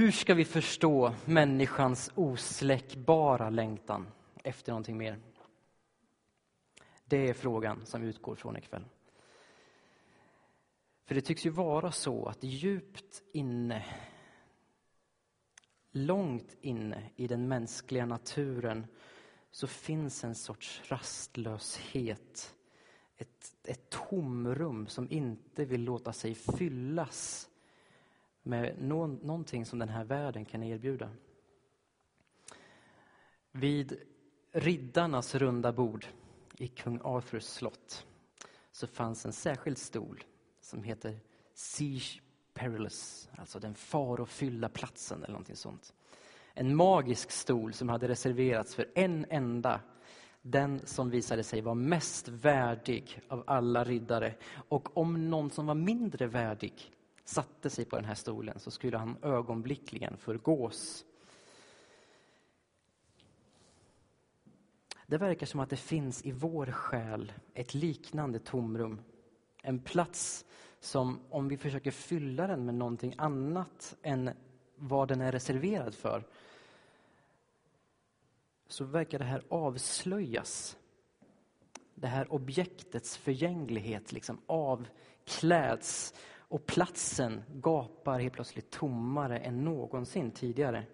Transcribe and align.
Hur 0.00 0.10
ska 0.10 0.34
vi 0.34 0.44
förstå 0.44 1.14
människans 1.24 2.12
osläckbara 2.14 3.50
längtan 3.50 4.06
efter 4.44 4.72
någonting 4.72 4.96
mer? 4.96 5.18
Det 7.04 7.28
är 7.28 7.34
frågan 7.34 7.86
som 7.86 8.00
vi 8.02 8.08
utgår 8.08 8.34
från 8.34 8.56
ikväll. 8.56 8.84
För 11.04 11.14
det 11.14 11.20
tycks 11.20 11.46
ju 11.46 11.50
vara 11.50 11.92
så 11.92 12.26
att 12.26 12.44
djupt 12.44 13.22
inne, 13.32 13.84
långt 15.90 16.56
inne 16.60 17.10
i 17.16 17.26
den 17.26 17.48
mänskliga 17.48 18.06
naturen 18.06 18.86
så 19.50 19.66
finns 19.66 20.24
en 20.24 20.34
sorts 20.34 20.82
rastlöshet, 20.84 22.54
ett, 23.16 23.54
ett 23.64 23.90
tomrum 23.90 24.86
som 24.86 25.10
inte 25.10 25.64
vill 25.64 25.84
låta 25.84 26.12
sig 26.12 26.34
fyllas 26.34 27.49
med 28.42 28.82
någon, 28.82 29.14
någonting 29.14 29.66
som 29.66 29.78
den 29.78 29.88
här 29.88 30.04
världen 30.04 30.44
kan 30.44 30.62
erbjuda. 30.62 31.10
Vid 33.52 33.98
riddarnas 34.52 35.34
runda 35.34 35.72
bord 35.72 36.06
i 36.58 36.68
kung 36.68 37.00
Arthurs 37.04 37.44
slott 37.44 38.06
så 38.72 38.86
fanns 38.86 39.26
en 39.26 39.32
särskild 39.32 39.78
stol 39.78 40.24
som 40.60 40.82
heter 40.82 41.20
Siege 41.54 42.20
Perilous, 42.54 43.28
alltså 43.36 43.58
den 43.58 43.74
farofyllda 43.74 44.68
platsen 44.68 45.18
eller 45.18 45.32
någonting 45.32 45.56
sånt. 45.56 45.94
En 46.54 46.76
magisk 46.76 47.30
stol 47.30 47.72
som 47.72 47.88
hade 47.88 48.08
reserverats 48.08 48.74
för 48.74 48.90
en 48.94 49.26
enda, 49.30 49.80
den 50.42 50.86
som 50.86 51.10
visade 51.10 51.42
sig 51.42 51.60
vara 51.60 51.74
mest 51.74 52.28
värdig 52.28 53.20
av 53.28 53.44
alla 53.46 53.84
riddare. 53.84 54.34
Och 54.68 54.96
om 54.96 55.30
någon 55.30 55.50
som 55.50 55.66
var 55.66 55.74
mindre 55.74 56.26
värdig 56.26 56.92
satte 57.30 57.70
sig 57.70 57.84
på 57.84 57.96
den 57.96 58.04
här 58.04 58.14
stolen 58.14 58.58
så 58.58 58.70
skulle 58.70 58.98
han 58.98 59.16
ögonblickligen 59.22 60.16
förgås. 60.16 61.04
Det 65.06 65.18
verkar 65.18 65.46
som 65.46 65.60
att 65.60 65.70
det 65.70 65.76
finns 65.76 66.24
i 66.24 66.32
vår 66.32 66.66
själ 66.66 67.32
ett 67.54 67.74
liknande 67.74 68.38
tomrum. 68.38 69.00
En 69.62 69.78
plats 69.78 70.44
som, 70.80 71.20
om 71.30 71.48
vi 71.48 71.56
försöker 71.56 71.90
fylla 71.90 72.46
den 72.46 72.64
med 72.64 72.74
någonting 72.74 73.14
annat 73.18 73.96
än 74.02 74.30
vad 74.76 75.08
den 75.08 75.20
är 75.20 75.32
reserverad 75.32 75.94
för, 75.94 76.24
så 78.68 78.84
verkar 78.84 79.18
det 79.18 79.24
här 79.24 79.44
avslöjas. 79.48 80.76
Det 81.94 82.06
här 82.06 82.32
objektets 82.32 83.16
förgänglighet 83.16 84.12
liksom 84.12 84.40
avkläds 84.46 86.14
och 86.50 86.66
platsen 86.66 87.42
gapar 87.54 88.18
helt 88.18 88.34
plötsligt 88.34 88.70
tommare 88.70 89.38
än 89.38 89.64
någonsin 89.64 90.30
tidigare. 90.30 90.84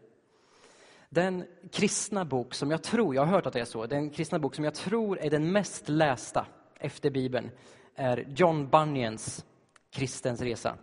Den 1.09 1.45
kristna 1.73 2.25
bok 2.25 2.55
som 2.55 2.71
jag 2.71 2.83
tror, 2.83 3.15
jag 3.15 3.23
har 3.23 3.33
hört 3.33 3.47
att 3.47 3.53
det 3.53 3.61
är 3.61 3.65
så, 3.65 3.87
den 3.87 4.11
kristna 4.11 4.39
bok 4.39 4.55
som 4.55 4.65
jag 4.65 4.75
tror 4.75 5.19
är 5.19 5.31
den 5.31 5.53
mest 5.53 5.89
lästa 5.89 6.47
efter 6.79 7.11
Bibeln 7.11 7.51
är 7.95 8.27
John 8.37 8.69
Bunyans 8.69 9.45
Kristens 9.91 10.41
resa. 10.41 10.77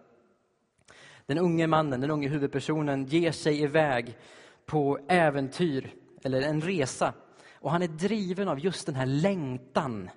Den 1.26 1.38
unge 1.38 1.68
mannen, 1.68 2.02
den 2.02 2.12
unge 2.12 2.28
huvudpersonen 2.28 3.06
ger 3.06 3.32
sig 3.32 3.62
iväg 3.62 4.18
på 4.66 5.00
äventyr, 5.08 5.94
eller 6.24 6.42
en 6.42 6.62
resa. 6.62 7.14
Och 7.54 7.72
han 7.72 7.82
är 7.82 7.88
driven 7.88 8.48
av 8.48 8.60
just 8.60 8.86
den 8.86 8.96
här 8.96 9.06
längtan 9.06 10.10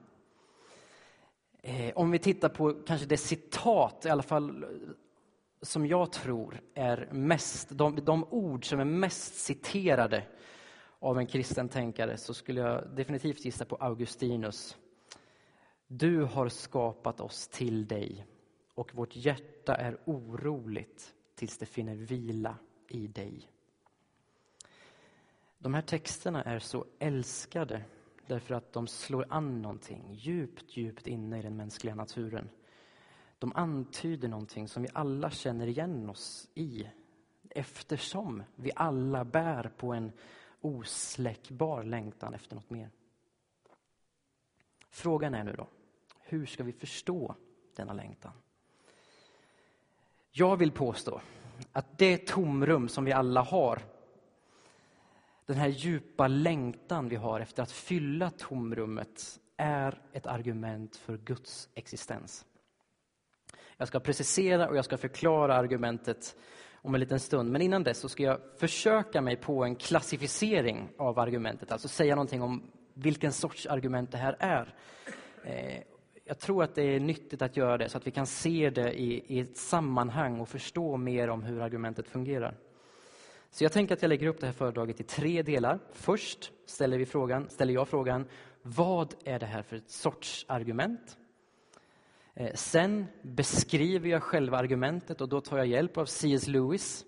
Eh, 1.68 1.92
om 1.94 2.10
vi 2.10 2.18
tittar 2.18 2.48
på 2.48 2.72
kanske 2.72 3.06
det 3.06 3.16
citat, 3.16 4.06
i 4.06 4.08
alla 4.08 4.22
fall 4.22 4.66
som 5.62 5.86
jag 5.86 6.12
tror 6.12 6.60
är 6.74 7.08
mest, 7.12 7.68
de, 7.70 7.96
de 8.04 8.24
ord 8.24 8.68
som 8.68 8.80
är 8.80 8.84
mest 8.84 9.34
citerade 9.34 10.26
av 10.98 11.18
en 11.18 11.26
kristen 11.26 11.68
tänkare 11.68 12.16
så 12.16 12.34
skulle 12.34 12.60
jag 12.60 12.88
definitivt 12.96 13.44
gissa 13.44 13.64
på 13.64 13.76
Augustinus. 13.76 14.76
Du 15.86 16.22
har 16.22 16.48
skapat 16.48 17.20
oss 17.20 17.48
till 17.48 17.86
dig 17.86 18.26
och 18.74 18.94
vårt 18.94 19.16
hjärta 19.16 19.74
är 19.74 19.98
oroligt 20.04 21.14
tills 21.34 21.58
det 21.58 21.66
finner 21.66 21.94
vila 21.94 22.56
i 22.88 23.06
dig. 23.06 23.50
De 25.58 25.74
här 25.74 25.82
texterna 25.82 26.42
är 26.42 26.58
så 26.58 26.84
älskade 26.98 27.82
därför 28.26 28.54
att 28.54 28.72
de 28.72 28.86
slår 28.86 29.26
an 29.28 29.62
någonting 29.62 30.14
djupt, 30.14 30.76
djupt 30.76 31.06
inne 31.06 31.38
i 31.38 31.42
den 31.42 31.56
mänskliga 31.56 31.94
naturen. 31.94 32.48
De 33.38 33.52
antyder 33.54 34.28
någonting 34.28 34.68
som 34.68 34.82
vi 34.82 34.88
alla 34.92 35.30
känner 35.30 35.66
igen 35.66 36.10
oss 36.10 36.48
i 36.54 36.86
eftersom 37.50 38.42
vi 38.54 38.70
alla 38.76 39.24
bär 39.24 39.70
på 39.76 39.92
en 39.92 40.12
osläckbar 40.60 41.82
längtan 41.82 42.34
efter 42.34 42.54
något 42.54 42.70
mer. 42.70 42.90
Frågan 44.90 45.34
är 45.34 45.44
nu 45.44 45.52
då, 45.52 45.66
hur 46.20 46.46
ska 46.46 46.64
vi 46.64 46.72
förstå 46.72 47.34
denna 47.76 47.92
längtan? 47.92 48.32
Jag 50.30 50.56
vill 50.56 50.72
påstå 50.72 51.20
att 51.72 51.98
det 51.98 52.26
tomrum 52.26 52.88
som 52.88 53.04
vi 53.04 53.12
alla 53.12 53.42
har 53.42 53.82
den 55.46 55.56
här 55.56 55.68
djupa 55.68 56.28
längtan 56.28 57.08
vi 57.08 57.16
har 57.16 57.40
efter 57.40 57.62
att 57.62 57.72
fylla 57.72 58.30
tomrummet 58.30 59.40
är 59.56 60.02
ett 60.12 60.26
argument 60.26 60.96
för 60.96 61.16
Guds 61.16 61.68
existens. 61.74 62.44
Jag 63.76 63.88
ska 63.88 64.00
precisera 64.00 64.68
och 64.68 64.76
jag 64.76 64.84
ska 64.84 64.96
förklara 64.96 65.56
argumentet 65.56 66.36
om 66.82 66.94
en 66.94 67.00
liten 67.00 67.20
stund. 67.20 67.52
Men 67.52 67.62
innan 67.62 67.82
dess 67.82 67.98
så 67.98 68.08
ska 68.08 68.22
jag 68.22 68.40
försöka 68.58 69.20
mig 69.20 69.36
på 69.36 69.64
en 69.64 69.76
klassificering 69.76 70.88
av 70.98 71.18
argumentet, 71.18 71.72
alltså 71.72 71.88
säga 71.88 72.14
någonting 72.14 72.42
om 72.42 72.62
vilken 72.94 73.32
sorts 73.32 73.66
argument 73.66 74.12
det 74.12 74.18
här 74.18 74.36
är. 74.38 74.74
Eh, 75.44 75.82
jag 76.24 76.38
tror 76.38 76.64
att 76.64 76.74
det 76.74 76.82
är 76.82 77.00
nyttigt 77.00 77.42
att 77.42 77.56
göra 77.56 77.78
det 77.78 77.88
så 77.88 77.98
att 77.98 78.06
vi 78.06 78.10
kan 78.10 78.26
se 78.26 78.70
det 78.70 79.00
i 79.00 79.40
ett 79.40 79.56
sammanhang 79.56 80.40
och 80.40 80.48
förstå 80.48 80.96
mer 80.96 81.28
om 81.28 81.42
hur 81.42 81.60
argumentet 81.60 82.08
fungerar. 82.08 82.54
Så 83.50 83.64
jag 83.64 83.72
tänker 83.72 83.94
att 83.94 84.02
jag 84.02 84.08
lägger 84.08 84.26
upp 84.26 84.40
det 84.40 84.46
här 84.46 84.52
föredraget 84.52 85.00
i 85.00 85.02
tre 85.02 85.42
delar. 85.42 85.78
Först 85.92 86.52
ställer, 86.66 86.98
vi 86.98 87.06
frågan, 87.06 87.50
ställer 87.50 87.74
jag 87.74 87.88
frågan, 87.88 88.26
vad 88.62 89.14
är 89.24 89.38
det 89.38 89.46
här 89.46 89.62
för 89.62 89.82
sorts 89.86 90.46
argument? 90.48 91.18
Eh, 92.34 92.54
sen 92.54 93.06
beskriver 93.22 94.08
jag 94.08 94.22
själva 94.22 94.58
argumentet 94.58 95.20
och 95.20 95.28
då 95.28 95.40
tar 95.40 95.58
jag 95.58 95.66
hjälp 95.66 95.96
av 95.96 96.04
C.S. 96.04 96.46
Lewis. 96.46 97.04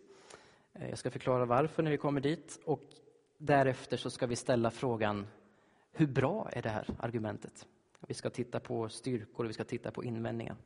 Eh, 0.73 0.89
jag 0.89 0.99
ska 0.99 1.11
förklara 1.11 1.45
varför 1.45 1.83
när 1.83 1.91
vi 1.91 1.97
kommer 1.97 2.21
dit 2.21 2.61
och 2.65 2.83
därefter 3.39 3.97
så 3.97 4.11
ska 4.11 4.27
vi 4.27 4.37
ställa 4.37 4.71
frågan, 4.71 5.27
hur 5.93 6.07
bra 6.07 6.49
är 6.53 6.63
det 6.63 6.69
här 6.69 6.87
argumentet? 6.99 7.67
Vi 8.07 8.15
ska 8.15 8.31
titta 8.31 8.61
på 8.61 8.89
styrkor 8.89 9.45
och 9.45 9.49
vi 9.49 9.55
ska 9.55 9.65
titta 9.65 9.91
på 9.91 10.05
invändningar. 10.05 10.57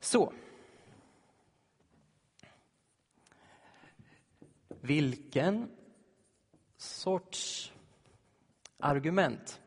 Så, 0.00 0.32
Vilken 4.80 5.70
sorts 6.76 7.72
argument? 8.78 9.60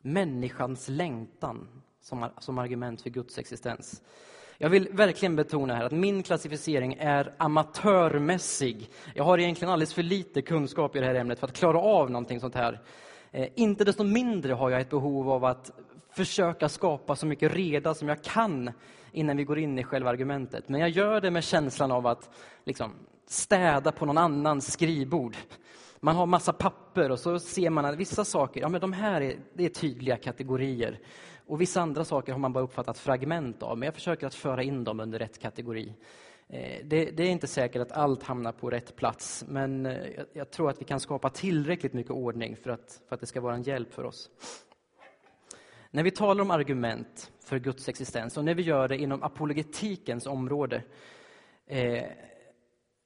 Människans 0.00 0.88
längtan 0.88 1.68
som, 2.00 2.30
som 2.38 2.58
argument 2.58 3.02
för 3.02 3.10
Guds 3.10 3.38
existens. 3.38 4.02
Jag 4.58 4.68
vill 4.68 4.88
verkligen 4.92 5.36
betona 5.36 5.74
här 5.74 5.84
att 5.84 5.92
min 5.92 6.22
klassificering 6.22 6.96
är 6.98 7.34
amatörmässig. 7.36 8.90
Jag 9.14 9.24
har 9.24 9.38
egentligen 9.38 9.72
alldeles 9.72 9.94
för 9.94 10.02
lite 10.02 10.42
kunskap 10.42 10.96
i 10.96 11.00
det 11.00 11.06
här 11.06 11.14
ämnet 11.14 11.38
för 11.38 11.46
att 11.46 11.56
klara 11.56 11.78
av 11.78 12.10
någonting 12.10 12.40
sånt 12.40 12.54
här. 12.54 12.80
Eh, 13.30 13.48
inte 13.54 13.84
desto 13.84 14.04
mindre 14.04 14.52
har 14.52 14.70
jag 14.70 14.80
ett 14.80 14.90
behov 14.90 15.30
av 15.30 15.44
att 15.44 15.70
försöka 16.18 16.68
skapa 16.68 17.16
så 17.16 17.26
mycket 17.26 17.52
reda 17.52 17.94
som 17.94 18.08
jag 18.08 18.22
kan 18.22 18.70
innan 19.12 19.36
vi 19.36 19.44
går 19.44 19.58
in 19.58 19.78
i 19.78 19.84
själva 19.84 20.10
argumentet. 20.10 20.68
Men 20.68 20.80
jag 20.80 20.90
gör 20.90 21.20
det 21.20 21.30
med 21.30 21.44
känslan 21.44 21.92
av 21.92 22.06
att 22.06 22.30
liksom, 22.64 22.92
städa 23.26 23.92
på 23.92 24.06
någon 24.06 24.18
annans 24.18 24.72
skrivbord. 24.72 25.36
Man 26.00 26.16
har 26.16 26.26
massa 26.26 26.52
papper 26.52 27.10
och 27.10 27.18
så 27.18 27.38
ser 27.38 27.70
man 27.70 27.84
att 27.84 27.96
vissa 27.96 28.24
saker, 28.24 28.60
ja 28.60 28.68
men 28.68 28.80
de 28.80 28.92
här 28.92 29.20
är, 29.20 29.36
det 29.54 29.64
är 29.64 29.68
tydliga 29.68 30.16
kategorier. 30.16 31.00
Och 31.46 31.60
vissa 31.60 31.80
andra 31.80 32.04
saker 32.04 32.32
har 32.32 32.38
man 32.38 32.52
bara 32.52 32.64
uppfattat 32.64 32.98
fragment 32.98 33.62
av, 33.62 33.78
men 33.78 33.86
jag 33.86 33.94
försöker 33.94 34.26
att 34.26 34.34
föra 34.34 34.62
in 34.62 34.84
dem 34.84 35.00
under 35.00 35.18
rätt 35.18 35.38
kategori. 35.38 35.94
Eh, 36.48 36.78
det, 36.84 37.04
det, 37.04 37.22
är 37.22 37.30
inte 37.30 37.46
säkert 37.46 37.82
att 37.82 37.92
allt 37.92 38.22
hamnar 38.22 38.52
på 38.52 38.70
rätt 38.70 38.96
plats, 38.96 39.44
men 39.48 39.86
eh, 39.86 39.92
jag, 40.16 40.26
jag 40.32 40.50
tror 40.50 40.70
att 40.70 40.80
vi 40.80 40.84
kan 40.84 41.00
skapa 41.00 41.30
tillräckligt 41.30 41.92
mycket 41.92 42.12
ordning 42.12 42.56
för 42.56 42.70
att, 42.70 43.00
för 43.08 43.14
att 43.14 43.20
det 43.20 43.26
ska 43.26 43.40
vara 43.40 43.54
en 43.54 43.62
hjälp 43.62 43.92
för 43.94 44.04
oss. 44.04 44.30
När 45.90 46.02
vi 46.02 46.10
talar 46.10 46.42
om 46.42 46.50
argument 46.50 47.32
för 47.40 47.58
Guds 47.58 47.88
existens 47.88 48.36
och 48.36 48.44
när 48.44 48.54
vi 48.54 48.62
gör 48.62 48.88
det 48.88 48.98
inom 48.98 49.22
apologetikens 49.22 50.26
område, 50.26 50.82
eh, 51.66 52.04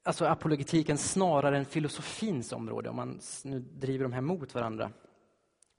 alltså 0.05 0.25
apologetiken 0.25 0.99
snarare 0.99 1.59
än 1.59 1.65
filosofins 1.65 2.53
område, 2.53 2.91
om 2.91 2.97
man 2.97 3.21
nu 3.45 3.61
driver 3.61 4.03
de 4.05 4.13
här 4.13 4.21
mot 4.21 4.55
varandra, 4.55 4.91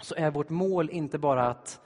så 0.02 0.16
är 0.16 0.32
vårt 0.32 0.50
mål 0.50 0.90
inte 0.90 1.18
bara 1.18 1.48
att 1.48 1.80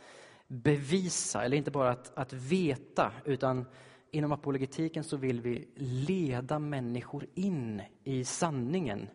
bevisa 0.47 1.43
eller 1.43 1.57
inte 1.57 1.71
bara 1.71 1.89
att, 1.89 2.17
att 2.17 2.33
veta, 2.33 3.11
utan 3.25 3.65
inom 4.11 4.31
apologetiken 4.31 5.03
så 5.03 5.17
vill 5.17 5.41
vi 5.41 5.67
leda 6.07 6.59
människor 6.59 7.25
in 7.33 7.81
i 8.03 8.25
sanningen. 8.25 9.09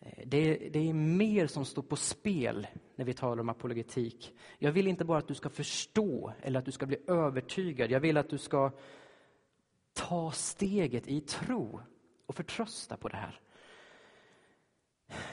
Eh, 0.00 0.26
det, 0.26 0.54
det, 0.72 0.88
är 0.88 0.92
mer 0.92 1.46
som 1.46 1.64
står 1.64 1.82
på 1.82 1.96
spel 1.96 2.66
när 2.96 3.04
vi 3.04 3.14
talar 3.14 3.40
om 3.40 3.48
apologetik. 3.48 4.34
Jag 4.58 4.72
vill 4.72 4.86
inte 4.86 5.04
bara 5.04 5.18
att 5.18 5.28
du 5.28 5.34
ska 5.34 5.48
förstå 5.48 6.32
eller 6.42 6.58
att 6.58 6.64
du 6.64 6.72
ska 6.72 6.86
bli 6.86 6.98
övertygad. 7.06 7.90
Jag 7.90 8.00
vill 8.00 8.16
att 8.16 8.30
du 8.30 8.38
ska 8.38 8.70
ta 9.92 10.30
steget 10.30 11.08
i 11.08 11.20
tro 11.20 11.80
och 12.26 12.34
förtrösta 12.34 12.96
på 12.96 13.08
det 13.08 13.16
här. 13.16 13.40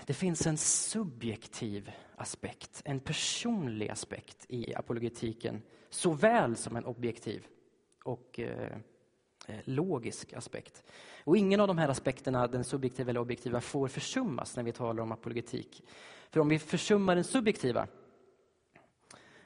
Det 0.06 0.13
finns 0.13 0.48
en 0.48 0.57
subjektiv 0.57 1.92
aspekt, 2.15 2.81
en 2.86 3.00
personlig 3.00 3.89
aspekt 3.89 4.45
i 4.50 4.75
apologetiken 4.75 5.62
såväl 5.89 6.56
som 6.56 6.75
en 6.75 6.86
objektiv 6.86 7.48
och 8.04 8.39
eh, 8.39 8.77
Eh, 9.47 9.59
logisk 9.63 10.33
aspekt. 10.33 10.83
Och 11.23 11.37
ingen 11.37 11.59
av 11.59 11.67
de 11.67 11.77
här 11.77 11.89
aspekterna, 11.89 12.47
den 12.47 12.63
subjektiva 12.63 13.09
eller 13.09 13.19
objektiva, 13.19 13.61
får 13.61 13.87
försummas 13.87 14.55
när 14.55 14.63
vi 14.63 14.71
talar 14.71 15.03
om 15.03 15.11
apologetik. 15.11 15.83
För 16.29 16.39
om 16.39 16.49
vi 16.49 16.59
försummar 16.59 17.15
den 17.15 17.23
subjektiva, 17.23 17.87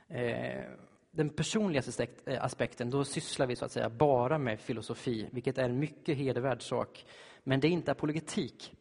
eh, 0.07 0.63
den 1.11 1.29
personliga 1.29 1.83
eh, 2.25 2.43
aspekten, 2.43 2.89
då 2.89 3.05
sysslar 3.05 3.47
vi 3.47 3.55
så 3.55 3.65
att 3.65 3.71
säga 3.71 3.89
bara 3.89 4.37
med 4.37 4.59
filosofi, 4.59 5.29
vilket 5.31 5.57
är 5.57 5.63
en 5.63 5.79
mycket 5.79 6.17
hedervärd 6.17 6.61
sak. 6.61 7.05
Men 7.43 7.59
det 7.59 7.67
är 7.67 7.71
inte 7.71 7.91
apologetik. 7.91 8.73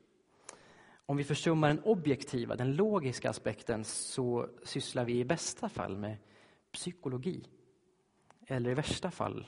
Om 1.06 1.16
vi 1.16 1.24
försummar 1.24 1.68
den 1.68 1.82
objektiva, 1.84 2.56
den 2.56 2.76
logiska 2.76 3.30
aspekten 3.30 3.84
så 3.84 4.48
sysslar 4.62 5.04
vi 5.04 5.18
i 5.18 5.24
bästa 5.24 5.68
fall 5.68 5.96
med 5.96 6.16
psykologi. 6.72 7.44
Eller 8.46 8.70
i 8.70 8.74
värsta 8.74 9.10
fall 9.10 9.46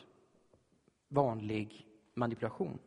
vanlig 1.08 1.86
manipulation. 2.14 2.78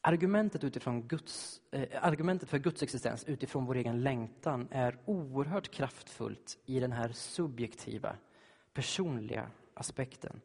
Argumentet, 0.00 0.64
utifrån 0.64 1.02
Guds, 1.02 1.60
eh, 1.70 2.04
argumentet 2.04 2.48
för 2.48 2.58
Guds 2.58 2.82
existens 2.82 3.24
utifrån 3.24 3.66
vår 3.66 3.76
egen 3.76 4.02
längtan 4.02 4.68
är 4.70 4.98
oerhört 5.04 5.70
kraftfullt 5.70 6.58
i 6.66 6.80
den 6.80 6.92
här 6.92 7.12
subjektiva, 7.12 8.16
personliga 8.72 9.50
aspekten. 9.74 10.40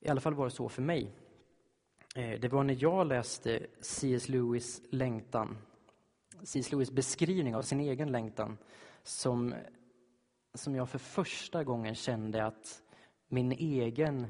I 0.00 0.08
alla 0.08 0.20
fall 0.20 0.34
var 0.34 0.44
det 0.44 0.50
så 0.50 0.68
för 0.68 0.82
mig. 0.82 1.12
Eh, 2.14 2.40
det 2.40 2.48
var 2.48 2.64
när 2.64 2.76
jag 2.80 3.06
läste 3.06 3.66
C.S. 3.80 4.28
Lewis 4.28 4.82
längtan, 4.90 5.58
C.S. 6.42 6.72
Lewis 6.72 6.90
beskrivning 6.90 7.56
av 7.56 7.62
sin 7.62 7.80
egen 7.80 8.12
längtan, 8.12 8.58
som, 9.02 9.54
som 10.54 10.74
jag 10.74 10.88
för 10.88 10.98
första 10.98 11.64
gången 11.64 11.94
kände 11.94 12.46
att 12.46 12.82
min 13.28 13.52
egen 13.52 14.26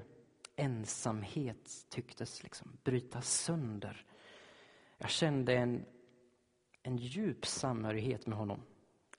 ensamhet 0.57 1.87
tycktes 1.89 2.43
liksom 2.43 2.79
brytas 2.85 3.31
sönder. 3.33 4.07
Jag 4.99 5.11
kände 5.11 5.55
en, 5.55 5.85
en 6.83 6.97
djup 6.97 7.47
samhörighet 7.47 8.27
med 8.27 8.39
honom 8.39 8.63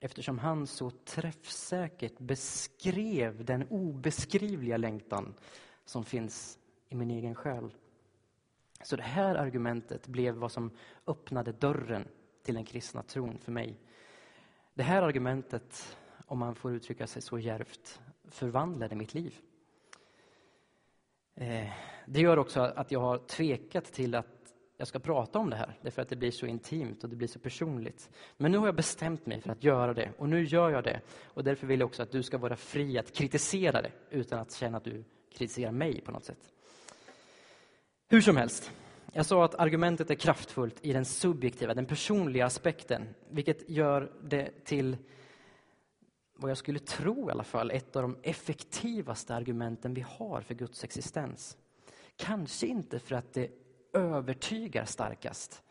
eftersom 0.00 0.38
han 0.38 0.66
så 0.66 0.90
träffsäkert 0.90 2.18
beskrev 2.18 3.44
den 3.44 3.68
obeskrivliga 3.68 4.76
längtan 4.76 5.34
som 5.84 6.04
finns 6.04 6.58
i 6.88 6.94
min 6.94 7.10
egen 7.10 7.34
själ. 7.34 7.74
Så 8.82 8.96
det 8.96 9.02
här 9.02 9.34
argumentet 9.34 10.06
blev 10.06 10.34
vad 10.34 10.52
som 10.52 10.70
öppnade 11.06 11.52
dörren 11.52 12.08
till 12.42 12.54
den 12.54 12.64
kristna 12.64 13.02
tron 13.02 13.38
för 13.38 13.52
mig. 13.52 13.80
Det 14.74 14.82
här 14.82 15.02
argumentet, 15.02 15.96
om 16.26 16.38
man 16.38 16.54
får 16.54 16.72
uttrycka 16.72 17.06
sig 17.06 17.22
så 17.22 17.38
djärvt, 17.38 18.00
förvandlade 18.24 18.94
mitt 18.94 19.14
liv. 19.14 19.40
Eh, 21.40 21.68
det 22.06 22.20
gör 22.20 22.38
också 22.38 22.60
att 22.60 22.90
jag 22.92 23.00
har 23.00 23.18
tvekat 23.18 23.84
till 23.84 24.14
att 24.14 24.26
jag 24.76 24.88
ska 24.88 24.98
prata 24.98 25.38
om 25.38 25.50
det 25.50 25.56
här, 25.56 25.78
därför 25.82 26.02
att 26.02 26.08
det 26.08 26.16
blir 26.16 26.30
så 26.30 26.46
intimt 26.46 27.04
och 27.04 27.10
det 27.10 27.16
blir 27.16 27.28
så 27.28 27.38
personligt. 27.38 28.10
Men 28.36 28.52
nu 28.52 28.58
har 28.58 28.66
jag 28.66 28.74
bestämt 28.74 29.26
mig 29.26 29.40
för 29.40 29.50
att 29.50 29.64
göra 29.64 29.94
det, 29.94 30.12
och 30.18 30.28
nu 30.28 30.44
gör 30.44 30.70
jag 30.70 30.84
det. 30.84 31.00
Och 31.24 31.44
därför 31.44 31.66
vill 31.66 31.80
jag 31.80 31.86
också 31.86 32.02
att 32.02 32.10
du 32.10 32.22
ska 32.22 32.38
vara 32.38 32.56
fri 32.56 32.98
att 32.98 33.12
kritisera 33.12 33.82
det, 33.82 33.90
utan 34.10 34.38
att 34.38 34.52
känna 34.52 34.76
att 34.76 34.84
du 34.84 35.04
kritiserar 35.32 35.72
mig 35.72 36.00
på 36.00 36.12
något 36.12 36.24
sätt. 36.24 36.52
Hur 38.08 38.20
som 38.20 38.36
helst, 38.36 38.72
jag 39.12 39.26
sa 39.26 39.44
att 39.44 39.54
argumentet 39.54 40.10
är 40.10 40.14
kraftfullt 40.14 40.76
i 40.82 40.92
den 40.92 41.04
subjektiva, 41.04 41.74
den 41.74 41.86
personliga 41.86 42.46
aspekten, 42.46 43.14
vilket 43.30 43.70
gör 43.70 44.12
det 44.22 44.64
till 44.64 44.96
vad 46.40 46.50
jag 46.50 46.58
skulle 46.58 46.78
tro 46.78 47.28
i 47.28 47.32
alla 47.32 47.44
fall, 47.44 47.70
ett 47.70 47.96
av 47.96 48.02
de 48.02 48.16
effektivaste 48.22 49.34
argumenten 49.34 49.94
vi 49.94 50.00
har 50.00 50.40
för 50.40 50.54
Guds 50.54 50.84
existens. 50.84 51.56
Kanske 52.16 52.66
inte 52.66 52.98
för 52.98 53.14
att 53.14 53.32
det 53.32 53.50
övertygar 53.92 54.84
starkast, 54.84 55.62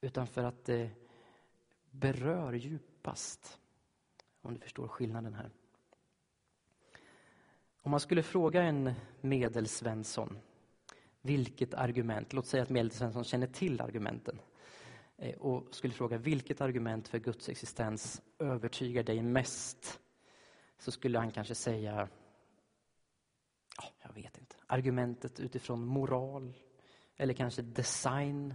utan 0.00 0.26
för 0.26 0.44
att 0.44 0.64
det 0.64 0.90
berör 1.90 2.52
djupast. 2.52 3.58
Om 4.42 4.54
du 4.54 4.60
förstår 4.60 4.88
skillnaden 4.88 5.34
här. 5.34 5.50
Om 7.82 7.90
man 7.90 8.00
skulle 8.00 8.22
fråga 8.22 8.62
en 8.62 8.92
medelsvensson 9.20 10.38
vilket 11.22 11.74
argument, 11.74 12.32
låt 12.32 12.46
säga 12.46 12.62
att 12.62 12.70
medelsvensson 12.70 13.24
känner 13.24 13.46
till 13.46 13.80
argumenten, 13.80 14.40
eh, 15.16 15.36
och 15.36 15.74
skulle 15.74 15.94
fråga 15.94 16.18
vilket 16.18 16.60
argument 16.60 17.08
för 17.08 17.18
Guds 17.18 17.48
existens 17.48 18.22
övertygar 18.38 19.02
dig 19.02 19.22
mest? 19.22 20.00
Så 20.78 20.90
skulle 20.90 21.18
han 21.18 21.30
kanske 21.30 21.54
säga, 21.54 22.08
ja, 23.76 23.84
jag 24.02 24.12
vet 24.12 24.38
inte, 24.38 24.56
argumentet 24.66 25.40
utifrån 25.40 25.86
moral, 25.86 26.54
eller 27.16 27.34
kanske 27.34 27.62
design, 27.62 28.54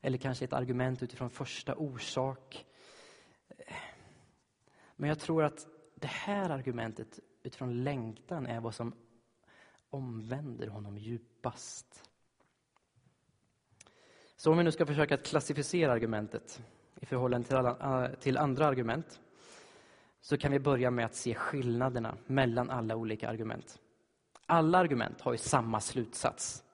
eller 0.00 0.18
kanske 0.18 0.44
ett 0.44 0.52
argument 0.52 1.02
utifrån 1.02 1.30
första 1.30 1.74
orsak. 1.74 2.66
Men 4.96 5.08
jag 5.08 5.18
tror 5.18 5.44
att 5.44 5.66
det 5.94 6.10
här 6.10 6.50
argumentet 6.50 7.20
utifrån 7.42 7.84
längtan 7.84 8.46
är 8.46 8.60
vad 8.60 8.74
som 8.74 8.94
omvänder 9.90 10.66
honom 10.66 10.98
djupast. 10.98 12.08
Så 14.36 14.50
om 14.50 14.58
vi 14.58 14.64
nu 14.64 14.72
ska 14.72 14.86
försöka 14.86 15.14
att 15.14 15.26
klassificera 15.26 15.92
argumentet 15.92 16.62
i 17.00 17.06
förhållande 17.06 17.48
till, 17.48 17.56
alla, 17.56 18.04
eh, 18.04 18.14
till 18.14 18.38
andra 18.38 18.66
argument 18.66 19.20
så 20.22 20.36
kan 20.36 20.52
vi 20.52 20.58
börja 20.58 20.90
med 20.90 21.04
att 21.04 21.14
se 21.14 21.34
skillnaderna 21.34 22.16
mellan 22.26 22.70
alla 22.70 22.96
olika 22.96 23.28
argument. 23.28 23.80
Alla 24.46 24.78
argument 24.78 25.20
har 25.20 25.32
ju 25.32 25.38
samma 25.38 25.80
slutsats. 25.80 26.64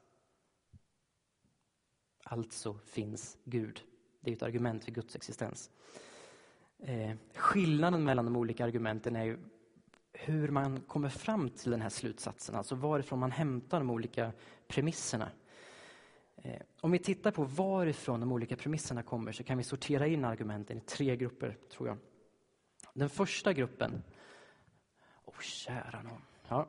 Alltså 2.25 2.79
finns 2.85 3.39
Gud. 3.45 3.81
Det 4.21 4.31
är 4.31 4.35
ett 4.35 4.43
argument 4.43 4.85
för 4.85 4.93
Guds 4.93 5.17
existens. 5.17 5.71
Eh, 6.79 7.17
skillnaden 7.35 8.05
mellan 8.05 8.25
de 8.25 8.37
olika 8.37 8.65
argumenten 8.65 9.17
är 9.17 9.25
ju 9.25 9.39
hur 10.13 10.49
man 10.49 10.81
kommer 10.81 11.09
fram 11.09 11.51
till 11.51 11.71
den 11.71 11.81
här 11.81 11.89
slutsatsen, 11.89 12.55
alltså 12.55 12.75
varifrån 12.75 13.19
man 13.19 13.31
hämtar 13.31 13.79
de 13.79 13.91
olika 13.91 14.33
premisserna. 14.67 15.31
Eh, 16.37 16.61
om 16.81 16.91
vi 16.91 16.99
tittar 16.99 17.31
på 17.31 17.45
varifrån 17.45 18.21
de 18.21 18.33
olika 18.33 18.57
premisserna 18.57 19.03
kommer 19.03 19.33
så 19.33 19.45
kan 19.45 19.59
vi 19.59 19.65
sortera 19.65 20.07
in 20.07 20.25
argumenten 20.25 20.79
i 20.79 20.81
tre 20.81 21.17
grupper, 21.17 21.57
tror 21.71 21.89
jag. 21.89 21.99
Den 22.99 23.11
första 23.11 23.53
gruppen, 23.53 24.03
åh 25.25 25.35
oh, 25.35 25.41
kära 25.41 26.03
någon, 26.03 26.23
ja. 26.49 26.67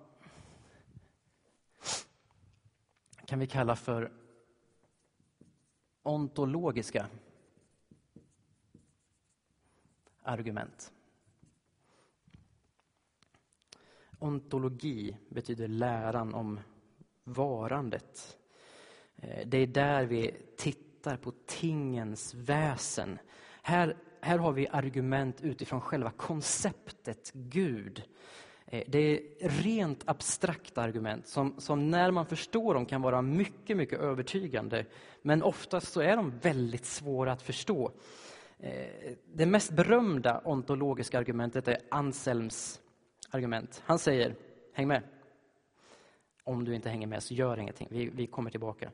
kan 3.25 3.39
vi 3.39 3.47
kalla 3.47 3.75
för 3.75 4.11
ontologiska 6.03 7.07
argument. 10.23 10.91
Ontologi 14.19 15.17
betyder 15.29 15.67
läran 15.67 16.33
om 16.33 16.59
varandet. 17.23 18.37
Eh, 19.15 19.47
det 19.47 19.57
är 19.57 19.67
där 19.67 20.05
vi 20.05 20.35
tittar 20.57 21.17
på 21.17 21.33
tingens 21.45 22.33
väsen. 22.33 23.19
Här 23.61 23.97
här 24.21 24.37
har 24.37 24.51
vi 24.51 24.67
argument 24.67 25.41
utifrån 25.41 25.81
själva 25.81 26.11
konceptet 26.11 27.31
Gud. 27.33 28.03
Eh, 28.65 28.83
det 28.87 28.99
är 28.99 29.49
rent 29.49 30.03
abstrakta 30.05 30.81
argument 30.81 31.27
som, 31.27 31.55
som, 31.57 31.91
när 31.91 32.11
man 32.11 32.25
förstår 32.25 32.73
dem 32.73 32.85
kan 32.85 33.01
vara 33.01 33.21
mycket, 33.21 33.77
mycket 33.77 33.99
övertygande. 33.99 34.85
Men 35.21 35.43
oftast 35.43 35.91
så 35.91 36.01
är 36.01 36.15
de 36.15 36.39
väldigt 36.39 36.85
svåra 36.85 37.31
att 37.31 37.41
förstå. 37.41 37.91
Eh, 38.59 39.13
det 39.33 39.45
mest 39.45 39.71
berömda 39.71 40.41
ontologiska 40.45 41.19
argumentet 41.19 41.67
är 41.67 41.77
Anselms 41.91 42.81
argument. 43.29 43.81
Han 43.85 43.99
säger, 43.99 44.35
häng 44.73 44.87
med. 44.87 45.03
Om 46.43 46.65
du 46.65 46.75
inte 46.75 46.89
hänger 46.89 47.07
med 47.07 47.23
så 47.23 47.33
gör 47.33 47.59
ingenting, 47.59 47.87
vi, 47.91 48.09
vi 48.09 48.27
kommer 48.27 48.51
tillbaka. 48.51 48.91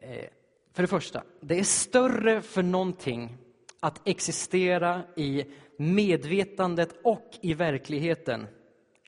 Eh, 0.00 0.26
för 0.72 0.82
det 0.82 0.86
första, 0.86 1.22
det 1.40 1.58
är 1.58 1.64
större 1.64 2.42
för 2.42 2.62
någonting 2.62 3.38
att 3.82 4.08
existera 4.08 5.02
i 5.16 5.44
medvetandet 5.76 6.94
och 7.02 7.30
i 7.40 7.54
verkligheten 7.54 8.46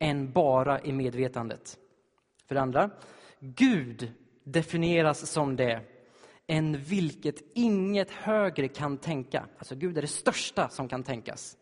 än 0.00 0.33
bara 0.33 0.81
i 0.81 0.93
medvetandet. 0.93 1.78
För 2.47 2.54
det 2.54 2.61
andra, 2.61 2.90
Gud 3.40 4.12
definieras 4.45 5.31
som 5.31 5.57
det 5.57 5.81
än 6.47 6.78
vilket 6.78 7.43
inget 7.54 8.11
högre 8.11 8.69
kan 8.69 8.99
tänka. 8.99 9.47
Alltså 9.59 9.75
Gud 9.75 9.99
är 9.99 10.02
det 10.02 10.09
största 10.09 10.69
som 10.69 10.88
kan 10.88 11.02
tänkas. 11.02 11.57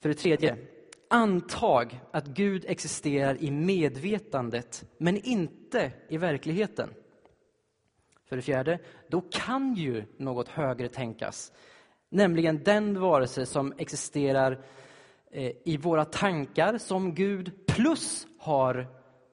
För 0.00 0.08
det 0.08 0.14
tredje, 0.14 0.56
antag 1.10 2.00
att 2.10 2.26
Gud 2.26 2.64
existerar 2.68 3.42
i 3.42 3.50
medvetandet 3.50 4.84
men 4.98 5.16
inte 5.16 5.92
i 6.08 6.16
verkligheten. 6.16 6.90
För 8.28 8.36
det 8.36 8.42
fjärde, 8.42 8.78
då 9.08 9.20
kan 9.20 9.74
ju 9.74 10.04
något 10.16 10.48
högre 10.48 10.88
tänkas. 10.88 11.52
Nämligen 12.08 12.62
den 12.64 13.00
varelse 13.00 13.46
som 13.46 13.72
existerar 13.78 14.64
eh, 15.30 15.52
i 15.64 15.76
våra 15.76 16.04
tankar 16.04 16.78
som 16.78 17.14
Gud 17.14 17.66
plus 17.66 18.26
har 18.38 18.86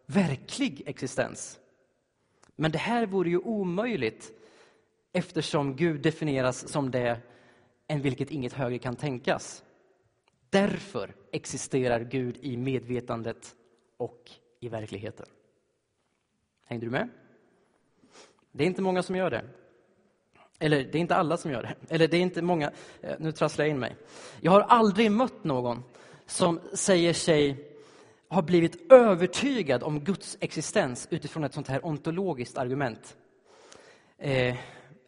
verklig 0.05 0.83
existens. 0.85 1.59
Men 2.55 2.71
det 2.71 2.77
här 2.77 3.05
vore 3.05 3.29
ju 3.29 3.37
omöjligt 3.37 4.31
eftersom 5.11 5.75
Gud 5.75 6.01
definieras 6.01 6.67
som 6.67 6.91
det 6.91 7.21
än 7.87 8.01
vilket 8.01 8.31
inget 8.31 8.53
högre 8.53 8.79
kan 8.79 8.95
tänkas. 8.95 9.63
Därför 10.49 11.15
existerar 11.31 11.99
Gud 11.99 12.37
i 12.41 12.57
medvetandet 12.57 13.55
och 13.97 14.31
i 14.59 14.69
verkligheten. 14.69 15.25
Hängde 16.65 16.85
du 16.85 16.89
med? 16.89 17.09
Det 18.51 18.63
är 18.63 18.67
inte 18.67 18.81
många 18.81 19.03
som 19.03 19.15
gör 19.15 19.29
det. 19.29 19.45
Eller 20.63 20.83
det 20.83 20.97
är 20.97 20.99
inte 20.99 21.15
alla 21.15 21.37
som 21.37 21.51
gör 21.51 21.61
det. 21.61 21.95
Eller 21.95 22.07
det 22.07 22.17
är 22.17 22.21
inte 22.21 22.41
många, 22.41 22.71
eh, 23.01 23.15
nu 23.19 23.31
trasslar 23.31 23.65
jag 23.65 23.69
in 23.69 23.79
mig. 23.79 23.95
Jag 24.41 24.51
har 24.51 24.61
aldrig 24.61 25.11
mött 25.11 25.43
någon 25.43 25.83
som 26.25 26.59
säger 26.73 27.13
sig 27.13 27.69
ha 28.29 28.41
blivit 28.41 28.91
övertygad 28.91 29.83
om 29.83 29.99
Guds 29.99 30.37
existens 30.39 31.07
utifrån 31.09 31.43
ett 31.43 31.53
sånt 31.53 31.67
här 31.67 31.85
ontologiskt 31.85 32.57
argument. 32.57 33.15
Eh, 34.17 34.55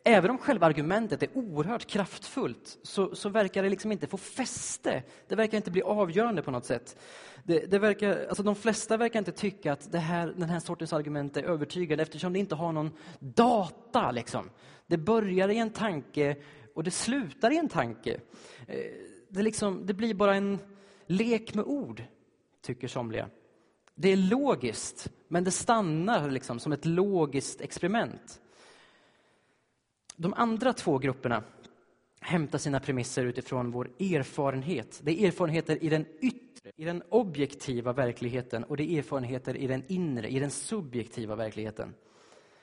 även 0.03 0.31
om 0.31 0.37
själva 0.37 0.67
argumentet 0.67 1.23
är 1.23 1.29
oerhört 1.33 1.85
kraftfullt 1.85 2.77
så, 2.83 3.15
så, 3.15 3.29
verkar 3.29 3.63
det 3.63 3.69
liksom 3.69 3.91
inte 3.91 4.07
få 4.07 4.17
fäste. 4.17 5.03
Det 5.27 5.35
verkar 5.35 5.57
inte 5.57 5.71
bli 5.71 5.81
avgörande 5.81 6.41
på 6.41 6.51
något 6.51 6.65
sätt. 6.65 6.97
Det, 7.43 7.71
det 7.71 7.79
verkar, 7.79 8.25
alltså 8.27 8.43
de 8.43 8.55
flesta 8.55 8.97
verkar 8.97 9.19
inte 9.19 9.31
tycka 9.31 9.73
att 9.73 9.91
det 9.91 9.99
här, 9.99 10.33
den 10.37 10.49
här 10.49 10.59
sortens 10.59 10.93
argument 10.93 11.37
är 11.37 11.43
övertygande 11.43 12.01
eftersom 12.01 12.33
det 12.33 12.39
inte 12.39 12.55
har 12.55 12.71
någon 12.71 12.91
data. 13.19 14.11
Liksom. 14.11 14.49
Det 14.87 14.97
börjar 14.97 15.49
i 15.49 15.57
en 15.57 15.69
tanke 15.69 16.35
och 16.73 16.83
det 16.83 16.91
slutar 16.91 17.51
i 17.51 17.57
en 17.57 17.69
tanke. 17.69 18.19
Eh, 18.67 18.77
det, 19.29 19.41
liksom, 19.41 19.85
det 19.85 19.93
blir 19.93 20.13
bara 20.13 20.35
en 20.35 20.59
lek 21.07 21.53
med 21.53 21.65
ord, 21.65 22.03
tycker 22.61 22.87
somliga. 22.87 23.29
Det 23.95 24.09
är 24.09 24.17
logiskt, 24.17 25.11
men 25.27 25.43
det 25.43 25.51
stannar 25.51 26.29
liksom 26.29 26.59
som 26.59 26.71
ett 26.71 26.85
logiskt 26.85 27.61
experiment. 27.61 28.41
De 30.15 30.33
andra 30.33 30.73
två 30.73 30.97
grupperna 30.97 31.43
hämtar 32.19 32.57
sina 32.57 32.79
premisser 32.79 33.25
utifrån 33.25 33.71
vår 33.71 33.91
erfarenhet. 33.99 35.01
Det 35.03 35.21
är 35.21 35.27
erfarenheter 35.27 35.83
i 35.83 35.89
den 35.89 36.05
yttre, 36.21 36.71
i 36.75 36.85
den 36.85 37.03
objektiva 37.09 37.93
verkligheten 37.93 38.63
och 38.63 38.77
det 38.77 38.91
är 38.91 38.97
erfarenheter 38.97 39.57
i 39.57 39.67
den 39.67 39.83
inre, 39.87 40.27
i 40.27 40.39
den 40.39 40.51
subjektiva 40.51 41.35
verkligheten. 41.35 41.93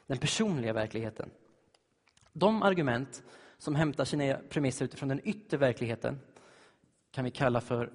Den 0.06 0.18
personliga 0.18 0.72
verkligheten. 0.72 1.30
De 2.32 2.62
argument 2.62 3.22
som 3.58 3.74
hämtar 3.74 4.04
sina 4.04 4.38
premisser 4.48 4.84
utifrån 4.84 5.08
den 5.08 5.20
yttre 5.24 5.56
verkligheten 5.56 6.20
kan 7.10 7.24
vi 7.24 7.30
kalla 7.30 7.60
för 7.60 7.92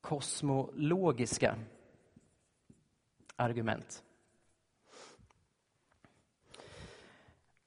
kosmologiska 0.00 1.56
argument. 3.36 4.02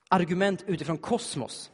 Argument 0.10 0.63
utifrån 0.67 0.98
kosmos. 0.98 1.72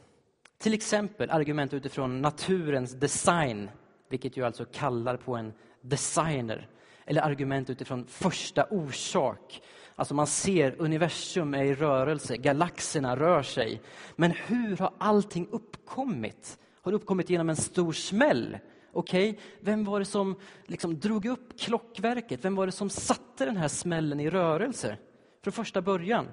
Till 0.58 0.74
exempel 0.74 1.30
argument 1.30 1.74
utifrån 1.74 2.22
naturens 2.22 2.92
design, 2.92 3.70
vilket 4.08 4.36
ju 4.36 4.46
alltså 4.46 4.64
kallar 4.64 5.16
på 5.16 5.36
en 5.36 5.52
designer. 5.80 6.68
Eller 7.04 7.22
argument 7.22 7.70
utifrån 7.70 8.06
första 8.06 8.64
orsak. 8.64 9.62
Alltså 9.96 10.14
man 10.14 10.26
ser 10.26 10.74
universum 10.78 11.54
är 11.54 11.64
i 11.64 11.74
rörelse, 11.74 12.36
galaxerna 12.36 13.16
rör 13.16 13.42
sig. 13.42 13.80
Men 14.16 14.30
hur 14.30 14.76
har 14.76 14.92
allting 14.98 15.48
uppkommit? 15.50 16.58
Har 16.82 16.92
det 16.92 16.96
uppkommit 16.96 17.30
genom 17.30 17.50
en 17.50 17.56
stor 17.56 17.92
smäll? 17.92 18.58
Okej, 18.92 19.30
okay. 19.30 19.42
vem 19.60 19.84
var 19.84 19.98
det 19.98 20.04
som 20.04 20.36
liksom 20.66 21.00
drog 21.00 21.26
upp 21.26 21.60
klockverket? 21.60 22.44
Vem 22.44 22.54
var 22.54 22.66
det 22.66 22.72
som 22.72 22.90
satte 22.90 23.44
den 23.44 23.56
här 23.56 23.68
smällen 23.68 24.20
i 24.20 24.30
rörelse 24.30 24.96
från 25.44 25.52
första 25.52 25.82
början? 25.82 26.26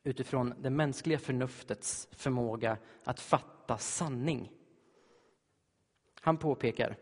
utifrån 0.05 0.53
det 0.61 0.69
mänskliga 0.69 1.19
förnuftets 1.19 2.07
förmåga 2.11 2.77
att 3.03 3.19
fatta 3.19 3.77
sanning. 3.77 4.51
Han 6.21 6.37
påpekar 6.37 6.97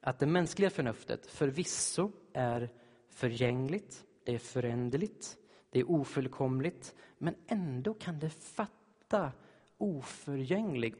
att 0.00 0.18
det 0.18 0.26
mänskliga 0.26 0.70
förnuftet 0.70 1.26
förvisso 1.26 2.12
är 2.32 2.70
förgängligt, 3.08 4.04
det 4.24 4.34
är 4.34 4.38
föränderligt, 4.38 5.36
det 5.70 5.80
är 5.80 5.90
ofullkomligt, 5.90 6.94
men 7.18 7.34
ändå 7.46 7.94
kan 7.94 8.18
det 8.18 8.30
fatta 8.30 9.32
oförgänglig, 9.78 10.94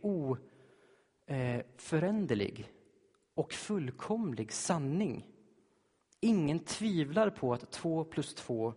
oföränderlig 1.26 2.61
eh, 2.61 2.66
och 3.35 3.52
fullkomlig 3.52 4.52
sanning. 4.52 5.26
Ingen 6.21 6.59
tvivlar 6.59 7.30
på 7.30 7.52
att 7.52 7.71
två 7.71 8.04
plus 8.04 8.35
två 8.35 8.75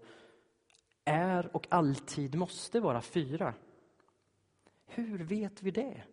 är 1.05 1.55
och 1.55 1.67
alltid 1.69 2.35
måste 2.35 2.79
vara 2.79 3.01
fyra. 3.01 3.53
Hur 4.85 5.19
vet 5.19 5.63
vi 5.63 5.71
det? 5.71 6.03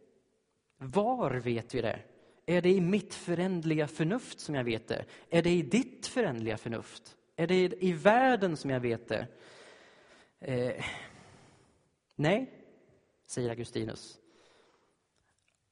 Var 0.76 1.30
vet 1.30 1.74
vi 1.74 1.80
det? 1.80 2.00
Är 2.46 2.62
det 2.62 2.70
i 2.70 2.80
mitt 2.80 3.14
förändliga 3.14 3.88
förnuft 3.88 4.40
som 4.40 4.54
jag 4.54 4.64
vet 4.64 4.88
det? 4.88 5.04
Är 5.30 5.42
det 5.42 5.50
i 5.50 5.62
ditt 5.62 6.06
förändliga 6.06 6.56
förnuft? 6.56 7.16
Är 7.36 7.46
det 7.46 7.84
i 7.84 7.92
världen 7.92 8.56
som 8.56 8.70
jag 8.70 8.80
vet 8.80 9.08
det? 9.08 9.26
Eh, 10.38 10.84
nej, 12.16 12.52
säger 13.26 13.50
Augustinus. 13.50 14.18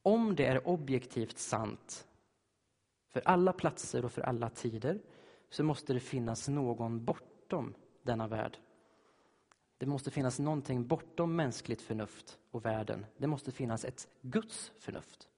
Om 0.03 0.35
det 0.35 0.47
är 0.47 0.69
objektivt 0.69 1.39
sant 1.39 2.07
för 3.09 3.23
alla 3.25 3.53
platser 3.53 4.05
och 4.05 4.13
för 4.13 4.23
alla 4.23 4.51
tider 4.51 5.01
så 5.51 5.65
måste 5.65 5.93
det 5.93 6.01
finnas 6.01 6.49
någon 6.49 7.05
bortom 7.05 7.75
denna 8.03 8.29
värld. 8.29 8.59
Det 9.79 9.87
måste 9.87 10.11
finnas 10.11 10.39
någonting 10.39 10.87
bortom 10.87 11.37
mänskligt 11.37 11.83
förnuft 11.83 12.39
och 12.51 12.65
världen. 12.65 13.07
Det 13.17 13.27
måste 13.27 13.53
finnas 13.53 13.85
ett 13.85 14.09
Guds 14.21 14.73
förnuft. 14.79 15.29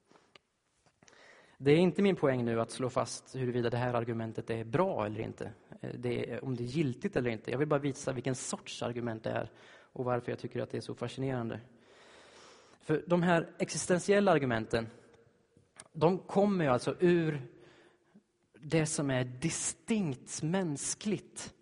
Det 1.57 1.71
är 1.71 1.77
inte 1.77 2.01
min 2.01 2.15
poäng 2.15 2.45
nu 2.45 2.61
att 2.61 2.71
slå 2.71 2.89
fast 2.89 3.35
huruvida 3.35 3.69
det 3.69 3.77
här 3.77 3.93
argumentet 3.93 4.49
är 4.49 4.63
bra 4.63 5.05
eller 5.05 5.19
inte. 5.19 5.51
Eh, 5.81 5.93
det 5.93 6.31
är, 6.31 6.43
om 6.43 6.55
det 6.55 6.63
är 6.63 6.67
giltigt 6.67 7.15
eller 7.15 7.29
inte. 7.29 7.51
Jag 7.51 7.57
vill 7.57 7.67
bara 7.67 7.79
visa 7.79 8.13
vilken 8.13 8.35
sorts 8.35 8.83
argument 8.83 9.23
det 9.23 9.29
är 9.29 9.51
och 9.93 10.05
varför 10.05 10.31
jag 10.31 10.39
tycker 10.39 10.61
att 10.61 10.71
det 10.71 10.77
är 10.77 10.81
så 10.81 10.95
fascinerande. 10.95 11.59
För 12.81 13.03
de 13.07 13.23
här 13.23 13.49
existentiella 13.57 14.31
argumenten, 14.31 14.87
de 15.93 16.17
kommer 16.17 16.65
ju 16.65 16.71
alltså 16.71 16.95
ur 16.99 17.41
det 18.61 18.85
som 18.85 19.09
är 19.09 19.23
distinkt 19.23 20.43
mänskligt. 20.43 21.53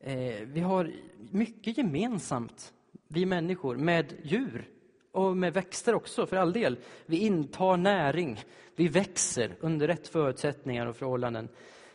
Eh, 0.00 0.40
vi 0.46 0.60
har 0.60 0.92
mycket 1.30 1.78
gemensamt, 1.78 2.72
vi 3.08 3.26
människor, 3.26 3.76
med 3.76 4.14
djur 4.22 4.68
och 5.12 5.36
med 5.36 5.52
växter 5.52 5.94
också, 5.94 6.26
för 6.26 6.36
all 6.36 6.52
del. 6.52 6.78
Vi 7.06 7.18
intar 7.18 7.76
näring, 7.76 8.40
vi 8.76 8.88
växer 8.88 9.56
under 9.60 9.86
rätt 9.86 10.08
förutsättningar 10.08 10.86
och 10.86 10.96
förhållanden. 10.96 11.48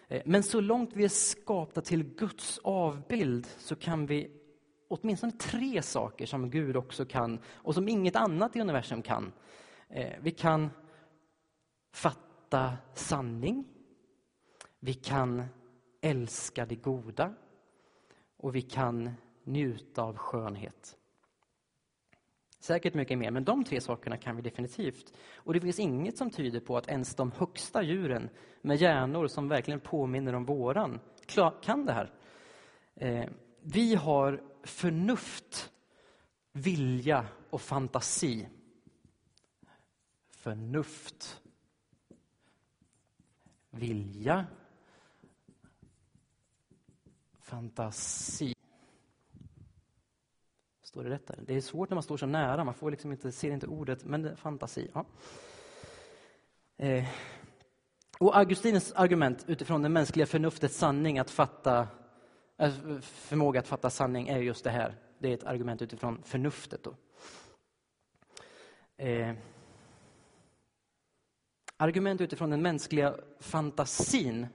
Eh, 0.08 0.22
men 0.26 0.44
så 0.44 0.62
långt 0.62 0.90
vi 0.94 1.04
är 1.04 1.10
skapta 1.10 1.82
till 1.82 2.04
Guds 2.04 2.60
avbild 2.64 3.48
så 3.58 3.76
kan 3.76 4.06
vi 4.06 4.32
åtminstone 4.88 5.32
tre 5.32 5.82
saker 5.82 6.26
som 6.26 6.50
Gud 6.50 6.78
också 6.78 7.06
kan 7.06 7.40
och 7.46 7.74
som 7.74 7.88
inget 7.88 8.16
annat 8.16 8.56
i 8.56 8.62
universum 8.62 9.02
kan. 9.02 9.32
Eh, 9.90 10.14
vi 10.22 10.32
kan 10.32 10.70
fatta 11.94 12.74
sanning. 12.94 13.66
Vi 14.80 14.94
kan 14.94 15.44
älska 16.02 16.66
det 16.66 16.76
goda 16.76 17.34
och 18.42 18.56
vi 18.56 18.62
kan 18.62 19.12
njuta 19.44 20.04
av 20.04 20.18
skönhet. 20.18 20.98
Säkert 22.60 22.94
mycket 22.94 23.18
mer, 23.18 23.32
men 23.32 23.44
de 23.44 23.64
tre 23.64 23.82
sakerna 23.82 24.18
kan 24.18 24.36
vi 24.36 24.42
definitivt. 24.42 25.14
Och 25.36 25.54
det 25.54 25.62
finns 25.62 25.80
inget 25.80 26.18
som 26.18 26.30
tyder 26.30 26.60
på 26.60 26.78
att 26.78 26.88
ens 26.88 27.16
de 27.16 27.32
högsta 27.32 27.84
djuren 27.84 28.30
med 28.62 28.78
hjärnor 28.78 29.28
som 29.28 29.48
verkligen 29.48 29.80
påminner 29.80 30.34
om 30.34 30.46
våran 30.46 31.00
kan 31.62 31.86
det 31.86 31.94
här. 31.94 32.14
Eh, 32.96 33.30
vi 33.62 33.96
har 33.96 34.42
förnuft, 34.64 35.72
vilja 36.52 37.26
och 37.50 37.62
fantasi. 37.62 38.48
Förnuft, 40.30 41.42
vilja, 43.70 44.46
fantasi. 47.52 48.54
Står 50.84 51.04
det 51.04 51.10
rätt 51.10 51.28
där? 51.28 51.40
Det 51.48 51.54
är 51.56 51.62
svårt 51.62 51.90
när 51.90 51.96
man 51.96 52.04
står 52.04 52.18
så 52.18 52.26
nära, 52.26 52.64
man 52.64 52.74
får 52.74 52.92
liksom 52.92 53.12
inte, 53.12 53.32
ser 53.32 53.52
inte 53.52 53.68
ordet, 53.68 54.06
men 54.06 54.38
fantasi. 54.38 54.92
Ja. 54.94 55.06
Eh. 56.78 57.06
Och 58.20 58.38
Augustins 58.38 58.92
argument 58.92 59.46
utifrån 59.48 59.82
det 59.82 59.90
mänskliga 59.90 60.26
förnuftets 60.26 60.78
sanning 60.78 61.20
att 61.20 61.30
fatta 61.30 61.88
eh, 62.58 63.00
förmåga 63.02 63.60
att 63.60 63.68
fatta 63.68 63.90
sanning 63.90 64.28
är 64.28 64.40
just 64.40 64.64
det 64.64 64.72
här. 64.72 64.96
Det 65.20 65.30
är 65.30 65.34
ett 65.34 65.44
argument 65.44 65.82
utifrån 65.82 66.24
förnuftet. 66.24 66.84
Då. 66.84 66.96
Eh, 69.06 69.34
argument 71.78 72.22
utifrån 72.22 72.50
den 72.50 72.62
mänskliga 72.62 73.16
fantasin 73.40 74.48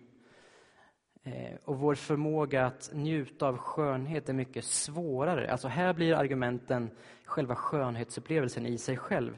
Eh, 1.26 1.56
och 1.64 1.78
vår 1.78 1.94
förmåga 1.94 2.66
att 2.66 2.90
njuta 2.94 3.48
av 3.48 3.56
skönhet 3.56 4.28
är 4.28 4.32
mycket 4.32 4.64
svårare. 4.64 5.52
Alltså 5.52 5.68
här 5.68 5.92
blir 5.92 6.14
argumenten 6.14 6.90
själva 7.24 7.54
skönhetsupplevelsen 7.54 8.66
i 8.66 8.78
sig 8.78 8.96
själv. 8.96 9.36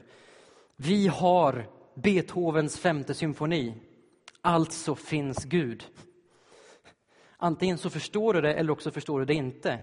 Vi 0.75 1.07
har 1.07 1.67
Beethovens 1.93 2.79
femte 2.79 3.13
symfoni. 3.13 3.73
Alltså 4.41 4.95
finns 4.95 5.45
Gud. 5.45 5.85
Antingen 7.37 7.77
så 7.77 7.89
förstår 7.89 8.33
du 8.33 8.41
det 8.41 8.53
eller 8.53 8.71
också 8.71 8.91
förstår 8.91 9.19
du 9.19 9.25
det 9.25 9.33
inte. 9.33 9.79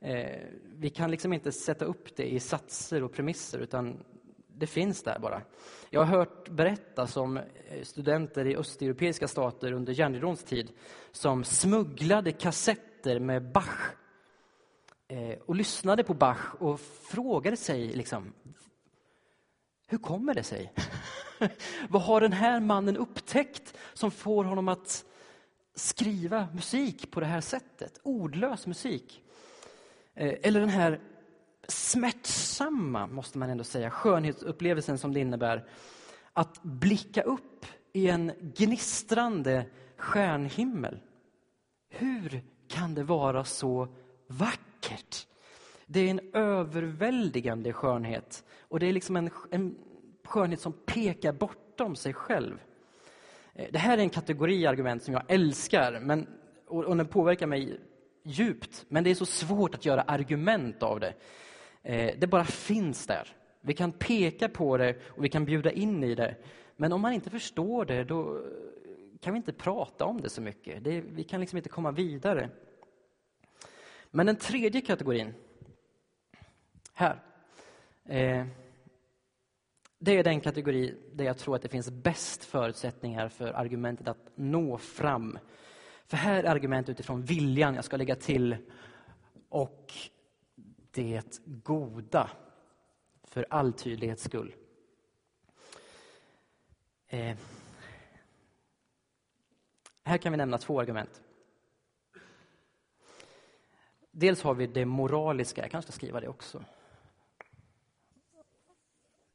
Eh, 0.00 0.40
vi 0.64 0.90
kan 0.90 1.10
liksom 1.10 1.32
inte 1.32 1.52
sätta 1.52 1.84
upp 1.84 2.16
det 2.16 2.32
i 2.32 2.40
satser 2.40 3.02
och 3.02 3.12
premisser 3.12 3.58
utan 3.58 4.04
det 4.56 4.66
finns 4.66 5.02
där 5.02 5.18
bara. 5.18 5.42
Jag 5.90 6.04
har 6.04 6.18
hört 6.18 6.48
berättas 6.48 7.16
om 7.16 7.36
eh, 7.36 7.82
studenter 7.82 8.46
i 8.46 8.56
östeuropeiska 8.56 9.28
stater 9.28 9.72
under 9.72 9.92
järnridåns 9.92 10.44
tid 10.44 10.72
som 11.12 11.44
smugglade 11.44 12.32
kassetter 12.32 13.18
med 13.18 13.52
Bach 13.52 13.92
eh, 15.08 15.38
och 15.46 15.54
lyssnade 15.54 16.04
på 16.04 16.14
Bach 16.14 16.54
och 16.58 16.80
frågade 16.80 17.56
sig 17.56 17.88
liksom, 17.88 18.32
hur 19.86 19.98
kommer 19.98 20.34
det 20.34 20.42
sig? 20.42 20.72
Vad 21.88 22.02
har 22.02 22.20
den 22.20 22.32
här 22.32 22.60
mannen 22.60 22.96
upptäckt 22.96 23.74
som 23.92 24.10
får 24.10 24.44
honom 24.44 24.68
att 24.68 25.04
skriva 25.74 26.48
musik 26.54 27.10
på 27.10 27.20
det 27.20 27.26
här 27.26 27.40
sättet? 27.40 28.00
Ordlös 28.02 28.66
musik. 28.66 29.22
Eh, 30.14 30.34
eller 30.42 30.60
den 30.60 30.68
här 30.68 31.00
smärtsamma, 31.68 33.06
måste 33.06 33.38
man 33.38 33.50
ändå 33.50 33.64
säga, 33.64 33.90
skönhetsupplevelsen 33.90 34.98
som 34.98 35.14
det 35.14 35.20
innebär 35.20 35.64
att 36.32 36.62
blicka 36.62 37.22
upp 37.22 37.66
i 37.92 38.08
en 38.08 38.32
gnistrande 38.40 39.66
stjärnhimmel. 39.96 40.98
Hur 41.90 42.42
kan 42.68 42.94
det 42.94 43.02
vara 43.02 43.44
så 43.44 43.88
vackert? 44.26 45.26
Det 45.86 46.00
är 46.00 46.10
en 46.10 46.30
överväldigande 46.32 47.72
skönhet 47.72 48.44
och 48.60 48.80
det 48.80 48.86
är 48.86 48.92
liksom 48.92 49.16
en, 49.16 49.30
en 49.50 49.74
skönhet 50.24 50.60
som 50.60 50.72
pekar 50.72 51.32
bortom 51.32 51.96
sig 51.96 52.12
själv. 52.12 52.58
Eh, 53.54 53.68
det 53.72 53.78
här 53.78 53.98
är 53.98 54.02
en 54.02 54.10
kategori 54.10 54.66
argument 54.66 55.02
som 55.02 55.14
jag 55.14 55.22
älskar 55.28 56.00
men, 56.00 56.26
och, 56.66 56.84
och 56.84 56.96
den 56.96 57.06
påverkar 57.06 57.46
mig 57.46 57.80
djupt, 58.22 58.84
men 58.88 59.04
det 59.04 59.10
är 59.10 59.14
så 59.14 59.26
svårt 59.26 59.74
att 59.74 59.84
göra 59.84 60.02
argument 60.02 60.82
av 60.82 61.00
det. 61.00 61.14
Eh, 61.84 62.14
det 62.18 62.26
bara 62.26 62.44
finns 62.44 63.06
där. 63.06 63.28
Vi 63.60 63.74
kan 63.74 63.92
peka 63.92 64.48
på 64.48 64.76
det 64.76 64.96
och 65.06 65.24
vi 65.24 65.28
kan 65.28 65.44
bjuda 65.44 65.72
in 65.72 66.04
i 66.04 66.14
det. 66.14 66.36
Men 66.76 66.92
om 66.92 67.00
man 67.00 67.12
inte 67.12 67.30
förstår 67.30 67.84
det, 67.84 68.04
då 68.04 68.36
eh, 68.36 68.42
kan 69.20 69.32
vi 69.32 69.36
inte 69.36 69.52
prata 69.52 70.04
om 70.04 70.20
det 70.20 70.28
så 70.30 70.40
mycket. 70.40 70.84
Det, 70.84 71.00
vi 71.00 71.24
kan 71.24 71.40
liksom 71.40 71.56
inte 71.56 71.68
komma 71.68 71.90
vidare. 71.90 72.50
Men 74.10 74.26
den 74.26 74.36
tredje 74.36 74.80
kategorin, 74.80 75.34
här. 76.94 77.22
Eh, 78.04 78.46
det 79.98 80.18
är 80.18 80.24
den 80.24 80.40
kategori 80.40 80.94
där 81.12 81.24
jag 81.24 81.38
tror 81.38 81.56
att 81.56 81.62
det 81.62 81.68
finns 81.68 81.90
bäst 81.90 82.44
förutsättningar 82.44 83.28
för 83.28 83.52
argumentet 83.52 84.08
att 84.08 84.30
nå 84.34 84.78
fram. 84.78 85.38
För 86.06 86.16
här 86.16 86.44
är 86.44 86.50
argument 86.50 86.88
utifrån 86.88 87.22
viljan, 87.22 87.74
jag 87.74 87.84
ska 87.84 87.96
lägga 87.96 88.14
till, 88.16 88.56
och 89.48 89.92
det 90.94 91.40
goda 91.44 92.30
för 93.22 93.46
all 93.50 93.72
tydlighets 93.72 94.22
skull. 94.22 94.54
Eh. 97.06 97.36
Här 100.04 100.18
kan 100.18 100.32
vi 100.32 100.36
nämna 100.36 100.58
två 100.58 100.80
argument. 100.80 101.22
Dels 104.10 104.42
har 104.42 104.54
vi 104.54 104.66
det 104.66 104.84
moraliska, 104.84 105.62
jag 105.62 105.70
kanske 105.70 105.92
ska 105.92 105.96
skriva 105.96 106.20
det 106.20 106.28
också. 106.28 106.64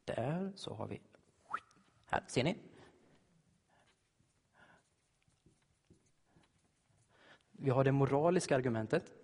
Där, 0.05 0.51
så 0.55 0.73
har 0.73 0.87
vi... 0.87 1.01
Här, 2.05 2.23
ser 2.27 2.43
ni? 2.43 2.57
Vi 7.51 7.69
har 7.69 7.83
det 7.83 7.91
moraliska 7.91 8.55
argumentet. 8.55 9.18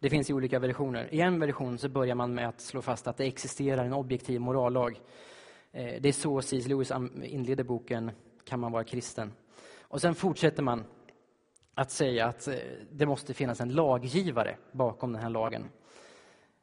Det 0.00 0.10
finns 0.10 0.30
i 0.30 0.32
olika 0.32 0.58
versioner. 0.58 1.14
I 1.14 1.20
en 1.20 1.40
version 1.40 1.78
så 1.78 1.88
börjar 1.88 2.14
man 2.14 2.34
med 2.34 2.48
att 2.48 2.60
slå 2.60 2.82
fast 2.82 3.06
att 3.06 3.16
det 3.16 3.24
existerar 3.24 3.84
en 3.84 3.92
objektiv 3.92 4.40
morallag. 4.40 5.00
Eh, 5.72 6.00
det 6.00 6.08
är 6.08 6.12
så 6.12 6.42
C.S. 6.42 6.66
Lewis 6.66 6.92
inleder 7.22 7.64
boken 7.64 8.10
Kan 8.44 8.60
man 8.60 8.72
vara 8.72 8.84
kristen? 8.84 9.32
Och 9.80 10.00
sen 10.00 10.14
fortsätter 10.14 10.62
man 10.62 10.84
att 11.74 11.90
säga 11.90 12.26
att 12.26 12.48
eh, 12.48 12.54
det 12.92 13.06
måste 13.06 13.34
finnas 13.34 13.60
en 13.60 13.68
laggivare 13.68 14.56
bakom 14.72 15.12
den 15.12 15.22
här 15.22 15.30
lagen. 15.30 15.64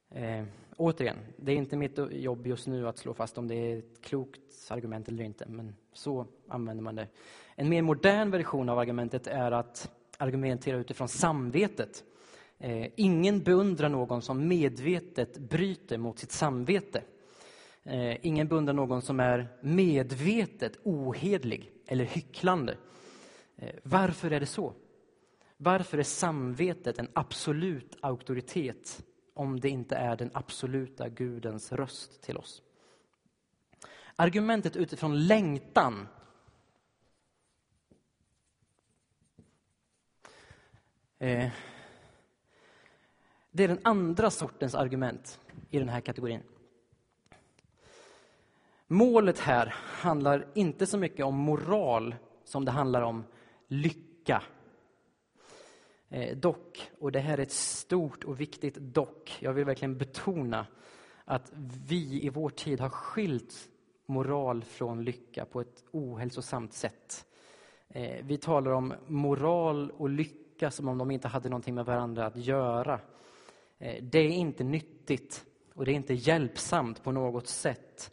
Eh, 0.10 0.44
återigen, 0.78 1.18
det 1.38 1.52
är 1.52 1.56
inte 1.56 1.78
mitt 1.78 2.00
jobb 2.12 2.48
just 2.48 2.68
nu 2.68 2.88
att 2.88 2.98
slå 2.98 3.14
fast 3.14 3.38
om 3.38 3.48
det 3.48 3.56
är 3.56 3.78
ett 3.78 4.02
klokt 4.02 4.40
argument 4.70 5.08
eller 5.08 5.24
inte, 5.24 5.46
men 5.48 5.76
så 5.94 6.26
använder 6.48 6.84
man 6.84 6.96
det. 6.96 7.08
En 7.56 7.70
mer 7.70 7.82
modern 7.82 8.32
version 8.32 8.70
av 8.70 8.80
argumentet 8.80 9.28
är 9.28 9.52
att 9.52 9.92
argumentera 10.18 10.78
utifrån 10.78 11.08
samvetet. 11.08 12.04
Eh, 12.60 12.88
ingen 12.96 13.44
beundrar 13.44 13.90
någon 13.90 14.22
som 14.22 14.48
medvetet 14.48 15.38
bryter 15.38 15.98
mot 15.98 16.20
sitt 16.20 16.32
samvete. 16.32 17.04
Eh, 17.84 18.26
ingen 18.26 18.48
beundrar 18.48 18.74
någon 18.74 19.02
som 19.02 19.20
är 19.20 19.48
medvetet 19.62 20.78
ohedlig 20.84 21.72
eller 21.88 22.06
hycklande. 22.06 22.78
Eh, 23.56 23.76
varför 23.84 24.32
är 24.32 24.40
det 24.40 24.46
så? 24.46 24.74
Varför 25.58 25.98
är 25.98 26.04
samvetet 26.04 27.00
en 27.00 27.10
absolut 27.14 27.98
auktoritet 28.02 29.04
om 29.34 29.60
det 29.60 29.70
inte 29.70 29.96
är 29.96 30.16
den 30.16 30.32
absoluta 30.34 31.10
Gudens 31.10 31.72
röst 31.72 32.22
till 32.22 32.38
oss? 32.38 32.62
Argumentet 34.16 34.76
utifrån 34.76 35.28
längtan 35.28 36.08
eh, 41.20 41.50
det 43.56 43.64
är 43.64 43.68
den 43.68 43.80
andra 43.84 44.30
sortens 44.30 44.76
argument 44.76 45.40
i 45.70 45.80
den 45.80 45.90
här 45.90 46.02
kategorin. 46.02 46.44
Målet 48.88 49.40
här 49.40 49.76
handlar 49.78 50.48
inte 50.54 50.88
så 50.88 50.98
mycket 50.98 51.26
om 51.26 51.36
moral 51.36 52.16
som 52.44 52.66
det 52.66 52.72
handlar 52.72 53.02
om 53.02 53.24
lycka. 53.68 54.44
Eh, 56.10 56.38
dock, 56.38 56.92
och 57.00 57.12
det 57.12 57.20
här 57.20 57.38
är 57.38 57.42
ett 57.42 57.52
stort 57.52 58.24
och 58.24 58.42
viktigt 58.42 58.76
dock, 58.76 59.38
jag 59.40 59.54
vill 59.54 59.66
verkligen 59.66 59.98
betona 59.98 60.68
att 61.26 61.52
vi 61.88 62.26
i 62.26 62.30
vår 62.30 62.50
tid 62.50 62.80
har 62.80 62.90
skilt 62.90 63.70
moral 64.06 64.64
från 64.64 65.04
lycka 65.04 65.46
på 65.46 65.62
ett 65.62 65.84
ohälsosamt 65.92 66.74
sätt. 66.74 67.26
Eh, 67.88 68.26
vi 68.26 68.38
talar 68.38 68.72
om 68.72 68.94
moral 69.08 69.92
och 69.92 70.10
lycka 70.10 70.72
som 70.72 70.88
om 70.88 70.98
de 70.98 71.12
inte 71.12 71.28
hade 71.28 71.50
någonting 71.50 71.76
med 71.76 71.86
varandra 71.86 72.26
att 72.26 72.38
göra. 72.38 73.00
Eh, 73.80 74.04
det 74.04 74.20
är 74.20 74.30
inte 74.30 74.64
nyttigt 74.64 75.46
och 75.74 75.86
det 75.86 75.92
är 75.92 75.96
inte 75.96 76.14
hjälpsamt 76.14 77.04
på 77.04 77.12
något 77.12 77.48
sätt. 77.48 78.12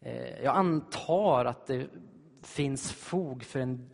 Eh, 0.00 0.42
jag 0.44 0.56
antar 0.56 1.44
att 1.44 1.66
det 1.66 1.86
finns 2.42 2.92
fog 2.92 3.44
för 3.44 3.60
en 3.60 3.90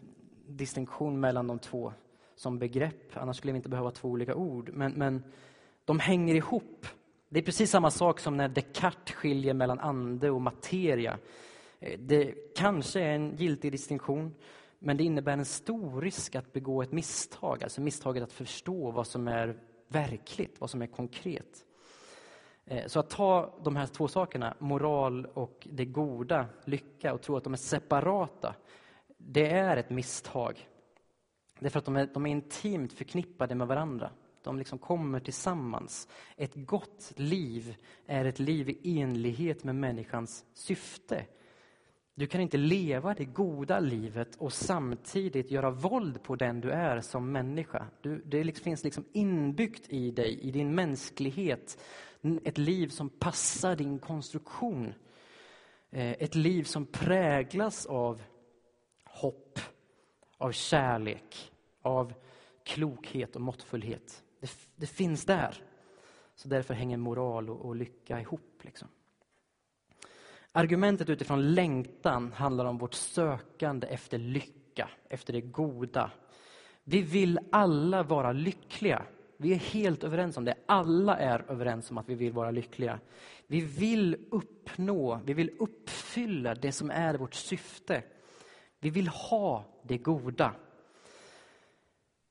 distinktion 0.47 1.21
mellan 1.21 1.47
de 1.47 1.59
två 1.59 1.93
som 2.37 2.59
begrepp, 2.59 3.17
annars 3.17 3.37
skulle 3.37 3.53
vi 3.53 3.57
inte 3.57 3.69
behöva 3.69 3.91
två 3.91 4.09
olika 4.09 4.35
ord. 4.35 4.71
Men, 4.73 4.93
men 4.93 5.25
de 5.85 5.99
hänger 5.99 6.35
ihop. 6.35 6.87
Det 7.29 7.39
är 7.39 7.43
precis 7.43 7.71
samma 7.71 7.91
sak 7.91 8.21
som 8.21 8.37
när 8.37 8.49
Descartes 8.49 9.15
skiljer 9.15 9.55
mellan 9.55 9.81
ande 9.81 10.31
och 10.31 10.41
materia. 10.41 11.19
Eh, 11.81 11.99
det 11.99 12.35
kanske 12.57 13.01
är 13.01 13.13
en 13.13 13.37
giltig 13.37 13.73
distinktion, 13.73 14.35
men 14.79 14.97
det 14.97 15.05
innebär 15.05 15.33
en 15.33 15.45
stor 15.45 16.01
risk 16.01 16.35
att 16.35 16.53
begå 16.53 16.83
ett 16.83 16.93
misstag, 16.93 17.63
alltså 17.63 17.81
misstaget 17.81 18.23
att 18.23 18.33
förstå 18.33 18.91
vad 18.91 19.07
som 19.07 19.29
är 19.29 19.57
verkligt, 19.89 20.61
vad 20.61 20.71
som 20.71 20.83
är 20.83 20.87
konkret. 20.87 21.65
Eh, 22.65 22.87
så 22.87 23.01
att 23.01 23.11
ta 23.11 23.55
de 23.65 23.77
här 23.77 23.87
två 23.87 24.09
sakerna, 24.09 24.55
moral 24.59 25.27
och 25.27 25.69
det 25.71 25.85
goda, 25.85 26.47
lycka, 26.65 27.15
och 27.15 27.23
tro 27.23 27.37
att 27.37 27.45
de 27.45 27.53
är 27.53 27.57
separata, 27.57 28.55
det 29.19 29.51
är 29.51 29.77
ett 29.77 29.91
misstag. 29.91 30.69
Därför 31.59 31.79
att 31.79 31.85
de 31.85 31.97
är, 31.97 32.07
de 32.15 32.27
är 32.27 32.31
intimt 32.31 32.93
förknippade 32.93 33.55
med 33.55 33.67
varandra. 33.67 34.11
De 34.43 34.59
liksom 34.59 34.79
kommer 34.79 35.21
tillsammans. 35.21 36.09
Ett 36.37 36.55
gott 36.55 37.13
liv 37.17 37.77
är 38.07 38.25
ett 38.25 38.39
liv 38.39 38.69
i 38.69 39.01
enlighet 39.01 39.65
med 39.65 39.75
människans 39.75 40.45
syfte. 40.55 41.25
Du 42.19 42.27
kan 42.27 42.41
inte 42.41 42.57
leva 42.57 43.15
det 43.15 43.25
goda 43.25 43.81
livet 43.81 44.37
och 44.37 44.53
samtidigt 44.53 45.51
göra 45.51 45.71
våld 45.71 46.23
på 46.23 46.37
den 46.37 46.61
du 46.61 46.71
är 46.71 47.01
som 47.01 47.33
människa. 47.33 47.87
Du, 48.01 48.23
det 48.25 48.45
liksom, 48.45 48.65
finns 48.65 48.85
liksom 48.85 49.05
inbyggt 49.13 49.93
i 49.93 50.11
dig, 50.11 50.41
i 50.41 50.51
din 50.51 50.75
mänsklighet, 50.75 51.83
ett 52.45 52.59
liv 52.59 52.89
som 52.89 53.09
passar 53.09 53.77
din 53.77 53.99
konstruktion. 53.99 54.95
Eh, 55.91 56.11
ett 56.11 56.35
liv 56.35 56.65
som 56.65 56.87
präglas 56.87 57.87
av 57.87 58.23
hopp, 59.05 59.61
av 60.39 60.53
kärlek, 60.53 61.53
av 61.83 62.15
klokhet 62.65 63.37
och 63.37 63.43
måttfullhet. 63.43 64.25
Det, 64.41 64.51
det 64.77 64.87
finns 64.87 65.25
där. 65.25 65.63
Så 66.35 66.49
därför 66.49 66.75
hänger 66.75 66.97
moral 66.97 67.51
och, 67.51 67.65
och 67.65 67.77
lycka 67.77 68.21
ihop. 68.21 68.61
Liksom. 68.63 68.89
Argumentet 70.57 71.09
utifrån 71.09 71.55
längtan 71.55 72.33
handlar 72.33 72.65
om 72.65 72.79
vårt 72.79 72.95
sökande 72.95 73.87
efter 73.87 74.19
lycka, 74.19 74.89
efter 75.09 75.33
det 75.33 75.41
goda. 75.41 76.11
Vi 76.85 77.03
vill 77.03 77.39
alla 77.53 78.03
vara 78.03 78.33
lyckliga. 78.33 79.03
Vi 79.37 79.53
är 79.53 79.57
helt 79.57 80.05
överens 80.05 80.37
om 80.37 80.45
det. 80.45 80.55
Alla 80.67 81.17
är 81.17 81.45
överens 81.49 81.91
om 81.91 81.99
att 81.99 82.09
vi 82.09 82.15
vill 82.15 82.33
vara 82.33 82.51
lyckliga. 82.51 83.01
Vi 83.47 83.61
vill 83.61 84.17
uppnå, 84.31 85.21
vi 85.25 85.35
vill 85.35 85.51
uppfylla 85.59 86.55
det 86.55 86.73
som 86.73 86.91
är 86.91 87.15
vårt 87.15 87.35
syfte. 87.35 88.03
Vi 88.81 88.91
vill 88.91 89.09
ha 89.09 89.65
det 89.83 89.99
goda. 89.99 90.55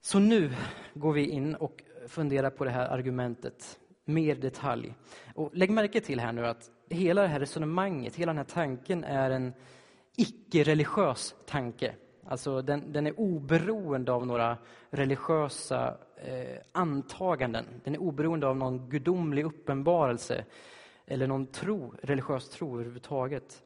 Så 0.02 0.20
nu 0.20 0.54
går 0.94 1.14
vi 1.14 1.30
in 1.30 1.56
och 1.56 1.84
funderar 2.08 2.50
på 2.50 2.66
det 2.66 2.72
här 2.72 2.88
argumentet 2.88 3.80
mer 4.06 4.36
detalj. 4.36 4.94
Och 5.36 5.56
lägg 5.56 5.70
märke 5.70 6.02
till 6.02 6.20
här 6.20 6.32
nu 6.32 6.48
att 6.48 6.72
hela 6.90 7.22
det 7.22 7.28
här 7.28 7.40
resonemanget, 7.40 8.16
hela 8.16 8.30
den 8.30 8.38
här 8.38 8.46
tanken 8.46 9.04
är 9.04 9.32
en 9.32 9.54
icke-religiös 10.18 11.36
tanke. 11.46 11.96
Alltså 12.28 12.62
den, 12.62 12.92
den, 12.92 13.08
är 13.08 13.20
oberoende 13.20 14.12
av 14.12 14.28
några 14.28 14.58
religiösa 14.90 15.98
eh, 16.18 16.58
antaganden. 16.72 17.66
Den 17.84 17.96
är 17.96 18.00
oberoende 18.00 18.48
av 18.48 18.58
någon 18.58 18.90
gudomlig 18.90 19.46
uppenbarelse 19.46 20.46
eller 21.06 21.28
någon 21.28 21.48
tro, 21.48 21.94
religiös 22.04 22.50
tro 22.50 22.74
överhuvudtaget. 22.74 23.64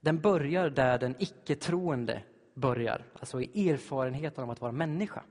Den 0.00 0.20
börjar 0.20 0.70
där 0.70 0.98
den 0.98 1.14
icke-troende 1.18 2.22
börjar, 2.54 3.04
alltså 3.20 3.40
i 3.40 3.70
erfarenheten 3.70 4.44
av 4.44 4.50
att 4.50 4.60
vara 4.60 4.72
människa. 4.72 5.22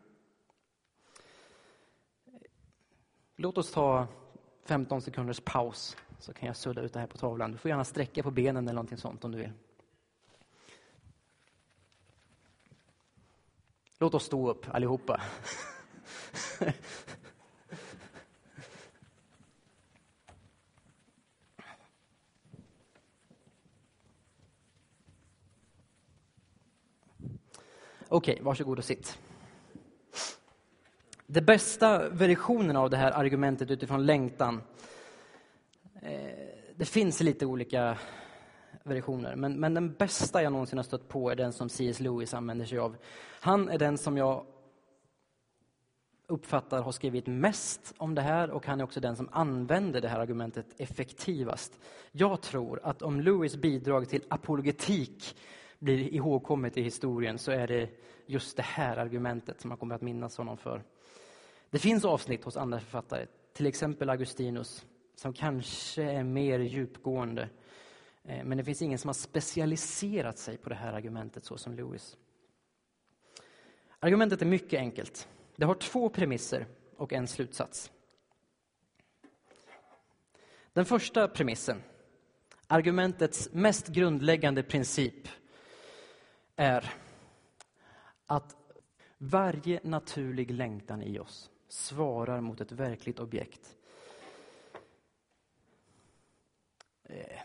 Låt 3.35 3.57
oss 3.57 3.71
ta 3.71 4.07
15 4.65 5.01
sekunders 5.01 5.39
paus 5.39 5.97
så 6.19 6.33
kan 6.33 6.47
jag 6.47 6.55
sudda 6.55 6.81
ut 6.81 6.93
det 6.93 6.99
här 6.99 7.07
på 7.07 7.17
tavlan. 7.17 7.51
Du 7.51 7.57
får 7.57 7.69
gärna 7.69 7.83
sträcka 7.83 8.23
på 8.23 8.31
benen 8.31 8.67
eller 8.67 8.75
någonting 8.75 8.97
sånt 8.97 9.23
om 9.23 9.31
du 9.31 9.37
vill. 9.37 9.51
Låt 13.99 14.13
oss 14.13 14.25
stå 14.25 14.49
upp 14.49 14.65
allihopa. 14.69 15.21
Okej, 28.09 28.33
okay, 28.33 28.43
varsågod 28.43 28.77
och 28.77 28.85
sitt. 28.85 29.19
Den 31.25 31.45
bästa 31.45 32.09
versionen 32.09 32.75
av 32.75 32.89
det 32.89 32.97
här 32.97 33.11
argumentet 33.11 33.71
utifrån 33.71 34.05
längtan 34.05 34.61
Eh, 36.01 36.29
det 36.75 36.85
finns 36.85 37.21
lite 37.21 37.45
olika 37.45 37.97
versioner, 38.83 39.35
men, 39.35 39.59
men 39.59 39.73
den 39.73 39.93
bästa 39.93 40.43
jag 40.43 40.51
någonsin 40.51 40.77
har 40.77 40.83
stött 40.83 41.07
på 41.07 41.29
är 41.29 41.35
den 41.35 41.53
som 41.53 41.69
C.S. 41.69 41.99
Lewis 41.99 42.33
använder 42.33 42.65
sig 42.65 42.77
av. 42.77 42.95
Han 43.41 43.69
är 43.69 43.77
den 43.77 43.97
som 43.97 44.17
jag 44.17 44.45
uppfattar 46.27 46.81
har 46.81 46.91
skrivit 46.91 47.27
mest 47.27 47.93
om 47.97 48.15
det 48.15 48.21
här 48.21 48.49
och 48.49 48.65
han 48.65 48.79
är 48.79 48.83
också 48.83 48.99
den 48.99 49.15
som 49.15 49.29
använder 49.31 50.01
det 50.01 50.07
här 50.07 50.19
argumentet 50.19 50.65
effektivast. 50.77 51.79
Jag 52.11 52.41
tror 52.41 52.79
att 52.83 53.01
om 53.01 53.21
Lewis 53.21 53.55
bidrag 53.55 54.09
till 54.09 54.23
apologetik 54.27 55.37
blir 55.79 56.13
ihågkommet 56.13 56.77
i 56.77 56.81
historien 56.81 57.37
så 57.37 57.51
är 57.51 57.67
det 57.67 57.89
just 58.25 58.57
det 58.57 58.63
här 58.63 58.97
argumentet 58.97 59.61
som 59.61 59.69
man 59.69 59.77
kommer 59.77 59.95
att 59.95 60.01
minnas 60.01 60.37
honom 60.37 60.57
för. 60.57 60.83
Det 61.69 61.79
finns 61.79 62.05
avsnitt 62.05 62.43
hos 62.43 62.57
andra 62.57 62.79
författare, 62.79 63.25
till 63.53 63.65
exempel 63.65 64.09
Augustinus, 64.09 64.85
som 65.17 65.33
kanske 65.33 66.03
är 66.03 66.23
mer 66.23 66.59
djupgående. 66.59 67.49
Eh, 68.23 68.43
men 68.43 68.57
det 68.57 68.63
finns 68.63 68.81
ingen 68.81 68.99
som 68.99 69.07
har 69.07 69.13
specialiserat 69.13 70.37
sig 70.37 70.57
på 70.57 70.69
det 70.69 70.75
här 70.75 70.93
argumentet 70.93 71.45
så 71.45 71.57
som 71.57 71.73
Lewis. 71.73 72.17
Argumentet 73.99 74.41
är 74.41 74.45
mycket 74.45 74.79
enkelt. 74.79 75.27
Det 75.55 75.65
har 75.65 75.75
två 75.75 76.09
premisser 76.09 76.65
och 76.97 77.13
en 77.13 77.27
slutsats. 77.27 77.91
Den 80.73 80.85
första 80.85 81.27
premissen, 81.27 81.83
argumentets 82.67 83.49
mest 83.53 83.87
grundläggande 83.87 84.63
princip, 84.63 85.27
är 86.55 86.93
att 88.25 88.55
varje 89.17 89.79
naturlig 89.83 90.51
längtan 90.51 91.01
i 91.01 91.19
oss 91.19 91.49
svarar 91.67 92.41
mot 92.41 92.61
ett 92.61 92.71
verkligt 92.71 93.19
objekt 93.19 93.77
Eh, 96.96 96.96
Eh, 97.09 97.39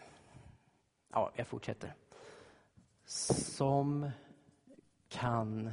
ja, 1.09 1.33
jag 1.37 1.47
fortsätter. 1.47 1.95
Som 3.05 4.11
kan 5.09 5.73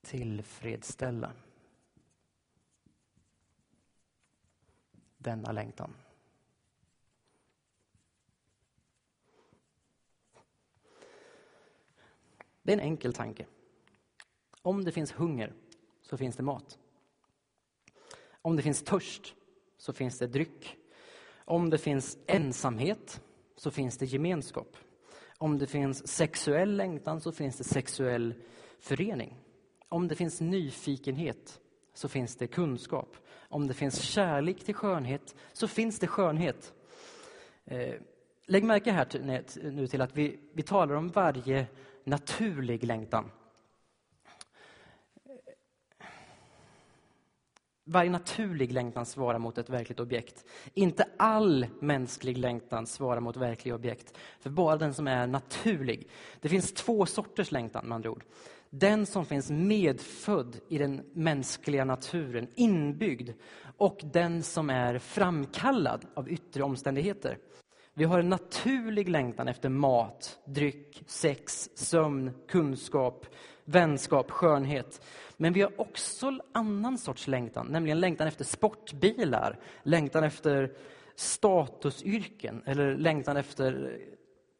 tillfredsställa 0.00 1.32
denna 5.18 5.52
längtan. 5.52 5.94
Det 12.62 12.72
är 12.72 12.76
en 12.76 12.80
enkel 12.80 13.12
tanke. 13.12 13.46
Om 14.62 14.84
det 14.84 14.92
finns 14.92 15.12
hunger 15.12 15.54
så 16.02 16.16
finns 16.16 16.36
det 16.36 16.42
mat. 16.42 16.78
Om 18.42 18.56
det 18.56 18.62
finns 18.62 18.84
törst 18.84 19.34
så 19.76 19.92
finns 19.92 20.18
det 20.18 20.26
dryck. 20.26 20.81
Om 21.52 21.70
det 21.70 21.78
finns 21.78 22.18
ensamhet 22.26 23.20
så 23.56 23.70
finns 23.70 23.98
det 23.98 24.06
gemenskap. 24.06 24.76
Om 25.38 25.58
det 25.58 25.66
finns 25.66 26.08
sexuell 26.08 26.76
längtan 26.76 27.20
så 27.20 27.32
finns 27.32 27.58
det 27.58 27.64
sexuell 27.64 28.34
förening. 28.80 29.36
Om 29.88 30.08
det 30.08 30.14
finns 30.14 30.40
nyfikenhet 30.40 31.60
så 31.94 32.08
finns 32.08 32.36
det 32.36 32.46
kunskap. 32.46 33.16
Om 33.48 33.66
det 33.66 33.74
finns 33.74 34.00
kärlek 34.00 34.64
till 34.64 34.74
skönhet 34.74 35.34
så 35.52 35.68
finns 35.68 35.98
det 35.98 36.06
skönhet. 36.06 36.72
Eh, 37.64 37.94
lägg 38.46 38.64
märke 38.64 38.92
här 38.92 39.06
nu 39.70 39.86
till 39.86 40.00
att 40.00 40.16
vi, 40.16 40.38
vi 40.54 40.62
talar 40.62 40.94
om 40.94 41.08
varje 41.08 41.66
naturlig 42.04 42.84
längtan. 42.84 43.30
Varje 47.84 48.10
naturlig 48.10 48.72
längtan 48.72 49.06
svarar 49.06 49.38
mot 49.38 49.58
ett 49.58 49.70
verkligt 49.70 50.00
objekt. 50.00 50.44
Inte 50.74 51.04
all 51.16 51.66
mänsklig 51.80 52.38
längtan 52.38 52.86
svarar 52.86 53.20
mot 53.20 53.36
verkliga 53.36 53.74
objekt, 53.74 54.18
för 54.40 54.50
bara 54.50 54.76
den 54.76 54.94
som 54.94 55.08
är 55.08 55.26
naturlig. 55.26 56.08
Det 56.40 56.48
finns 56.48 56.72
två 56.72 57.06
sorters 57.06 57.52
längtan 57.52 57.86
med 57.86 57.94
andra 57.94 58.10
ord. 58.10 58.24
Den 58.70 59.06
som 59.06 59.24
finns 59.24 59.50
medfödd 59.50 60.56
i 60.68 60.78
den 60.78 61.02
mänskliga 61.12 61.84
naturen, 61.84 62.48
inbyggd, 62.54 63.30
och 63.76 64.00
den 64.12 64.42
som 64.42 64.70
är 64.70 64.98
framkallad 64.98 66.06
av 66.14 66.30
yttre 66.30 66.62
omständigheter. 66.62 67.38
Vi 67.94 68.04
har 68.04 68.18
en 68.18 68.28
naturlig 68.28 69.08
längtan 69.08 69.48
efter 69.48 69.68
mat, 69.68 70.38
dryck, 70.44 71.02
sex, 71.06 71.70
sömn, 71.74 72.30
kunskap, 72.48 73.26
vänskap, 73.64 74.30
skönhet. 74.30 75.00
Men 75.36 75.52
vi 75.52 75.60
har 75.62 75.80
också 75.80 76.38
annan 76.52 76.98
sorts 76.98 77.26
längtan, 77.26 77.66
nämligen 77.66 78.00
längtan 78.00 78.28
efter 78.28 78.44
sportbilar, 78.44 79.58
längtan 79.82 80.24
efter 80.24 80.72
statusyrken 81.14 82.62
eller 82.66 82.96
längtan 82.96 83.36
efter 83.36 83.98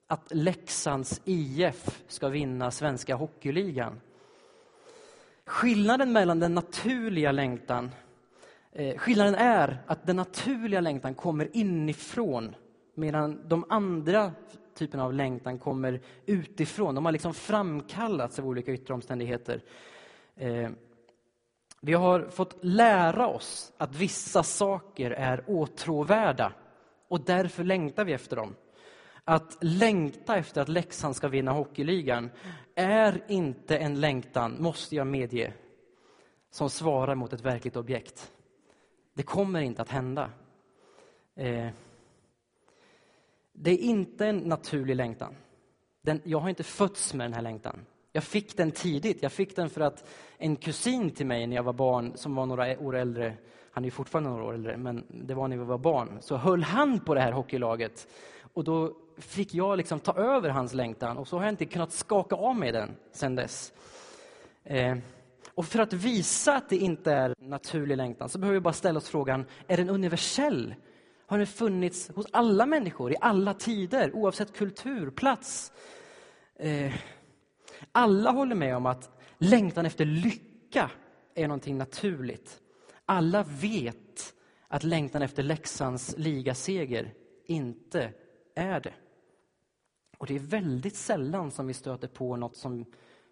att 0.06 0.32
Leksands 0.34 1.20
IF 1.24 2.02
ska 2.08 2.28
vinna 2.28 2.70
svenska 2.70 3.14
hockeyligan. 3.14 4.00
Skillnaden 5.46 6.12
mellan 6.12 6.40
den 6.40 6.54
naturliga 6.54 7.32
längtan 7.32 7.90
eh, 8.72 8.98
Skillnaden 8.98 9.34
är 9.34 9.78
att 9.86 10.06
den 10.06 10.16
naturliga 10.16 10.80
längtan 10.80 11.14
kommer 11.14 11.56
inifrån 11.56 12.54
medan 12.94 13.48
de 13.48 13.64
andra 13.68 14.32
Typen 14.74 15.00
av 15.00 15.12
längtan 15.12 15.58
kommer 15.58 16.00
utifrån. 16.26 16.94
De 16.94 17.04
har 17.04 17.12
liksom 17.12 17.34
framkallats 17.34 18.38
av 18.38 18.46
olika 18.46 18.72
yttre 18.72 18.94
omständigheter. 18.94 19.62
Eh, 20.36 20.70
vi 21.80 21.92
har 21.92 22.28
fått 22.30 22.64
lära 22.64 23.26
oss 23.26 23.72
att 23.76 23.94
vissa 23.96 24.42
saker 24.42 25.10
är 25.10 25.44
åtråvärda 25.46 26.52
och 27.08 27.20
därför 27.20 27.64
längtar 27.64 28.04
vi 28.04 28.12
efter 28.12 28.36
dem. 28.36 28.54
Att 29.24 29.58
längta 29.60 30.36
efter 30.36 30.60
att 30.60 30.68
Leksand 30.68 31.16
ska 31.16 31.28
vinna 31.28 31.52
hockeyligan 31.52 32.30
är 32.74 33.24
inte 33.28 33.78
en 33.78 34.00
längtan, 34.00 34.56
måste 34.58 34.96
jag 34.96 35.06
medge, 35.06 35.52
som 36.50 36.70
svarar 36.70 37.14
mot 37.14 37.32
ett 37.32 37.40
verkligt 37.40 37.76
objekt. 37.76 38.32
Det 39.14 39.22
kommer 39.22 39.60
inte 39.60 39.82
att 39.82 39.88
hända. 39.88 40.30
Eh, 41.34 41.68
det 43.64 43.70
är 43.70 43.78
inte 43.78 44.26
en 44.26 44.38
naturlig 44.38 44.96
längtan. 44.96 45.34
Den, 46.02 46.20
jag 46.24 46.38
har 46.38 46.48
inte 46.48 46.62
fötts 46.62 47.14
med 47.14 47.24
den 47.24 47.34
här 47.34 47.42
längtan. 47.42 47.86
Jag 48.12 48.24
fick 48.24 48.56
den 48.56 48.70
tidigt. 48.70 49.22
Jag 49.22 49.32
fick 49.32 49.56
den 49.56 49.70
för 49.70 49.80
att 49.80 50.08
en 50.38 50.56
kusin 50.56 51.10
till 51.10 51.26
mig 51.26 51.46
när 51.46 51.56
jag 51.56 51.62
var 51.62 51.72
barn, 51.72 52.12
som 52.14 52.34
var 52.34 52.46
några 52.46 52.78
år 52.78 52.96
äldre, 52.96 53.36
han 53.72 53.84
är 53.84 53.90
fortfarande 53.90 54.30
några 54.30 54.44
år 54.44 54.54
äldre, 54.54 54.76
men 54.76 55.04
det 55.08 55.34
var 55.34 55.48
när 55.48 55.56
vi 55.56 55.64
var 55.64 55.78
barn, 55.78 56.18
så 56.20 56.36
höll 56.36 56.62
han 56.62 57.00
på 57.00 57.14
det 57.14 57.20
här 57.20 57.32
hockeylaget. 57.32 58.08
Och 58.52 58.64
då 58.64 58.96
fick 59.18 59.54
jag 59.54 59.76
liksom 59.76 60.00
ta 60.00 60.12
över 60.12 60.48
hans 60.48 60.74
längtan 60.74 61.16
och 61.16 61.28
så 61.28 61.36
har 61.36 61.44
jag 61.44 61.52
inte 61.52 61.66
kunnat 61.66 61.92
skaka 61.92 62.36
av 62.36 62.56
mig 62.56 62.72
den 62.72 62.96
sen 63.12 63.34
dess. 63.34 63.72
Eh, 64.64 64.96
och 65.54 65.66
för 65.66 65.78
att 65.78 65.92
visa 65.92 66.56
att 66.56 66.68
det 66.68 66.76
inte 66.76 67.12
är 67.12 67.34
naturlig 67.38 67.96
längtan 67.96 68.28
så 68.28 68.38
behöver 68.38 68.54
vi 68.54 68.60
bara 68.60 68.74
ställa 68.74 68.98
oss 68.98 69.08
frågan, 69.08 69.44
är 69.66 69.76
den 69.76 69.90
universell? 69.90 70.74
Har 71.26 71.38
den 71.38 71.46
funnits 71.46 72.08
hos 72.08 72.26
alla 72.30 72.66
människor 72.66 73.12
i 73.12 73.16
alla 73.20 73.54
tider, 73.54 74.14
oavsett 74.14 74.56
kultur, 74.56 75.10
plats? 75.10 75.72
Eh, 76.54 76.94
alla 77.92 78.30
håller 78.30 78.54
med 78.54 78.76
om 78.76 78.86
att 78.86 79.10
längtan 79.38 79.86
efter 79.86 80.04
lycka 80.04 80.90
är 81.34 81.48
någonting 81.48 81.78
naturligt. 81.78 82.60
Alla 83.06 83.42
vet 83.42 84.34
att 84.68 84.84
längtan 84.84 85.22
efter 85.22 85.42
Leksands 85.42 86.14
ligaseger 86.18 87.14
inte 87.46 88.12
är 88.54 88.80
det. 88.80 88.94
Och 90.18 90.26
det 90.26 90.34
är 90.34 90.38
väldigt 90.38 90.96
sällan 90.96 91.50
som 91.50 91.66
vi 91.66 91.74
stöter 91.74 92.08
på 92.08 92.36
något 92.36 92.56
som 92.56 92.84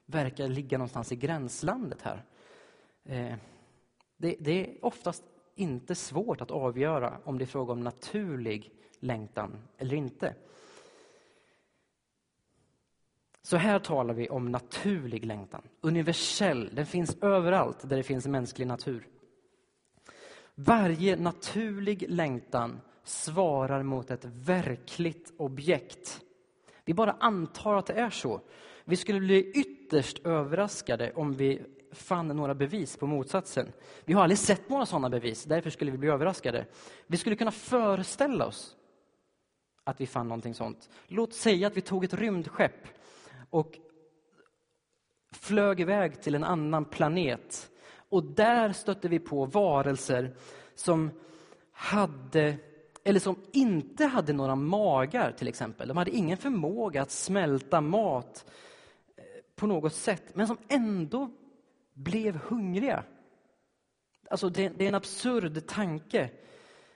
verkar 0.07 0.49
ligga 0.49 0.79
någonstans 0.79 1.13
i 1.13 1.17
gränslandet 1.17 2.03
här. 2.03 2.25
Eh, 3.05 3.37
det, 4.17 4.37
det 4.41 4.51
är 4.61 4.85
oftast 4.85 5.25
inte 5.61 5.95
svårt 5.95 6.41
att 6.41 6.51
avgöra 6.51 7.19
om 7.25 7.39
det 7.39 7.45
är 7.45 7.47
fråga 7.47 7.73
om 7.73 7.81
naturlig 7.81 8.73
längtan 9.01 9.57
eller 9.79 9.97
inte. 9.97 10.35
Så 13.43 13.57
här 13.57 13.79
talar 13.79 14.15
vi 14.15 14.29
om 14.29 14.51
naturlig 14.51 15.25
längtan, 15.25 15.63
universell. 15.81 16.71
Den 16.73 16.87
finns 16.87 17.17
överallt 17.23 17.89
där 17.89 17.97
det 17.97 18.03
finns 18.03 18.27
mänsklig 18.27 18.67
natur. 18.67 19.09
Varje 20.55 21.17
naturlig 21.17 22.05
längtan 22.09 22.81
svarar 23.05 23.83
mot 23.83 24.11
ett 24.11 24.25
verkligt 24.25 25.33
objekt. 25.37 26.21
Vi 26.85 26.95
bara 26.95 27.17
antar 27.21 27.75
att 27.75 27.87
det 27.87 27.93
är 27.93 28.11
så. 28.11 28.41
Vi 28.85 28.97
skulle 28.97 29.21
bli 29.21 29.51
ytterst 29.51 30.27
överraskade 30.27 31.13
om 31.13 31.33
vi 31.33 31.63
fann 31.93 32.29
några 32.29 32.55
bevis 32.55 32.97
på 32.97 33.07
motsatsen. 33.07 33.73
Vi 34.05 34.13
har 34.13 34.23
aldrig 34.23 34.39
sett 34.39 34.69
några 34.69 34.87
sådana 34.87 35.11
bevis, 35.11 35.45
därför 35.45 35.71
skulle 35.71 35.91
vi 35.91 35.99
bli 35.99 36.09
överraskade. 36.09 36.67
Vi 37.07 37.17
skulle 37.17 37.37
kunna 37.37 37.51
föreställa 37.51 38.47
oss 38.47 38.77
att 39.85 40.01
vi 40.01 40.07
fann 40.07 40.29
någonting 40.29 40.55
sånt. 40.55 40.91
Låt 41.07 41.35
säga 41.35 41.67
att 41.67 41.77
vi 41.77 41.81
tog 41.81 42.05
ett 42.05 42.15
rymdskepp 42.15 42.87
och 43.51 43.79
flög 45.33 45.81
iväg 45.81 46.23
till 46.23 46.35
en 46.35 46.45
annan 46.45 46.85
planet. 46.85 47.71
Och 47.93 48.25
där 48.25 48.73
stötte 48.73 49.09
vi 49.09 49.19
på 49.19 49.45
varelser 49.45 50.35
som 50.75 51.11
hade 51.73 52.57
eller 53.05 53.21
som 53.21 53.37
inte 53.53 54.05
hade 54.05 54.33
några 54.33 54.57
magar 54.57 55.33
till 55.33 55.49
exempel. 55.49 55.89
De 55.89 55.97
hade 55.97 56.11
ingen 56.11 56.37
förmåga 56.37 57.03
att 57.03 57.11
smälta 57.11 57.81
mat 57.81 58.45
eh, 59.17 59.25
på 59.57 59.67
något 59.67 59.95
sätt, 59.95 60.25
men 60.35 60.47
som 60.47 60.59
ändå 60.69 61.31
blev 61.95 62.37
hungriga. 62.37 63.05
Alltså 64.31 64.49
det, 64.49 64.69
det 64.69 64.85
är 64.85 64.89
en 64.89 64.95
absurd 64.95 65.67
tanke. 65.67 66.31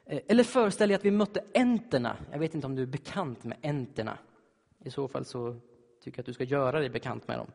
Eh, 0.07 0.21
eller 0.29 0.45
föreställ 0.45 0.89
dig 0.89 0.97
att 0.97 1.05
vi 1.05 1.11
mötte 1.11 1.45
enterna. 1.55 2.17
Jag 2.33 2.39
vet 2.39 2.55
inte 2.55 2.67
om 2.67 2.75
du 2.75 2.83
är 2.83 2.87
bekant 2.87 3.45
med 3.45 3.59
enterna. 3.63 4.19
I 4.85 4.91
så 4.91 5.09
fall 5.09 5.25
så 5.25 5.57
tycker 6.03 6.19
jag 6.19 6.23
att 6.23 6.27
du 6.27 6.33
ska 6.33 6.45
göra 6.45 6.81
dig 6.81 6.91
bekant 6.91 7.29
med 7.29 7.39
dem. 7.39 7.47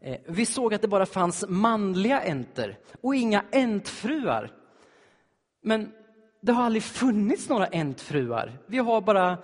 Eh, 0.00 0.20
vi 0.26 0.46
såg 0.46 0.74
att 0.74 0.82
det 0.82 0.88
bara 0.88 1.06
fanns 1.06 1.44
manliga 1.48 2.20
enter 2.20 2.78
och 3.00 3.14
inga 3.14 3.44
entfruar. 3.52 4.52
Men 5.62 5.92
det 6.40 6.52
har 6.52 6.62
aldrig 6.62 6.82
funnits 6.82 7.48
några 7.48 7.66
entfruar. 7.66 8.58
Vi 8.66 8.78
har 8.78 9.00
bara 9.00 9.38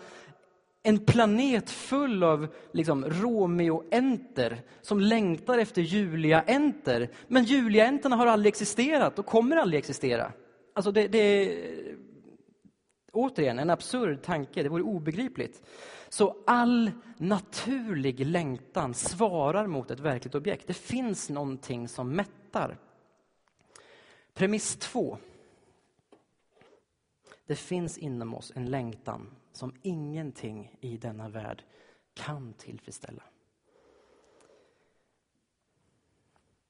en 0.86 0.98
planet 0.98 1.70
full 1.70 2.22
av 2.22 2.48
liksom, 2.72 3.04
Romeo-enter 3.04 4.62
som 4.82 5.00
längtar 5.00 5.58
efter 5.58 5.82
Julia-enter. 5.82 7.10
Men 7.28 7.44
Julia-enterna 7.44 8.16
har 8.16 8.26
aldrig 8.26 8.50
existerat 8.50 9.18
och 9.18 9.26
kommer 9.26 9.56
aldrig 9.56 9.78
existera. 9.78 10.32
Alltså 10.74 10.92
det, 10.92 11.08
det 11.08 11.18
är 11.18 11.96
återigen 13.12 13.58
en 13.58 13.70
absurd 13.70 14.22
tanke, 14.22 14.62
det 14.62 14.68
vore 14.68 14.82
obegripligt. 14.82 15.62
Så 16.08 16.36
all 16.46 16.90
naturlig 17.16 18.26
längtan 18.26 18.94
svarar 18.94 19.66
mot 19.66 19.90
ett 19.90 20.00
verkligt 20.00 20.34
objekt. 20.34 20.66
Det 20.66 20.74
finns 20.74 21.30
någonting 21.30 21.88
som 21.88 22.10
mättar. 22.10 22.78
Premiss 24.34 24.76
två. 24.76 25.18
Det 27.46 27.56
finns 27.56 27.98
inom 27.98 28.34
oss 28.34 28.52
en 28.54 28.66
längtan 28.66 29.30
som 29.56 29.72
ingenting 29.82 30.76
i 30.80 30.96
denna 30.96 31.28
värld 31.28 31.64
kan 32.14 32.52
tillfredsställa. 32.52 33.22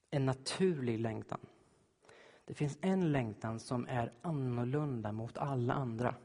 En 0.09 0.25
naturlig 0.25 0.99
längtan. 0.99 1.39
Det 2.45 2.53
finns 2.53 2.77
en 2.81 3.11
längtan 3.11 3.59
som 3.59 3.87
är 3.87 4.11
annorlunda 4.21 5.11
mot 5.11 5.37
alla 5.37 5.73
andra. 5.73 6.15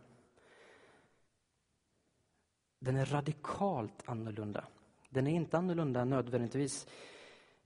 Den 2.79 2.97
är 2.97 3.05
radikalt 3.05 4.03
annorlunda. 4.09 4.65
Den 5.09 5.27
är 5.27 5.35
inte 5.35 5.59
annorlunda 5.59 6.05
nödvändigtvis 6.05 6.87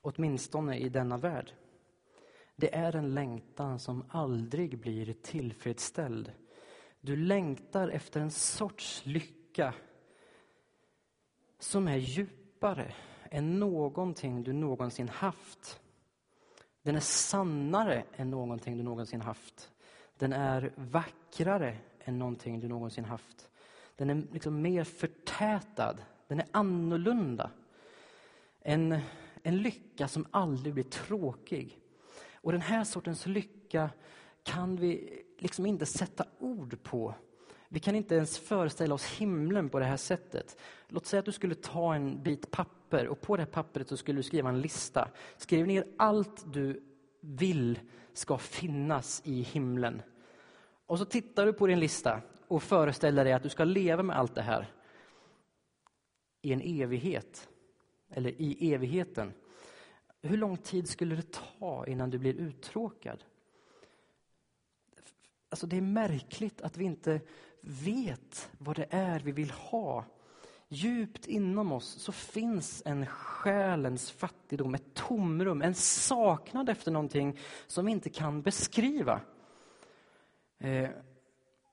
Åtminstone 0.00 0.78
i 0.78 0.88
denna 0.88 1.16
värld. 1.16 1.52
Det 2.56 2.74
är 2.74 2.96
en 2.96 3.14
längtan 3.14 3.78
som 3.78 4.04
aldrig 4.08 4.78
blir 4.78 5.12
tillfredsställd. 5.12 6.32
Du 7.00 7.16
längtar 7.16 7.88
efter 7.88 8.20
en 8.20 8.30
sorts 8.30 9.06
lycka 9.06 9.74
som 11.58 11.88
är 11.88 11.96
djupare 11.96 12.94
än 13.30 13.58
någonting 13.58 14.42
du 14.42 14.52
någonsin 14.52 15.08
haft. 15.08 15.80
Den 16.82 16.96
är 16.96 17.00
sannare 17.00 18.04
än 18.16 18.30
någonting 18.30 18.76
du 18.76 18.82
någonsin 18.82 19.20
haft. 19.20 19.70
Den 20.18 20.32
är 20.32 20.72
vackrare 20.74 21.76
än 22.00 22.18
någonting 22.18 22.60
du 22.60 22.68
någonsin 22.68 23.04
haft. 23.04 23.48
Den 23.96 24.10
är 24.10 24.22
liksom 24.32 24.62
mer 24.62 24.84
förtätad. 24.84 25.96
Den 26.28 26.40
är 26.40 26.46
annorlunda. 26.50 27.50
En, 28.60 28.98
en 29.42 29.56
lycka 29.56 30.08
som 30.08 30.26
aldrig 30.30 30.74
blir 30.74 30.84
tråkig. 30.84 31.80
Och 32.34 32.52
den 32.52 32.60
här 32.60 32.84
sortens 32.84 33.26
lycka 33.26 33.90
kan 34.42 34.76
vi 34.76 35.22
liksom 35.38 35.66
inte 35.66 35.86
sätta 35.86 36.24
ord 36.38 36.82
på. 36.82 37.14
Vi 37.68 37.80
kan 37.80 37.94
inte 37.94 38.14
ens 38.14 38.38
föreställa 38.38 38.94
oss 38.94 39.04
himlen 39.04 39.68
på 39.68 39.78
det 39.78 39.84
här 39.84 39.96
sättet. 39.96 40.56
Låt 40.88 41.06
säga 41.06 41.18
att 41.20 41.26
du 41.26 41.32
skulle 41.32 41.54
ta 41.54 41.94
en 41.94 42.22
bit 42.22 42.50
papper 42.50 42.75
och 42.92 43.20
på 43.20 43.36
det 43.36 43.42
här 43.42 43.50
pappret 43.50 43.88
så 43.88 43.96
skulle 43.96 44.18
du 44.18 44.22
skriva 44.22 44.48
en 44.48 44.60
lista. 44.60 45.08
Skriv 45.36 45.66
ner 45.66 45.86
allt 45.96 46.52
du 46.52 46.82
vill 47.20 47.80
ska 48.12 48.38
finnas 48.38 49.22
i 49.24 49.42
himlen. 49.42 50.02
Och 50.86 50.98
så 50.98 51.04
tittar 51.04 51.46
du 51.46 51.52
på 51.52 51.66
din 51.66 51.80
lista 51.80 52.20
och 52.48 52.62
föreställer 52.62 53.24
dig 53.24 53.32
att 53.32 53.42
du 53.42 53.48
ska 53.48 53.64
leva 53.64 54.02
med 54.02 54.18
allt 54.18 54.34
det 54.34 54.42
här 54.42 54.72
i 56.42 56.52
en 56.52 56.60
evighet, 56.60 57.48
eller 58.10 58.30
i 58.30 58.74
evigheten. 58.74 59.32
Hur 60.22 60.36
lång 60.36 60.56
tid 60.56 60.88
skulle 60.88 61.16
det 61.16 61.32
ta 61.32 61.86
innan 61.86 62.10
du 62.10 62.18
blir 62.18 62.34
uttråkad? 62.34 63.24
Alltså 65.48 65.66
det 65.66 65.76
är 65.76 65.80
märkligt 65.80 66.62
att 66.62 66.76
vi 66.76 66.84
inte 66.84 67.20
vet 67.60 68.50
vad 68.58 68.76
det 68.76 68.86
är 68.90 69.20
vi 69.20 69.32
vill 69.32 69.50
ha. 69.50 70.04
Djupt 70.68 71.26
inom 71.26 71.72
oss 71.72 72.02
så 72.02 72.12
finns 72.12 72.82
en 72.86 73.06
själens 73.06 74.10
fattigdom, 74.10 74.74
ett 74.74 74.94
tomrum, 74.94 75.62
en 75.62 75.74
saknad 75.74 76.68
efter 76.68 76.90
någonting 76.90 77.38
som 77.66 77.86
vi 77.86 77.92
inte 77.92 78.10
kan 78.10 78.42
beskriva. 78.42 79.20
Eh, 80.58 80.88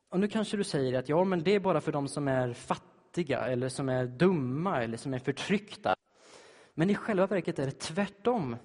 och 0.10 0.20
nu 0.20 0.28
kanske 0.28 0.58
du 0.58 0.64
säger 0.64 1.00
att 1.00 1.10
ja, 1.10 1.24
men 1.24 1.44
det 1.44 1.56
är 1.56 1.60
bara 1.60 1.82
för 1.82 1.92
de 1.92 2.08
som 2.08 2.28
är 2.28 2.54
fattiga 2.54 3.40
eller 3.40 3.70
som 3.70 3.90
är 3.90 4.06
dumma 4.06 4.84
eller 4.84 4.98
som 4.98 5.14
är 5.14 5.20
förtryckta. 5.20 5.96
Men 6.74 6.90
i 6.90 6.96
själva 6.96 7.28
verket 7.28 7.60
är 7.60 7.66
det 7.66 7.80
tvärtom. 7.80 8.56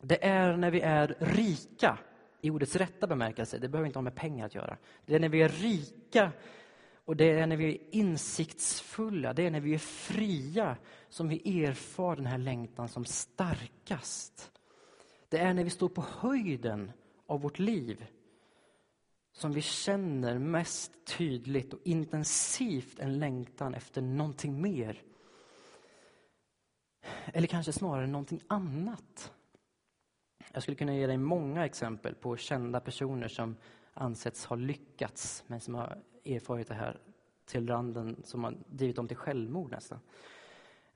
Det 0.00 0.24
är 0.24 0.56
när 0.56 0.70
vi 0.70 0.80
är 0.80 1.16
rika, 1.18 1.98
i 2.40 2.50
ordets 2.50 2.76
rätta 2.76 3.06
bemärkelse, 3.06 3.58
det 3.58 3.68
behöver 3.68 3.86
inte 3.86 3.98
ha 3.98 4.02
med 4.02 4.14
pengar 4.14 4.46
att 4.46 4.54
göra. 4.54 4.76
Det 5.06 5.14
är 5.14 5.20
när 5.20 5.28
vi 5.28 5.42
är 5.42 5.48
rika 5.48 6.32
och 7.10 7.16
det 7.16 7.30
är 7.30 7.46
när 7.46 7.56
vi 7.56 7.74
är 7.74 7.78
insiktsfulla, 7.90 9.32
det 9.32 9.46
är 9.46 9.50
när 9.50 9.60
vi 9.60 9.74
är 9.74 9.78
fria 9.78 10.76
som 11.08 11.28
vi 11.28 11.64
erfar 11.64 12.16
den 12.16 12.26
här 12.26 12.38
längtan 12.38 12.88
som 12.88 13.04
starkast. 13.04 14.52
Det 15.28 15.38
är 15.38 15.54
när 15.54 15.64
vi 15.64 15.70
står 15.70 15.88
på 15.88 16.04
höjden 16.18 16.92
av 17.26 17.40
vårt 17.40 17.58
liv 17.58 18.06
som 19.32 19.52
vi 19.52 19.62
känner 19.62 20.38
mest 20.38 20.92
tydligt 21.04 21.72
och 21.72 21.80
intensivt 21.84 22.98
en 22.98 23.18
längtan 23.18 23.74
efter 23.74 24.02
någonting 24.02 24.60
mer. 24.60 25.02
Eller 27.24 27.46
kanske 27.46 27.72
snarare 27.72 28.06
någonting 28.06 28.42
annat. 28.46 29.32
Jag 30.52 30.62
skulle 30.62 30.76
kunna 30.76 30.94
ge 30.94 31.06
dig 31.06 31.18
många 31.18 31.64
exempel 31.64 32.14
på 32.14 32.36
kända 32.36 32.80
personer 32.80 33.28
som 33.28 33.56
ansetts 33.94 34.44
ha 34.44 34.56
lyckats 34.56 35.44
men 35.46 35.60
som 35.60 35.74
har 35.74 36.02
erfarit 36.34 36.68
det 36.68 36.74
här 36.74 37.00
till 37.46 37.68
randen 37.68 38.16
som 38.24 38.44
har 38.44 38.54
drivit 38.66 38.96
dem 38.96 39.08
till 39.08 39.16
självmord 39.16 39.70
nästan. 39.70 39.98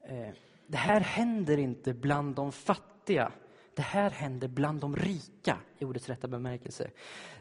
Eh, 0.00 0.28
det 0.66 0.76
här 0.76 1.00
händer 1.00 1.58
inte 1.58 1.94
bland 1.94 2.34
de 2.34 2.52
fattiga. 2.52 3.32
Det 3.74 3.82
här 3.82 4.10
händer 4.10 4.48
bland 4.48 4.80
de 4.80 4.96
rika, 4.96 5.58
i 5.78 5.84
ordets 5.84 6.08
rätta 6.08 6.28
bemärkelse. 6.28 6.90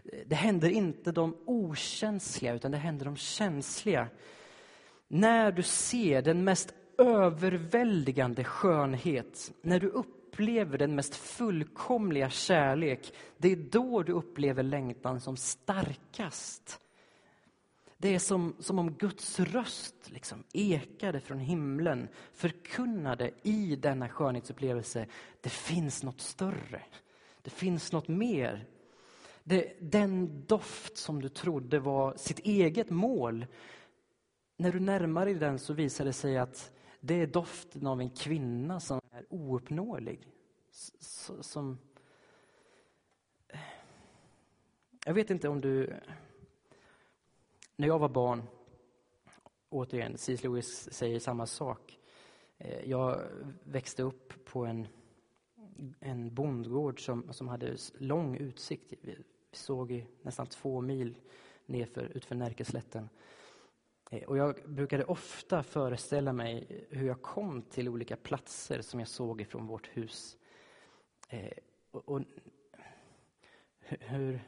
Eh, 0.03 0.19
det 0.25 0.35
händer 0.35 0.69
inte 0.69 1.11
de 1.11 1.37
okänsliga, 1.45 2.53
utan 2.53 2.71
det 2.71 2.77
händer 2.77 3.05
de 3.05 3.15
känsliga. 3.15 4.07
När 5.07 5.51
du 5.51 5.63
ser 5.63 6.21
den 6.21 6.43
mest 6.43 6.73
överväldigande 6.97 8.43
skönhet, 8.43 9.51
när 9.61 9.79
du 9.79 9.87
upplever 9.87 10.77
den 10.77 10.95
mest 10.95 11.15
fullkomliga 11.15 12.29
kärlek, 12.29 13.13
det 13.37 13.51
är 13.51 13.55
då 13.55 14.03
du 14.03 14.11
upplever 14.11 14.63
längtan 14.63 15.21
som 15.21 15.37
starkast. 15.37 16.79
Det 18.03 18.15
är 18.15 18.19
som, 18.19 18.55
som 18.59 18.79
om 18.79 18.91
Guds 18.91 19.39
röst 19.39 19.95
liksom 20.05 20.43
ekade 20.53 21.19
från 21.19 21.39
himlen, 21.39 22.07
förkunnade 22.33 23.31
i 23.43 23.75
denna 23.75 24.09
skönhetsupplevelse, 24.09 25.07
det 25.41 25.49
finns 25.49 26.03
något 26.03 26.21
större, 26.21 26.81
det 27.41 27.49
finns 27.49 27.91
något 27.91 28.07
mer. 28.07 28.65
Det, 29.43 29.75
den 29.79 30.43
doft 30.45 30.97
som 30.97 31.21
du 31.21 31.29
trodde 31.29 31.79
var 31.79 32.13
sitt 32.17 32.39
eget 32.39 32.89
mål, 32.89 33.45
när 34.57 34.71
du 34.71 34.79
närmar 34.79 35.25
dig 35.25 35.35
den 35.35 35.59
så 35.59 35.73
visar 35.73 36.05
det 36.05 36.13
sig 36.13 36.37
att 36.37 36.71
det 36.99 37.21
är 37.21 37.27
doften 37.27 37.87
av 37.87 38.01
en 38.01 38.09
kvinna 38.09 38.79
som 38.79 39.01
är 39.11 39.25
ouppnåelig. 39.29 40.27
Som... 41.41 41.77
Jag 45.05 45.13
vet 45.13 45.29
inte 45.29 45.49
om 45.49 45.61
du... 45.61 45.93
När 47.75 47.87
jag 47.87 47.99
var 47.99 48.09
barn, 48.09 48.43
återigen, 49.69 50.17
C.S. 50.17 50.43
Lewis 50.43 50.93
säger 50.93 51.19
samma 51.19 51.45
sak. 51.45 51.99
Eh, 52.57 52.89
jag 52.89 53.21
växte 53.63 54.03
upp 54.03 54.45
på 54.45 54.65
en, 54.65 54.87
en 55.99 56.33
bondgård 56.33 57.05
som, 57.05 57.33
som 57.33 57.47
hade 57.47 57.77
lång 57.97 58.37
utsikt. 58.37 58.93
Vi 59.01 59.17
såg 59.51 59.91
i 59.91 60.05
nästan 60.21 60.47
två 60.47 60.81
mil 60.81 61.17
nerför, 61.65 62.11
utför 62.15 62.35
Närkeslätten. 62.35 63.09
Eh, 64.11 64.23
och 64.23 64.37
jag 64.37 64.55
brukade 64.65 65.03
ofta 65.03 65.63
föreställa 65.63 66.33
mig 66.33 66.85
hur 66.89 67.07
jag 67.07 67.21
kom 67.21 67.61
till 67.61 67.89
olika 67.89 68.15
platser 68.15 68.81
som 68.81 68.99
jag 68.99 69.09
såg 69.09 69.41
ifrån 69.41 69.67
vårt 69.67 69.87
hus. 69.87 70.37
Eh, 71.29 71.51
och, 71.91 72.09
och 72.09 72.21
hur 73.79 74.39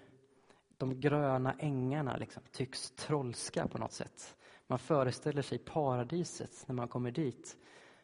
de 0.78 1.00
gröna 1.00 1.54
ängarna 1.60 2.18
liksom 2.18 2.44
tycks 2.52 2.92
trollska 2.92 3.68
på 3.68 3.78
något 3.78 3.94
sätt. 3.94 4.36
Man 4.68 4.80
föreställer 4.80 5.42
sig 5.42 5.58
paradiset 5.58 6.64
när 6.68 6.76
man 6.76 6.88
kommer 6.88 7.12
dit. 7.12 7.58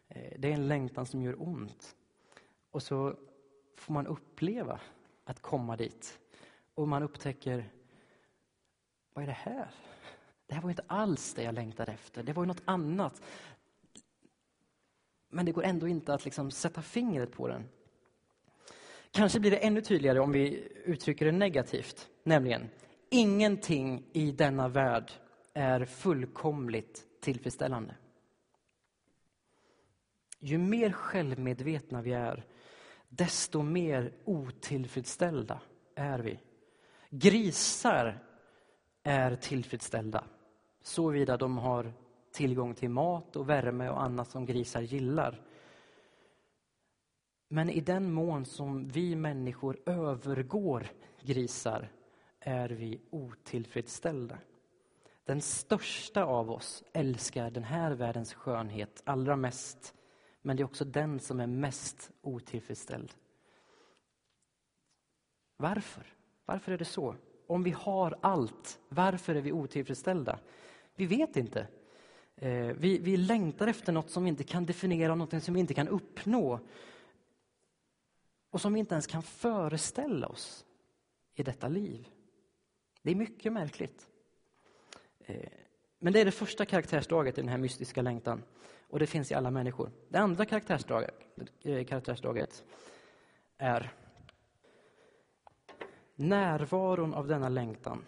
Eh, 0.08 0.40
det 0.40 0.48
är 0.48 0.54
en 0.54 0.68
längtan 0.68 1.06
som 1.06 1.22
gör 1.22 1.42
ont. 1.42 1.96
Och 2.72 2.84
så 2.84 3.16
får 3.76 3.94
man 3.94 4.08
uppleva 4.08 4.80
att 5.24 5.42
komma 5.42 5.78
dit. 5.78 6.20
Och 6.74 6.88
man 6.88 7.04
upptäcker, 7.04 7.72
vad 9.14 9.24
är 9.24 9.28
det 9.28 9.34
här? 9.34 9.72
Det 10.48 10.56
här 10.56 10.62
var 10.62 10.70
inte 10.70 10.86
alls 10.88 11.34
det 11.34 11.44
jag 11.44 11.56
längtade 11.56 11.92
efter. 11.92 12.24
Det 12.24 12.34
var 12.34 12.44
ju 12.44 12.48
något 12.48 12.64
annat. 12.66 13.22
Men 15.30 15.46
det 15.46 15.52
går 15.52 15.64
ändå 15.64 15.88
inte 15.88 16.14
att 16.14 16.26
liksom 16.26 16.52
sätta 16.52 16.82
fingret 16.82 17.32
på 17.32 17.48
den. 17.48 17.70
Kanske 19.12 19.40
blir 19.40 19.52
det 19.52 19.58
ännu 19.58 19.82
tydligare 19.82 20.20
om 20.20 20.32
vi 20.32 20.68
uttrycker 20.86 21.26
det 21.26 21.32
negativt. 21.32 22.10
Nämligen, 22.24 22.70
ingenting 23.10 24.04
i 24.14 24.32
denna 24.32 24.68
värld 24.68 25.12
är 25.54 25.86
fullkomligt 25.86 27.06
tillfredsställande. 27.22 27.96
Ju 30.40 30.58
mer 30.58 30.92
självmedvetna 30.92 32.02
vi 32.02 32.14
är, 32.14 32.44
desto 33.10 33.62
mer 33.62 34.14
otillfredsställda 34.26 35.62
är 35.96 36.20
vi. 36.20 36.40
Grisar 37.10 38.24
är 39.04 39.36
tillfredsställda 39.36 40.24
såvida 40.82 41.38
de 41.38 41.58
har 41.58 41.94
tillgång 42.32 42.74
till 42.76 42.90
mat 42.90 43.36
och 43.36 43.50
värme 43.50 43.90
och 43.90 44.04
annat 44.04 44.30
som 44.30 44.46
grisar 44.46 44.82
gillar. 44.82 45.42
Men 47.54 47.70
i 47.70 47.82
den 47.82 48.14
mån 48.14 48.46
som 48.46 48.88
vi 48.88 49.16
människor 49.16 49.78
övergår 49.86 50.88
grisar 51.22 51.92
är 52.40 52.70
vi 52.70 53.02
otillfredsställda. 53.10 54.38
Den 55.26 55.42
största 55.42 56.24
av 56.24 56.52
oss 56.52 56.84
älskar 56.94 57.52
den 57.52 57.64
här 57.64 57.92
världens 57.92 58.34
skönhet 58.34 59.02
allra 59.06 59.36
mest 59.36 59.94
men 60.42 60.58
det 60.58 60.64
är 60.64 60.66
också 60.66 60.86
den 60.86 61.20
som 61.20 61.40
är 61.40 61.48
mest 61.48 62.12
otillfredsställd. 62.22 63.14
Varför? 65.58 66.04
Varför 66.46 66.72
är 66.72 66.78
det 66.78 66.86
så? 66.86 67.16
Om 67.48 67.64
vi 67.64 67.72
har 67.72 68.18
allt, 68.22 68.80
varför 68.90 69.36
är 69.36 69.42
vi 69.42 69.52
otillfredsställda? 69.52 70.40
Vi 70.96 71.06
vet 71.06 71.38
inte. 71.38 71.68
Eh, 72.36 72.76
vi, 72.78 73.00
vi 73.00 73.18
längtar 73.18 73.68
efter 73.68 73.92
något 73.92 74.10
som 74.10 74.24
vi 74.24 74.30
inte 74.30 74.44
kan 74.44 74.66
definiera, 74.66 75.16
något 75.16 75.44
som 75.44 75.54
vi 75.54 75.60
inte 75.60 75.74
kan 75.74 75.88
uppnå 75.88 76.60
och 78.52 78.62
som 78.62 78.74
vi 78.74 78.80
inte 78.80 78.96
ens 78.96 79.08
kan 79.08 79.24
föreställa 79.24 80.28
oss 80.28 80.66
i 81.36 81.44
detta 81.44 81.68
liv. 81.68 82.08
Det 83.02 83.12
är 83.12 83.16
mycket 83.16 83.54
märkligt. 83.54 84.08
Eh, 85.26 85.50
men 86.00 86.14
det 86.14 86.22
är 86.22 86.26
det 86.26 86.32
första 86.32 86.66
karaktärsdraget 86.66 87.38
i 87.38 87.42
den 87.42 87.50
här 87.50 87.58
mystiska 87.58 88.02
längtan. 88.02 88.44
Och 88.90 89.00
det 89.00 89.08
finns 89.08 89.32
i 89.32 89.34
alla 89.34 89.52
människor. 89.52 89.92
Det 90.10 90.18
andra 90.18 90.46
karaktärsdraget, 90.46 91.16
eh, 91.62 91.86
karaktärsdraget 91.86 92.64
är 93.58 93.94
närvaron 96.16 97.14
av 97.14 97.28
denna 97.28 97.50
längtan 97.50 98.06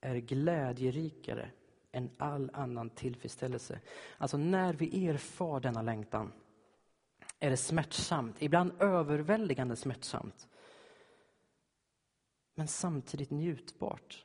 är 0.00 0.16
glädjerikare 0.16 1.50
än 1.92 2.10
all 2.18 2.50
annan 2.52 2.90
tillfredsställelse. 2.90 3.80
Alltså 4.18 4.36
när 4.36 4.72
vi 4.72 5.06
erfar 5.06 5.60
denna 5.60 5.82
längtan 5.82 6.32
är 7.42 7.50
det 7.50 7.56
smärtsamt, 7.56 8.42
ibland 8.42 8.72
överväldigande 8.82 9.76
smärtsamt. 9.76 10.48
Men 12.54 12.68
samtidigt 12.68 13.30
njutbart. 13.30 14.24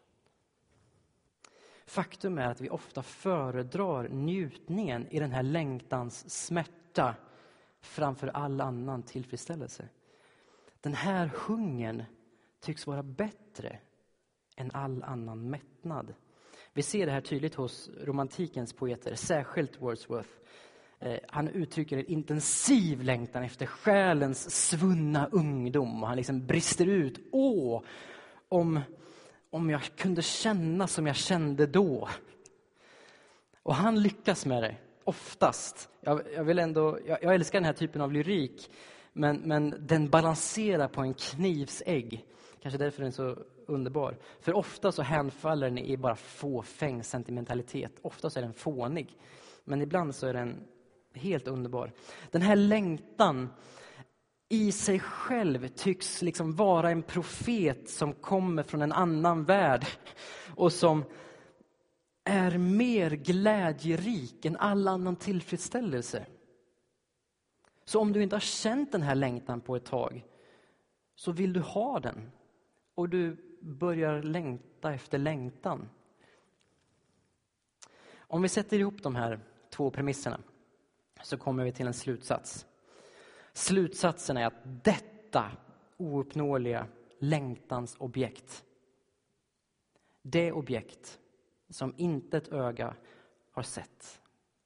Faktum 1.86 2.38
är 2.38 2.47
att 2.47 2.61
vi 2.61 2.70
ofta 2.70 3.03
föredrar 3.03 4.09
njutningen 4.09 5.07
i 5.07 5.20
den 5.20 5.32
här 5.32 5.43
längtans 5.43 6.45
smärta 6.45 7.15
framför 7.80 8.28
all 8.28 8.61
annan 8.61 9.03
tillfredsställelse. 9.03 9.89
Den 10.82 10.93
här 10.93 11.32
hungern 11.47 12.03
tycks 12.59 12.88
vara 12.88 13.03
bättre 13.03 13.80
än 14.55 14.72
all 14.74 15.03
annan 15.03 15.49
mättnad. 15.49 16.13
Vi 16.74 16.82
ser 16.82 17.05
det 17.05 17.11
här 17.11 17.22
tydligt 17.22 17.55
hos 17.55 17.89
romantikens 17.97 18.74
poeter, 18.74 19.15
särskilt 19.15 19.82
Wordsworth. 19.82 20.30
Eh, 20.99 21.19
han 21.27 21.47
uttrycker 21.47 21.97
en 21.97 22.05
intensiv 22.05 23.03
längtan 23.03 23.43
efter 23.43 23.65
själens 23.65 24.69
svunna 24.69 25.27
ungdom 25.31 26.03
och 26.03 26.07
han 26.07 26.17
liksom 26.17 26.45
brister 26.45 26.85
ut. 26.85 27.19
Åh, 27.31 27.81
om, 28.49 28.79
om 29.49 29.69
jag 29.69 29.81
kunde 29.81 30.21
känna 30.21 30.87
som 30.87 31.07
jag 31.07 31.15
kände 31.15 31.65
då. 31.65 32.09
Och 33.63 33.75
han 33.75 34.01
lyckas 34.01 34.45
med 34.45 34.63
det, 34.63 34.75
oftast. 35.03 35.89
Jag, 36.01 36.21
jag 36.35 36.43
vill 36.43 36.59
ändå, 36.59 36.99
jag, 37.05 37.23
jag, 37.23 37.35
älskar 37.35 37.59
den 37.59 37.65
här 37.65 37.73
typen 37.73 38.01
av 38.01 38.11
lyrik, 38.11 38.71
men, 39.13 39.37
men 39.37 39.75
den 39.79 40.09
balanserar 40.09 40.87
på 40.87 41.01
en 41.01 41.13
knivsägg. 41.13 42.25
Kanske 42.61 42.77
därför 42.77 42.99
den 42.99 43.07
är 43.07 43.11
så 43.11 43.37
underbar. 43.65 44.17
För 44.39 44.53
ofta 44.53 44.91
så 44.91 45.01
hänfaller 45.01 45.69
den 45.69 45.77
i 45.77 45.97
bara 45.97 46.15
fåfäng 46.15 47.03
sentimentalitet. 47.03 47.91
Ofta 48.01 48.29
så 48.29 48.39
är 48.39 48.43
den 48.43 48.53
fånig. 48.53 49.17
Men 49.63 49.81
ibland 49.81 50.15
så 50.15 50.27
är 50.27 50.33
den 50.33 50.67
helt 51.18 51.47
underbar. 51.47 51.91
Den 52.32 52.41
här 52.41 52.55
längtan 52.55 53.49
i 54.49 54.72
sig 54.72 54.99
själv 54.99 55.68
tycks 55.68 56.22
liksom 56.22 56.55
vara 56.55 56.91
en 56.91 57.03
profet 57.03 57.89
som 57.89 58.13
kommer 58.13 58.63
från 58.63 58.82
en 58.82 58.91
annan 58.91 59.43
värld 59.43 59.86
och 60.55 60.74
som 60.74 61.03
är 62.24 62.57
mer 62.57 63.11
glädjerik 63.11 64.45
än 64.45 64.57
all 64.57 64.88
annan 64.88 65.15
tillfredsställelse. 65.15 66.26
Så 67.86 67.99
om 67.99 68.13
du 68.13 68.24
inte 68.24 68.36
har 68.36 68.41
känt 68.41 68.91
den 68.91 69.01
här 69.01 69.15
längtan 69.15 69.61
på 69.61 69.76
ett 69.76 69.86
tag 69.86 70.26
så 71.15 71.32
vill 71.32 71.53
du 71.53 71.59
ha 71.59 71.99
den 71.99 72.32
och 72.95 73.09
du 73.09 73.38
börjar 73.61 74.24
längta 74.24 74.93
efter 74.93 75.18
längtan. 75.18 75.89
Om 78.18 78.41
vi 78.41 78.49
sätter 78.49 78.80
ihop 78.80 79.03
de 79.03 79.15
här 79.15 79.39
två 79.70 79.91
premisserna 79.91 80.39
så 81.24 81.38
kommer 81.38 81.63
vi 81.63 81.72
till 81.72 81.88
en 81.88 81.93
slutsats. 81.93 82.65
Slutsatsen 83.53 84.38
är 84.38 84.45
att 84.45 84.84
detta 84.84 85.51
ouppnåeliga 85.97 86.88
längtans 87.20 87.95
objekt, 87.99 88.65
det 90.22 90.51
objekt 90.51 91.20
som 91.70 91.93
inte 91.97 92.38
ett 92.38 92.47
öga 92.47 92.95
har 93.51 93.63
sett, 93.63 94.22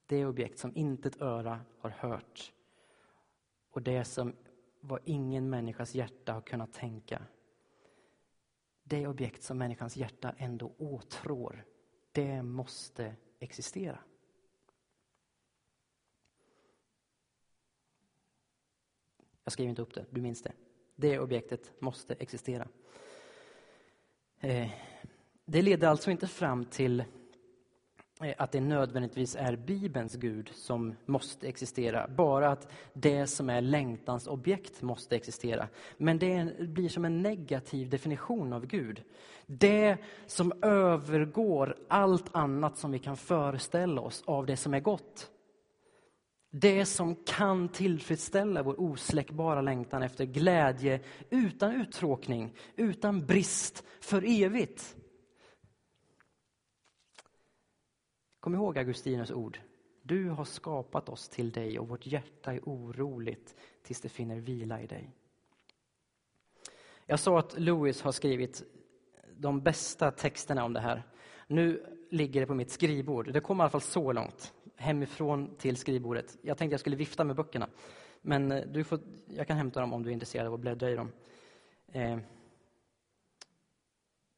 det 0.05 0.25
objekt 0.25 0.59
som 0.59 0.75
inte 0.75 1.07
ett 1.07 1.21
öra 1.21 1.59
har 1.79 1.89
hört 1.89 2.53
och 3.71 3.81
det 3.81 4.05
som 4.05 4.35
vad 4.79 4.99
ingen 5.05 5.49
människas 5.49 5.95
hjärta 5.95 6.33
har 6.33 6.41
kunnat 6.41 6.73
tänka. 6.73 7.23
Det 8.83 9.07
objekt 9.07 9.43
som 9.43 9.57
människans 9.57 9.97
hjärta 9.97 10.33
ändå 10.37 10.73
åtrår, 10.77 11.65
det 12.11 12.43
måste 12.43 13.15
existera. 13.39 13.99
Jag 19.43 19.53
skriver 19.53 19.69
inte 19.69 19.81
upp 19.81 19.93
det, 19.93 20.05
du 20.09 20.21
minns 20.21 20.41
det. 20.41 20.51
Det 20.95 21.19
objektet 21.19 21.71
måste 21.79 22.13
existera. 22.13 22.67
Eh, 24.39 24.69
det 25.45 25.61
leder 25.61 25.87
alltså 25.87 26.11
inte 26.11 26.27
fram 26.27 26.65
till 26.65 26.99
eh, 28.21 28.33
att 28.37 28.51
det 28.51 28.61
nödvändigtvis 28.61 29.35
är 29.35 29.55
Bibelns 29.55 30.15
Gud 30.15 30.51
som 30.53 30.95
måste 31.05 31.47
existera. 31.47 32.07
Bara 32.07 32.49
att 32.49 32.71
det 32.93 33.27
som 33.27 33.49
är 33.49 33.61
längtans 33.61 34.27
objekt 34.27 34.81
måste 34.81 35.15
existera. 35.15 35.67
Men 35.97 36.19
det 36.19 36.59
blir 36.59 36.89
som 36.89 37.05
en 37.05 37.21
negativ 37.21 37.89
definition 37.89 38.53
av 38.53 38.65
Gud. 38.65 39.03
Det 39.45 39.97
som 40.27 40.53
övergår 40.61 41.77
allt 41.87 42.35
annat 42.35 42.77
som 42.77 42.91
vi 42.91 42.99
kan 42.99 43.17
föreställa 43.17 44.01
oss 44.01 44.23
av 44.25 44.45
det 44.45 44.57
som 44.57 44.73
är 44.73 44.79
gott. 44.79 45.31
Det 46.53 46.85
som 46.85 47.15
kan 47.15 47.69
tillfredsställa 47.69 48.63
vår 48.63 48.79
osläckbara 48.79 49.61
längtan 49.61 50.03
efter 50.03 50.25
glädje 50.25 50.99
utan 51.29 51.81
uttråkning, 51.81 52.55
utan 52.75 53.25
brist, 53.25 53.83
för 53.99 54.23
evigt. 54.43 54.95
Kom 58.39 58.55
ihåg 58.55 58.77
Augustinus 58.77 59.31
ord. 59.31 59.59
Du 60.03 60.29
har 60.29 60.45
skapat 60.45 61.09
oss 61.09 61.29
till 61.29 61.51
dig 61.51 61.79
och 61.79 61.87
vårt 61.87 62.05
hjärta 62.05 62.53
är 62.53 62.59
oroligt 62.59 63.55
tills 63.83 64.01
det 64.01 64.09
finner 64.09 64.39
vila 64.39 64.81
i 64.81 64.87
dig. 64.87 65.11
Jag 67.05 67.19
sa 67.19 67.39
att 67.39 67.59
Lewis 67.59 68.01
har 68.01 68.11
skrivit 68.11 68.63
de 69.37 69.61
bästa 69.61 70.11
texterna 70.11 70.63
om 70.65 70.73
det 70.73 70.79
här. 70.79 71.03
Nu 71.47 71.85
ligger 72.09 72.41
det 72.41 72.47
på 72.47 72.53
mitt 72.53 72.71
skrivbord. 72.71 73.33
Det 73.33 73.39
kommer 73.39 73.63
i 73.63 73.65
alla 73.65 73.69
fall 73.69 73.81
så 73.81 74.11
långt 74.11 74.53
hemifrån 74.81 75.55
till 75.57 75.77
skrivbordet. 75.77 76.37
Jag 76.41 76.57
tänkte 76.57 76.73
jag 76.73 76.79
skulle 76.79 76.95
vifta 76.95 77.23
med 77.23 77.35
böckerna. 77.35 77.69
Men 78.21 78.51
eh, 78.51 78.65
du 78.67 78.83
får, 78.83 78.99
jag 79.27 79.47
kan 79.47 79.57
hämta 79.57 79.81
dem 79.81 79.93
om 79.93 80.03
du 80.03 80.09
är 80.09 80.13
intresserad 80.13 80.47
av 80.47 80.53
att 80.53 80.59
bläddra 80.59 80.89
i 80.89 80.95
dem. 80.95 81.11
Eh, 81.91 82.17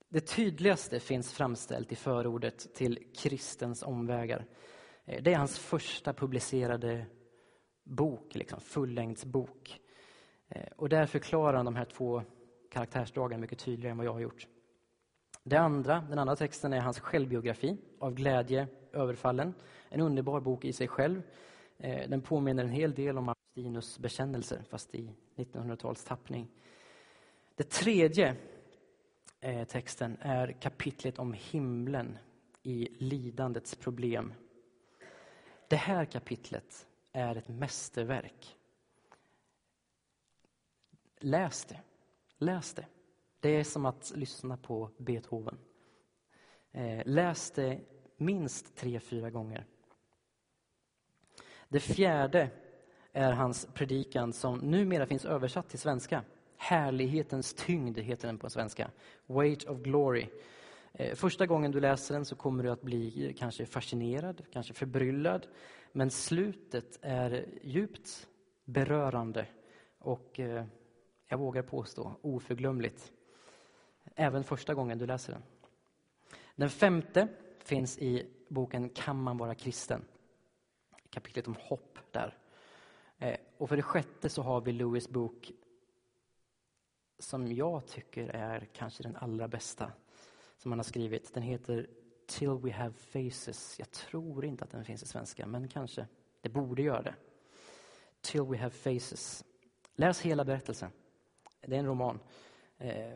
det 0.09 0.21
tydligaste 0.21 0.99
finns 0.99 1.33
framställt 1.33 1.91
i 1.91 1.95
förordet 1.95 2.73
till 2.73 2.99
Kristens 3.15 3.83
omvägar. 3.83 4.45
Eh, 5.05 5.23
det 5.23 5.33
är 5.33 5.37
hans 5.37 5.59
första 5.59 6.13
publicerade 6.13 7.05
bok, 7.83 8.35
liksom, 8.35 8.59
fullängdsbok. 8.59 9.79
Och 10.75 10.89
där 10.89 11.05
förklarar 11.05 11.57
han 11.57 11.65
de 11.65 11.75
här 11.75 11.85
två 11.85 12.23
karaktärsdragen 12.71 13.41
mycket 13.41 13.59
tydligare 13.59 13.91
än 13.91 13.97
vad 13.97 14.05
jag 14.05 14.13
har 14.13 14.19
gjort. 14.19 14.47
Det 15.43 15.57
andra, 15.57 16.01
den 16.09 16.19
andra 16.19 16.35
texten 16.35 16.73
är 16.73 16.79
hans 16.79 16.99
självbiografi, 16.99 17.77
Av 17.99 18.13
glädje 18.13 18.67
överfallen. 18.93 19.53
En 19.93 20.01
underbar 20.01 20.39
bok 20.39 20.65
i 20.65 20.73
sig 20.73 20.87
själv. 20.87 21.21
Eh, 21.77 22.09
den 22.09 22.21
påminner 22.21 22.63
en 22.63 22.69
hel 22.69 22.93
del 22.93 23.17
om 23.17 23.29
Augustinus 23.29 23.99
bekännelser, 23.99 24.63
fast 24.69 24.95
i 24.95 25.15
1900-tals 25.35 26.03
tappning. 26.03 26.47
Det 27.55 27.69
tredje 27.69 28.35
eh, 29.39 29.63
texten 29.67 30.17
är 30.21 30.51
kapitlet 30.51 31.19
om 31.19 31.33
himlen 31.33 32.17
i 32.63 32.87
lidandets 32.99 33.75
problem. 33.75 34.33
Det 35.67 35.75
här 35.75 36.05
kapitlet 36.05 36.87
är 37.11 37.35
ett 37.35 37.47
mästerverk. 37.47 38.57
Läs 41.19 41.65
det. 41.65 41.79
Läs 42.37 42.73
det. 42.73 42.85
Det 43.39 43.49
är 43.49 43.63
som 43.63 43.85
att 43.85 44.11
lyssna 44.15 44.57
på 44.57 44.89
Beethoven. 44.97 45.57
Eh, 46.71 47.01
läs 47.05 47.51
det 47.51 47.79
minst 48.17 48.75
tre, 48.75 48.99
fyra 48.99 49.29
gånger. 49.29 49.65
Det 51.73 51.79
fjärde 51.79 52.49
är 53.13 53.31
hans 53.31 53.67
predikan 53.73 54.33
som 54.33 54.59
numera 54.59 55.05
finns 55.05 55.25
översatt 55.25 55.69
till 55.69 55.79
svenska. 55.79 56.23
Härlighetens 56.57 57.53
tyngd 57.53 57.99
heter 57.99 58.27
den 58.27 58.37
på 58.37 58.49
svenska. 58.49 58.91
Weight 59.25 59.63
of 59.63 59.77
glory. 59.79 60.27
Eh, 60.93 61.15
första 61.15 61.45
gången 61.45 61.71
du 61.71 61.79
läser 61.79 62.15
den 62.15 62.25
så 62.25 62.35
kommer 62.35 62.63
du 62.63 62.69
att 62.69 62.81
bli 62.81 63.35
kanske 63.39 63.65
fascinerad, 63.65 64.41
kanske 64.51 64.73
förbryllad. 64.73 65.47
Men 65.91 66.11
slutet 66.11 66.99
är 67.01 67.45
djupt 67.63 68.27
berörande 68.65 69.45
och 69.99 70.39
eh, 70.39 70.65
jag 71.27 71.37
vågar 71.37 71.61
påstå 71.61 72.15
oförglömligt. 72.21 73.11
Även 74.15 74.43
första 74.43 74.73
gången 74.73 74.97
du 74.97 75.05
läser 75.05 75.33
den. 75.33 75.43
Den 76.55 76.69
femte 76.69 77.27
finns 77.59 77.97
i 77.97 78.27
boken 78.47 78.89
Kan 78.89 79.23
man 79.23 79.37
vara 79.37 79.55
kristen? 79.55 80.05
Kapitlet 81.13 81.47
om 81.47 81.55
hopp 81.59 81.99
där. 82.11 82.37
Eh, 83.17 83.37
och 83.57 83.69
för 83.69 83.75
det 83.75 83.83
sjätte 83.83 84.29
så 84.29 84.41
har 84.41 84.61
vi 84.61 84.71
Lewis 84.71 85.09
bok 85.09 85.51
som 87.19 87.47
jag 87.47 87.87
tycker 87.87 88.27
är 88.27 88.67
kanske 88.73 89.03
den 89.03 89.15
allra 89.15 89.47
bästa 89.47 89.91
som 90.57 90.71
han 90.71 90.79
har 90.79 90.83
skrivit. 90.83 91.33
Den 91.33 91.43
heter 91.43 91.87
Till 92.25 92.49
we 92.49 92.71
have 92.71 92.93
faces. 92.93 93.79
Jag 93.79 93.91
tror 93.91 94.45
inte 94.45 94.63
att 94.63 94.71
den 94.71 94.85
finns 94.85 95.03
i 95.03 95.07
svenska, 95.07 95.45
men 95.45 95.67
kanske. 95.67 96.07
Det 96.41 96.49
borde 96.49 96.81
göra 96.81 97.01
det. 97.01 97.15
Till 98.21 98.41
we 98.41 98.57
have 98.57 98.69
faces. 98.69 99.45
Läs 99.95 100.21
hela 100.21 100.45
berättelsen. 100.45 100.91
Det 101.61 101.75
är 101.75 101.79
en 101.79 101.85
roman. 101.85 102.19
Eh, 102.77 103.13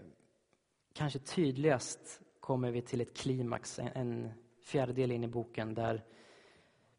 kanske 0.93 1.19
tydligast 1.19 2.21
kommer 2.39 2.71
vi 2.71 2.81
till 2.81 3.01
ett 3.01 3.17
klimax, 3.17 3.79
en, 3.79 3.87
en 3.87 4.31
fjärdedel 4.61 5.11
in 5.11 5.23
i 5.23 5.27
boken 5.27 5.73
där 5.73 6.03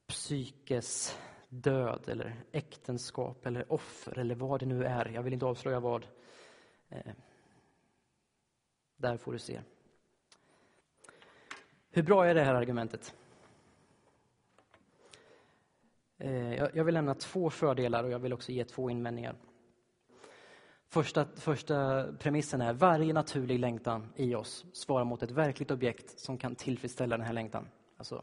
psykes 0.08 1.18
död 1.48 2.08
eller 2.08 2.44
äktenskap 2.52 3.46
eller 3.46 3.72
offer 3.72 4.18
eller 4.18 4.34
vad 4.34 4.60
det 4.60 4.66
nu 4.66 4.84
är. 4.84 5.08
Jag 5.08 5.22
vill 5.22 5.32
inte 5.32 5.46
avslöja 5.46 5.80
vad. 5.80 6.06
Eh, 6.88 7.12
där 8.96 9.16
får 9.16 9.32
du 9.32 9.38
se. 9.38 9.60
Hur 11.90 12.02
bra 12.02 12.26
är 12.26 12.34
det 12.34 12.44
här 12.44 12.54
argumentet? 12.54 13.14
Eh, 16.18 16.54
jag 16.54 16.84
vill 16.84 16.94
lämna 16.94 17.14
två 17.14 17.50
fördelar 17.50 18.04
och 18.04 18.10
jag 18.10 18.18
vill 18.18 18.32
också 18.32 18.52
ge 18.52 18.64
två 18.64 18.90
invändningar. 18.90 19.36
Första, 20.88 21.26
första 21.36 22.06
premissen 22.18 22.60
är 22.60 22.72
varje 22.72 23.12
naturlig 23.12 23.58
längtan 23.58 24.12
i 24.16 24.34
oss 24.34 24.66
svarar 24.72 25.04
mot 25.04 25.22
ett 25.22 25.30
verkligt 25.30 25.70
objekt 25.70 26.18
som 26.18 26.38
kan 26.38 26.54
tillfredsställa 26.54 27.16
den 27.16 27.26
här 27.26 27.32
längtan. 27.32 27.68
Alltså, 27.96 28.22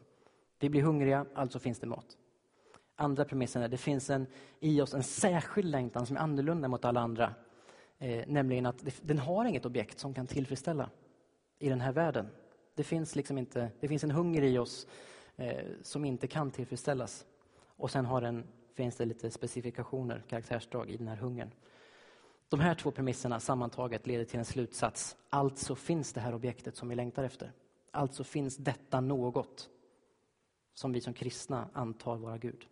vi 0.66 0.70
blir 0.70 0.82
hungriga, 0.82 1.26
alltså 1.34 1.60
finns 1.60 1.80
det 1.80 1.88
mat. 1.88 2.18
Andra 2.96 3.26
premissen 3.26 3.62
är 3.62 3.66
att 3.66 3.72
det 3.72 3.78
finns 3.78 4.10
en, 4.10 4.28
i 4.60 4.82
oss 4.82 4.94
en 4.94 5.04
särskild 5.04 5.68
längtan 5.68 6.06
som 6.06 6.18
är 6.18 6.22
annorlunda 6.22 6.68
mot 6.68 6.86
alla 6.86 7.00
andra. 7.00 7.34
Eh, 7.98 8.24
nämligen 8.28 8.66
att 8.66 8.86
det, 8.86 8.96
den 9.02 9.20
har 9.20 9.46
inget 9.46 9.66
objekt 9.66 10.00
som 10.00 10.14
kan 10.14 10.28
tillfredsställa 10.28 10.90
i 11.60 11.70
den 11.70 11.82
här 11.82 11.92
världen. 11.92 12.28
Det 12.76 12.84
finns, 12.84 13.16
liksom 13.16 13.38
inte, 13.38 13.72
det 13.80 13.88
finns 13.88 14.04
en 14.04 14.12
hunger 14.12 14.42
i 14.42 14.58
oss 14.58 14.88
eh, 15.36 15.66
som 15.82 16.06
inte 16.06 16.28
kan 16.28 16.52
tillfredsställas. 16.52 17.26
Och 17.68 17.92
sen 17.92 18.06
har 18.06 18.22
den, 18.22 18.44
finns 18.74 18.96
det 18.96 19.06
lite 19.06 19.32
specifikationer, 19.32 20.24
karaktärsdrag 20.28 20.90
i 20.90 20.98
den 20.98 21.08
här 21.08 21.16
hungern. 21.16 21.52
De 22.50 22.60
här 22.60 22.76
två 22.76 22.92
premisserna 22.92 23.40
sammantaget 23.40 24.08
leder 24.08 24.26
till 24.26 24.40
en 24.40 24.46
slutsats. 24.46 25.18
Alltså 25.30 25.76
finns 25.76 26.14
det 26.14 26.22
här 26.22 26.36
objektet 26.36 26.76
som 26.76 26.90
vi 26.90 26.96
längtar 26.96 27.24
efter. 27.24 27.52
Alltså 27.92 28.24
finns 28.24 28.58
detta 28.58 29.02
något 29.02 29.70
som 30.76 30.92
vi 30.92 31.02
som 31.02 31.14
kristna 31.14 31.70
antar 31.74 32.18
vara 32.18 32.38
Gud. 32.38 32.66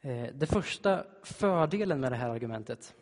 Eh, 0.00 0.28
det 0.34 0.46
första 0.46 1.04
fördelen 1.22 2.00
med 2.00 2.12
det 2.12 2.16
här 2.16 2.30
argumentet 2.30 2.94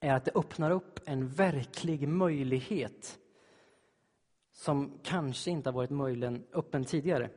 är 0.00 0.14
att 0.14 0.24
det 0.24 0.30
öppnar 0.34 0.70
upp 0.70 1.00
en 1.04 1.28
verklig 1.28 2.08
möjlighet 2.08 3.18
som 4.52 4.98
kanske 5.02 5.50
inte 5.50 5.68
har 5.68 5.74
varit 5.74 5.90
möjligen 5.90 6.44
öppen 6.52 6.84
tidigare. 6.84 7.30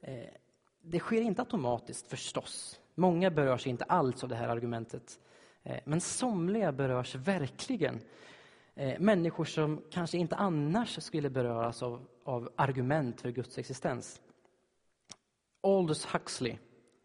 Eh, 0.00 0.24
det 0.82 0.98
sker 0.98 1.20
inte 1.20 1.42
automatiskt 1.42 2.06
förstås. 2.06 2.80
Många 2.94 3.30
berörs 3.30 3.66
inte 3.66 3.84
alls 3.84 4.22
av 4.22 4.28
det 4.28 4.36
här 4.36 4.48
argumentet. 4.48 5.20
Eh, 5.62 5.80
men 5.84 6.00
somliga 6.00 6.72
berörs 6.72 7.14
verkligen. 7.14 8.00
Människor 8.98 9.44
som 9.44 9.82
kanske 9.90 10.18
inte 10.18 10.36
annars 10.36 11.02
skulle 11.02 11.30
beröras 11.30 11.82
av, 11.82 12.06
av 12.24 12.52
argument 12.56 13.20
för 13.20 13.30
Guds 13.30 13.58
existens. 13.58 14.20
Aldous 15.60 16.04
Huxley 16.04 16.56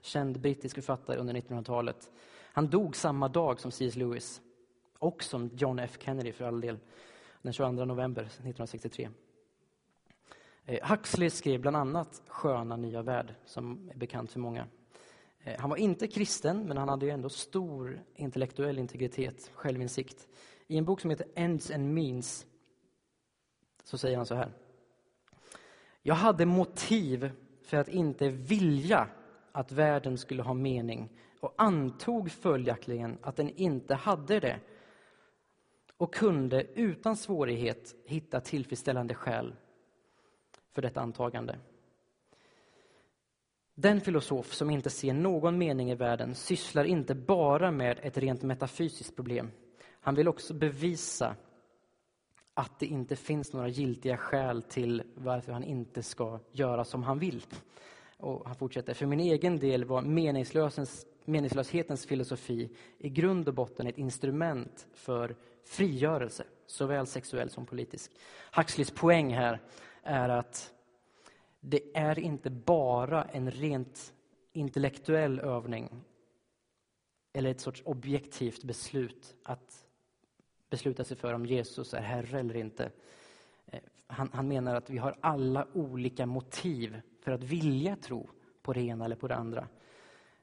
känd 0.02 0.40
brittisk 0.40 0.76
författare 0.76 1.18
under 1.18 1.34
1900-talet. 1.34 2.12
Han 2.54 2.70
dog 2.70 2.96
samma 2.96 3.28
dag 3.28 3.60
som 3.60 3.72
C.S. 3.72 3.96
Lewis 3.96 4.42
och 5.00 5.24
som 5.24 5.50
John 5.54 5.80
F 5.80 5.98
Kennedy 6.00 6.32
för 6.32 6.46
all 6.46 6.62
del, 6.62 6.80
den 7.42 7.54
22 7.54 7.86
november 7.86 8.22
1963. 8.22 9.10
Eh, 10.66 10.90
Huxley 10.90 11.30
skrev 11.30 11.62
bland 11.62 11.78
annat 11.78 12.22
Sköna 12.28 12.78
nya 12.78 13.02
värld, 13.02 13.36
som 13.46 13.90
är 13.94 13.98
bekant 13.98 14.32
för 14.32 14.40
många. 14.40 14.68
Eh, 15.44 15.60
han 15.60 15.70
var 15.70 15.78
inte 15.78 16.08
kristen, 16.08 16.68
men 16.68 16.78
han 16.78 16.90
hade 16.90 17.10
ändå 17.10 17.30
stor 17.30 18.04
intellektuell 18.16 18.80
integritet, 18.80 19.52
självinsikt. 19.54 20.28
I 20.68 20.78
en 20.78 20.86
bok 20.86 21.02
som 21.02 21.10
heter 21.10 21.28
Ends 21.36 21.72
and 21.72 21.94
Means 21.94 22.46
så 23.84 23.98
säger 23.98 24.18
han 24.18 24.26
så 24.26 24.36
här. 24.36 24.52
Jag 26.02 26.16
hade 26.16 26.46
motiv 26.46 27.32
för 27.66 27.78
att 27.78 27.90
inte 27.90 28.30
vilja 28.30 29.08
att 29.52 29.72
världen 29.72 30.18
skulle 30.18 30.44
ha 30.44 30.54
mening 30.54 31.10
och 31.40 31.54
antog 31.58 32.32
följaktligen 32.32 33.18
att 33.22 33.36
den 33.36 33.50
inte 33.50 33.96
hade 33.96 34.40
det 34.40 34.60
och 35.98 36.14
kunde 36.14 36.64
utan 36.76 37.16
svårighet 37.18 37.96
hitta 38.06 38.40
tillfredsställande 38.40 39.14
skäl 39.14 39.56
för 40.72 40.82
detta 40.82 41.02
antagande. 41.02 41.60
Den 43.76 44.02
filosof 44.02 44.54
som 44.54 44.70
inte 44.70 44.90
ser 44.90 45.14
någon 45.14 45.58
mening 45.58 45.92
i 45.92 45.96
världen 45.96 46.36
sysslar 46.36 46.84
inte 46.84 47.16
bara 47.16 47.72
med 47.72 48.00
ett 48.04 48.18
rent 48.18 48.44
metafysiskt 48.44 49.16
problem. 49.16 49.52
Han 50.00 50.16
vill 50.16 50.28
också 50.28 50.54
bevisa 50.54 51.36
att 52.58 52.80
det 52.80 52.86
inte 52.86 53.16
finns 53.16 53.54
några 53.54 53.68
giltiga 53.68 54.18
skäl 54.18 54.62
till 54.62 55.04
varför 55.16 55.52
han 55.52 55.64
inte 55.64 56.04
ska 56.04 56.40
göra 56.52 56.86
som 56.86 57.04
han 57.04 57.20
vill. 57.20 57.44
Och 58.18 58.48
han 58.48 58.56
fortsätter, 58.56 58.94
för 58.94 59.06
min 59.06 59.20
egen 59.20 59.60
del 59.60 59.86
var 59.86 60.02
meningslöshetens 61.26 62.06
filosofi 62.06 62.70
i 62.98 63.10
grund 63.10 63.48
och 63.48 63.54
botten 63.54 63.88
ett 63.88 63.98
instrument 63.98 64.88
för 64.94 65.36
frigörelse, 65.66 66.44
såväl 66.66 67.08
sexuell 67.08 67.50
som 67.50 67.66
politisk. 67.66 68.12
Huxleys 68.56 68.92
poäng 68.92 69.34
här 69.34 69.62
är 70.04 70.30
att 70.30 70.74
det 71.60 71.82
är 71.94 72.20
inte 72.20 72.50
bara 72.50 73.24
en 73.24 73.52
rent 73.52 74.14
intellektuell 74.54 75.40
övning 75.40 76.02
eller 77.34 77.50
ett 77.50 77.62
sorts 77.62 77.82
objektivt 77.86 78.64
beslut 78.64 79.36
att 79.44 79.85
besluta 80.76 81.04
sig 81.04 81.18
för 81.18 81.34
om 81.34 81.46
Jesus 81.46 81.94
är 81.94 82.02
Herre 82.02 82.40
eller 82.40 82.56
inte. 82.56 82.92
Eh, 83.66 83.80
han, 84.08 84.30
han 84.34 84.48
menar 84.48 84.76
att 84.76 84.90
vi 84.90 84.98
har 84.98 85.16
alla 85.22 85.68
olika 85.74 86.26
motiv 86.26 87.02
för 87.22 87.32
att 87.32 87.44
vilja 87.44 87.96
tro 87.96 88.30
på 88.62 88.74
det 88.74 88.82
ena 88.82 89.06
eller 89.06 89.16
på 89.16 89.28
det 89.28 89.36
andra. 89.36 89.68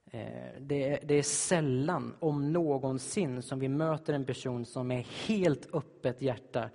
Eh, 0.04 0.52
det 0.60 0.88
är, 0.88 1.06
det 1.06 1.14
är, 1.14 1.22
sällan, 1.22 2.14
om 2.20 2.52
någonsin, 2.52 3.42
som 3.42 3.58
vi 3.58 3.68
möter 3.68 4.12
en 4.12 4.24
person 4.24 4.64
som 4.64 4.88
med 4.88 5.04
helt 5.26 5.74
öppet 5.74 6.22
hjärta 6.22 6.70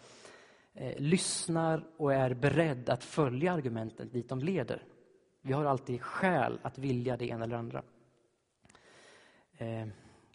eh, 0.73 0.93
lyssnar 0.97 1.83
och 1.97 2.13
är 2.13 2.33
beredd 2.33 2.89
att 2.89 3.03
följa 3.03 3.53
argumenten 3.53 4.09
dit 4.09 4.29
de 4.29 4.39
leder. 4.39 4.83
Vi 5.41 5.53
har 5.53 5.65
alltid 5.65 6.01
skäl 6.01 6.59
att 6.61 6.77
vilja 6.77 7.17
det 7.17 7.27
ena 7.27 7.43
eller 7.43 7.57
andra. 7.57 7.83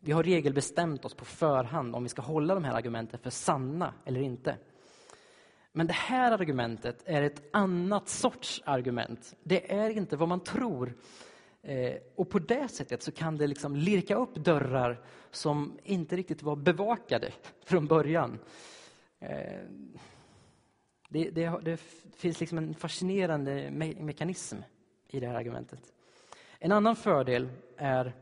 Vi 0.05 0.13
har 0.13 0.23
regelbestämt 0.23 1.05
oss 1.05 1.15
på 1.15 1.25
förhand 1.25 1.95
om 1.95 2.03
vi 2.03 2.09
ska 2.09 2.23
hålla 2.23 2.55
de 2.55 2.65
här 2.65 2.75
argumenten 2.75 3.21
för 3.21 3.31
sanna 3.31 3.95
eller 4.05 4.21
inte. 4.21 4.57
Men 5.73 5.87
det 5.87 5.93
här 5.93 6.33
argumentet 6.33 7.03
är 7.07 7.23
ett 7.23 7.43
annat 7.53 8.09
sorts 8.09 8.63
argument. 8.65 9.37
Det 9.43 9.73
är 9.73 9.91
inte 9.91 10.17
vad 10.17 10.29
man 10.29 10.41
tror. 10.41 10.95
Eh, 11.63 11.95
och 12.15 12.31
på 12.31 12.39
det 12.39 12.69
sättet 12.69 13.03
så 13.03 13.13
kan 13.13 13.37
det 13.37 13.47
liksom 13.47 13.77
lirka 13.77 14.15
upp 14.15 14.35
dörrar 14.35 15.05
som 15.31 15.79
inte 15.85 16.17
riktigt 16.17 16.43
var 16.43 16.57
bevakade 16.57 17.33
från 17.65 17.87
början. 17.87 18.39
Eh, 19.19 19.63
det, 21.09 21.31
det, 21.31 21.61
det, 21.63 21.81
finns 22.17 22.41
liksom 22.41 22.59
en 22.59 22.75
fascinerande 22.75 23.71
me 23.71 23.95
mekanism 23.95 24.57
i 25.09 25.21
det 25.21 25.27
här 25.27 25.35
argumentet. 25.35 25.93
En 26.59 26.73
annan 26.73 26.97
fördel 26.97 27.49
är 27.77 28.15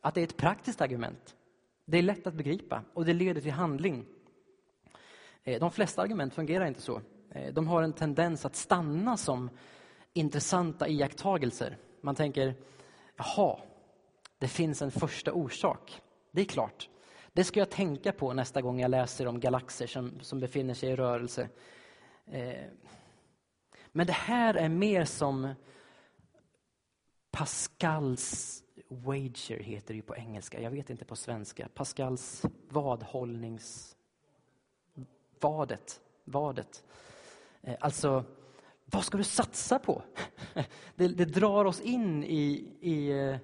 att 0.00 0.14
det 0.14 0.20
är 0.20 0.24
ett 0.24 0.36
praktiskt 0.36 0.80
argument. 0.80 1.36
Det 1.84 1.98
är 1.98 2.02
lätt 2.02 2.26
att 2.26 2.34
begripa 2.34 2.82
och 2.94 3.04
det 3.04 3.12
leder 3.12 3.40
till 3.40 3.52
handling. 3.52 4.06
Eh, 5.44 5.60
de 5.60 5.70
flesta 5.70 6.02
argument 6.02 6.34
fungerar 6.34 6.66
inte 6.66 6.80
så. 6.80 7.00
Eh, 7.30 7.52
de 7.52 7.68
har 7.68 7.82
en 7.82 7.92
tendens 7.92 8.44
att 8.44 8.56
stanna 8.56 9.16
som 9.16 9.50
intressanta 10.12 10.88
iakttagelser. 10.88 11.76
Man 12.00 12.14
tänker, 12.14 12.54
jaha, 13.16 13.58
det 14.38 14.48
finns 14.48 14.82
en 14.82 14.90
första 14.90 15.32
orsak. 15.32 16.02
Det 16.30 16.40
är 16.40 16.44
klart. 16.44 16.88
Det 17.32 17.44
ska 17.44 17.60
jag 17.60 17.70
tänka 17.70 18.12
på 18.12 18.32
nästa 18.32 18.62
gång 18.62 18.80
jag 18.80 18.90
läser 18.90 19.26
om 19.26 19.40
galaxer 19.40 19.86
som, 19.86 20.20
som 20.20 20.40
befinner 20.40 20.74
sig 20.74 20.90
i 20.90 20.96
rörelse. 20.96 21.48
Eh, 22.26 22.64
men 23.92 24.06
det 24.06 24.12
här 24.12 24.54
är 24.54 24.68
mer 24.68 25.04
som 25.04 25.54
Pascals 27.30 28.62
wager 28.88 29.58
heter 29.58 29.88
det 29.88 29.96
ju 29.96 30.02
på 30.02 30.16
engelska. 30.16 30.60
Jag 30.60 30.70
vet 30.70 30.90
inte 30.90 31.04
på 31.04 31.16
svenska. 31.16 31.68
Pascals 31.74 32.44
vadhållnings... 32.68 33.96
Vadet. 35.40 36.00
Vadet. 36.24 36.84
Eh, 37.62 37.76
alltså, 37.80 38.24
vad 38.84 39.04
ska 39.04 39.18
du 39.18 39.24
satsa 39.24 39.78
på? 39.78 40.02
Det, 40.94 41.08
det 41.08 41.24
drar 41.24 41.64
oss 41.64 41.80
in 41.80 42.24
i, 42.24 42.68
i, 42.80 43.10
eh, 43.10 43.36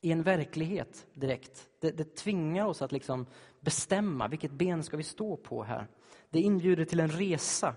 i 0.00 0.12
en 0.12 0.22
verklighet 0.22 1.06
direkt. 1.14 1.68
Det, 1.80 1.90
det 1.90 2.16
tvingar 2.16 2.66
oss 2.66 2.82
att 2.82 2.92
liksom 2.92 3.26
bestämma 3.60 4.28
vilket 4.28 4.50
ben 4.50 4.82
ska 4.82 4.96
vi 4.96 5.02
stå 5.02 5.36
på 5.36 5.62
här. 5.62 5.86
Det 6.30 6.40
inbjuder 6.40 6.84
till 6.84 7.00
en 7.00 7.08
resa. 7.08 7.76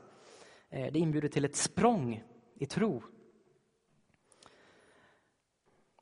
Eh, 0.70 0.92
det 0.94 1.00
inbjuder 1.00 1.30
till 1.30 1.46
ett 1.46 1.56
språng 1.56 2.24
i 2.56 2.66
tro. 2.66 3.04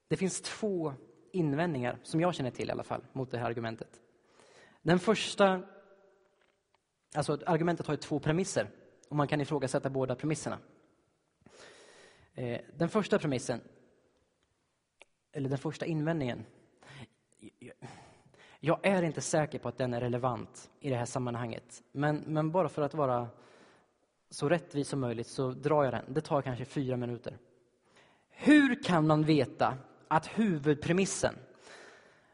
Det 0.08 0.18
finns 0.18 0.42
två 0.42 0.94
invändningar, 1.32 2.00
som 2.04 2.22
jag 2.22 2.36
känner 2.36 2.52
till 2.52 2.70
i 2.70 2.72
alla 2.72 2.84
fall, 2.84 3.06
mot 3.14 3.32
det 3.32 3.38
här 3.38 3.46
argumentet. 3.46 4.02
Den 4.82 5.00
första... 5.00 5.62
Alltså, 7.16 7.40
argumentet 7.46 7.88
har 7.88 7.94
ju 7.94 7.98
två 7.98 8.20
premisser 8.20 8.70
och 9.10 9.16
man 9.16 9.28
kan 9.28 9.42
ifrågasätta 9.42 9.90
båda 9.90 10.16
premisserna. 10.16 10.60
Eh, 12.34 12.62
den 12.76 12.90
första 12.90 13.20
premissen, 13.20 13.62
eller 15.32 15.50
den 15.50 15.58
första 15.58 15.86
invändningen. 15.86 16.46
Jag 18.60 18.86
är 18.86 19.04
inte 19.04 19.22
säker 19.22 19.60
på 19.60 19.68
att 19.68 19.78
den 19.78 19.94
är 19.94 20.02
relevant 20.02 20.72
i 20.80 20.90
det 20.90 20.96
här 20.96 21.06
sammanhanget. 21.06 21.84
Men, 21.92 22.18
men 22.18 22.52
bara 22.52 22.70
för 22.70 22.82
att 22.82 22.94
vara 22.94 23.30
så 24.30 24.50
rättvis 24.50 24.88
som 24.88 25.00
möjligt 25.00 25.28
så 25.28 25.52
drar 25.52 25.84
jag 25.84 25.94
den. 25.94 26.14
Det 26.14 26.22
tar 26.22 26.42
kanske 26.42 26.66
fyra 26.66 26.98
minuter. 26.98 27.38
Hur 28.30 28.84
kan 28.84 29.08
man 29.08 29.24
veta 29.24 29.78
att 30.08 30.28
huvudpremissen, 30.28 31.36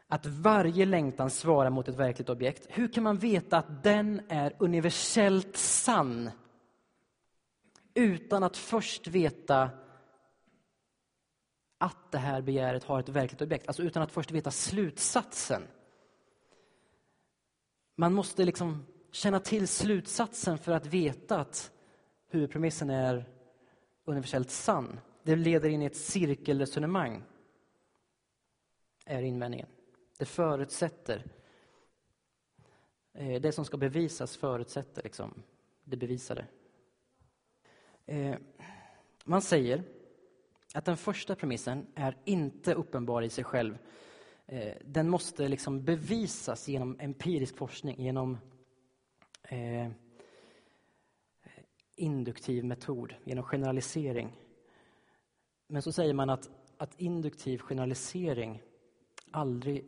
att 0.08 0.26
varje 0.26 0.86
längtan 0.86 1.30
svarar 1.30 1.70
mot 1.70 1.88
ett 1.88 1.94
verkligt 1.94 2.28
objekt, 2.28 2.66
hur 2.68 2.88
kan 2.88 3.02
man 3.02 3.18
veta 3.18 3.58
att 3.58 3.82
den 3.82 4.22
är 4.28 4.56
universellt 4.58 5.56
sann 5.56 6.30
utan 7.94 8.42
att 8.42 8.56
först 8.56 9.06
veta 9.06 9.70
att 11.78 12.12
det 12.12 12.18
här 12.18 12.42
begäret 12.42 12.84
har 12.84 13.00
ett 13.00 13.08
verkligt 13.08 13.42
objekt, 13.42 13.68
alltså 13.68 13.82
utan 13.82 14.02
att 14.02 14.12
först 14.12 14.30
veta 14.30 14.50
slutsatsen. 14.50 15.62
Man 17.96 18.14
måste 18.14 18.44
liksom 18.44 18.86
känna 19.12 19.40
till 19.40 19.68
slutsatsen 19.68 20.58
för 20.58 20.72
att 20.72 20.86
veta 20.86 21.40
att 21.40 21.70
huvudpremissen 22.28 22.90
är 22.90 23.28
universellt 24.04 24.50
sann. 24.50 25.00
Det 25.22 25.36
leder 25.36 25.68
in 25.68 25.82
i 25.82 25.84
ett 25.84 25.96
cirkelresonemang, 25.96 27.22
är 29.12 29.22
invändningen. 29.22 29.68
Det 30.18 30.24
förutsätter, 30.24 31.24
eh, 33.12 33.40
det 33.40 33.52
som 33.52 33.64
ska 33.64 33.76
bevisas 33.76 34.36
förutsätter 34.36 35.02
liksom 35.02 35.42
det 35.84 35.96
bevisade. 35.96 36.46
Eh, 38.06 38.36
man 39.24 39.42
säger 39.42 39.82
att 40.74 40.84
den 40.84 40.96
första 40.96 41.34
premissen 41.34 41.86
är 41.94 42.16
inte 42.24 42.74
uppenbar 42.74 43.22
i 43.22 43.30
sig 43.30 43.44
själv. 43.44 43.78
Eh, 44.46 44.74
den 44.84 45.08
måste 45.08 45.48
liksom 45.48 45.84
bevisas 45.84 46.68
genom 46.68 47.00
empirisk 47.00 47.56
forskning, 47.56 48.02
genom 48.02 48.38
induktiv 51.96 52.64
metod, 52.64 53.14
genom 53.24 53.44
generalisering. 53.44 54.32
Men 55.66 55.82
så 55.82 55.92
säger 55.92 56.14
man 56.14 56.30
att, 56.30 56.50
att 56.76 57.00
induktiv 57.00 57.58
generalisering 57.58 58.62
aldrig 59.32 59.84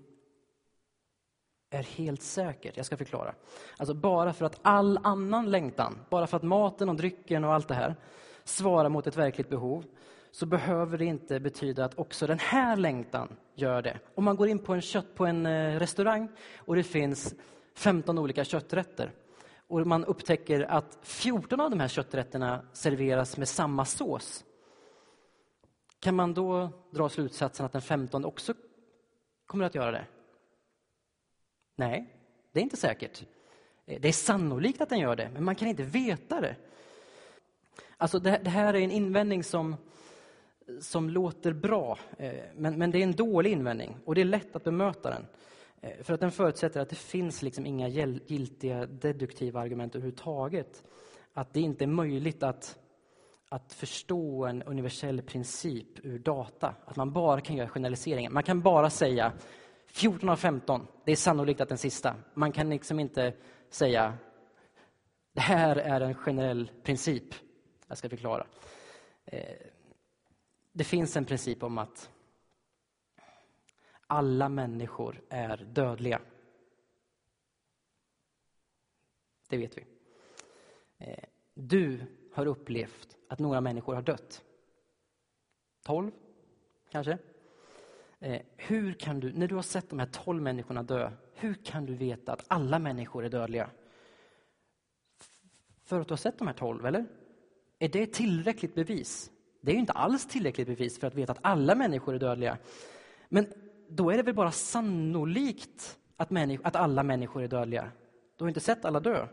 är 1.70 1.82
helt 1.82 2.22
säkert. 2.22 2.76
Jag 2.76 2.86
ska 2.86 2.96
förklara. 2.96 3.34
Alltså 3.76 3.94
bara 3.94 4.32
för 4.32 4.44
att 4.44 4.58
all 4.62 4.98
annan 5.02 5.50
längtan, 5.50 5.98
bara 6.10 6.26
för 6.26 6.36
att 6.36 6.42
maten 6.42 6.88
och 6.88 6.96
drycken 6.96 7.44
och 7.44 7.54
allt 7.54 7.68
det 7.68 7.74
här 7.74 7.96
svarar 8.44 8.88
mot 8.88 9.06
ett 9.06 9.16
verkligt 9.16 9.48
behov, 9.48 9.84
så 10.30 10.46
behöver 10.46 10.98
det 10.98 11.04
inte 11.04 11.40
betyda 11.40 11.84
att 11.84 11.98
också 11.98 12.26
den 12.26 12.38
här 12.38 12.76
längtan 12.76 13.36
gör 13.54 13.82
det. 13.82 13.98
Om 14.14 14.24
man 14.24 14.36
går 14.36 14.48
in 14.48 14.58
på 14.58 14.74
en, 14.74 14.80
kött, 14.80 15.14
på 15.14 15.26
en 15.26 15.46
eh, 15.46 15.78
restaurang 15.78 16.28
och 16.58 16.76
det 16.76 16.82
finns 16.82 17.34
15 17.74 18.18
olika 18.18 18.44
kötträtter 18.44 19.12
och 19.66 19.86
man 19.86 20.04
upptäcker 20.04 20.60
att 20.60 20.98
14 21.02 21.60
av 21.60 21.70
de 21.70 21.80
här 21.80 21.88
kötträtterna 21.88 22.62
serveras 22.72 23.36
med 23.36 23.48
samma 23.48 23.84
sås. 23.84 24.44
Kan 26.00 26.14
man 26.14 26.34
då 26.34 26.70
dra 26.90 27.08
slutsatsen 27.08 27.66
att 27.66 27.72
den 27.72 27.82
15 27.82 28.24
också 28.24 28.54
kommer 29.46 29.64
att 29.64 29.74
göra 29.74 29.90
det? 29.90 30.06
Nej, 31.76 32.06
det 32.52 32.60
är 32.60 32.62
inte 32.62 32.76
säkert. 32.76 33.24
Eh, 33.86 34.00
det 34.00 34.08
är 34.08 34.12
sannolikt 34.12 34.80
att 34.80 34.88
den 34.88 34.98
gör 34.98 35.16
det, 35.16 35.30
men 35.32 35.44
man 35.44 35.56
kan 35.56 35.68
inte 35.68 35.82
veta 35.82 36.40
det. 36.40 36.56
Alltså 37.96 38.18
det, 38.18 38.40
det 38.44 38.50
här 38.50 38.74
är 38.74 38.80
en 38.80 38.90
invändning 38.90 39.44
som, 39.44 39.76
som 40.80 41.10
låter 41.10 41.52
bra, 41.52 41.98
eh, 42.18 42.44
men, 42.54 42.78
men 42.78 42.90
det 42.90 42.98
är 42.98 43.02
en 43.02 43.16
dålig 43.16 43.52
invändning 43.52 43.96
och 44.04 44.14
det 44.14 44.20
är 44.20 44.24
lätt 44.24 44.56
att 44.56 44.64
bemöta 44.64 45.10
den. 45.10 45.26
Eh, 45.80 46.02
för 46.02 46.14
att 46.14 46.20
den 46.20 46.32
förutsätter 46.32 46.80
att 46.80 46.88
det 46.88 46.96
finns 46.96 47.42
liksom 47.42 47.66
inga 47.66 47.88
giltiga 47.88 48.86
deduktiva 48.86 49.60
argument 49.60 49.94
överhuvudtaget. 49.94 50.84
Att 51.32 51.52
det 51.52 51.60
inte 51.60 51.84
är 51.84 51.88
möjligt 51.88 52.42
att, 52.42 52.78
att 53.48 53.72
förstå 53.72 54.44
en 54.44 54.62
universell 54.62 55.22
princip 55.22 56.04
ur 56.04 56.18
data. 56.18 56.74
Att 56.84 56.96
man 56.96 57.12
bara 57.12 57.40
kan 57.40 57.56
göra 57.56 57.68
generaliseringar. 57.68 58.30
Man 58.30 58.42
kan 58.42 58.62
bara 58.62 58.90
säga 58.90 59.32
14 59.86 60.28
av 60.28 60.36
15, 60.36 60.86
det 61.04 61.12
är 61.12 61.16
sannolikt 61.16 61.60
att 61.60 61.68
den 61.68 61.78
sista. 61.78 62.16
Man 62.34 62.52
kan 62.52 62.70
liksom 62.70 63.00
inte 63.00 63.34
säga 63.70 64.18
det 65.32 65.40
här 65.40 65.76
är 65.76 66.00
en 66.00 66.14
generell 66.14 66.70
princip. 66.82 67.34
Jag 67.86 67.98
ska 67.98 68.08
förklara. 68.08 68.46
Eh, 69.24 69.56
det 70.72 70.84
finns 70.84 71.16
en 71.16 71.24
princip 71.24 71.62
om 71.62 71.78
att 71.78 72.10
alla 74.06 74.48
människor 74.48 75.22
är 75.28 75.56
dödliga. 75.56 76.20
Det 79.48 79.56
vet 79.56 79.78
vi. 79.78 79.84
Eh, 80.98 81.24
du 81.54 82.00
har 82.34 82.46
upplevt 82.46 83.16
att 83.28 83.38
några 83.38 83.60
människor 83.60 83.94
har 83.94 84.02
dött. 84.02 84.42
Tolv, 85.84 86.10
kanske? 86.90 87.18
Eh, 88.18 88.42
hur 88.56 88.92
kan 88.92 89.20
du, 89.20 89.32
när 89.32 89.48
du 89.48 89.54
har 89.54 89.62
sett 89.62 89.90
de 89.90 89.98
här 89.98 90.06
tolv 90.06 90.42
människorna 90.42 90.82
dö, 90.82 91.10
hur 91.34 91.54
kan 91.54 91.86
du 91.86 91.94
veta 91.94 92.32
att 92.32 92.44
alla 92.48 92.78
människor 92.78 93.24
är 93.24 93.28
dödliga? 93.28 93.70
För 95.84 96.00
att 96.00 96.08
du 96.08 96.12
har 96.12 96.16
sett 96.16 96.38
de 96.38 96.46
här 96.46 96.54
tolv, 96.54 96.86
eller? 96.86 97.06
Är 97.78 97.88
det 97.88 98.06
tillräckligt 98.06 98.74
bevis? 98.74 99.30
Det 99.60 99.70
är 99.70 99.74
ju 99.74 99.80
inte 99.80 99.92
alls 99.92 100.26
tillräckligt 100.26 100.66
bevis 100.66 100.98
för 101.00 101.06
att 101.06 101.14
veta 101.14 101.32
att 101.32 101.38
alla 101.42 101.74
människor 101.74 102.14
är 102.14 102.18
dödliga. 102.18 102.58
Men 103.28 103.46
då 103.88 104.10
är 104.10 104.16
det 104.16 104.22
väl 104.22 104.34
bara 104.34 104.50
sannolikt 104.50 105.98
att, 106.16 106.30
att 106.62 106.76
alla 106.76 107.02
människor 107.02 107.42
är 107.42 107.48
dödliga? 107.48 107.90
Du 108.36 108.44
har 108.44 108.48
inte 108.48 108.60
sett 108.60 108.84
alla 108.84 109.00
dö. 109.00 109.28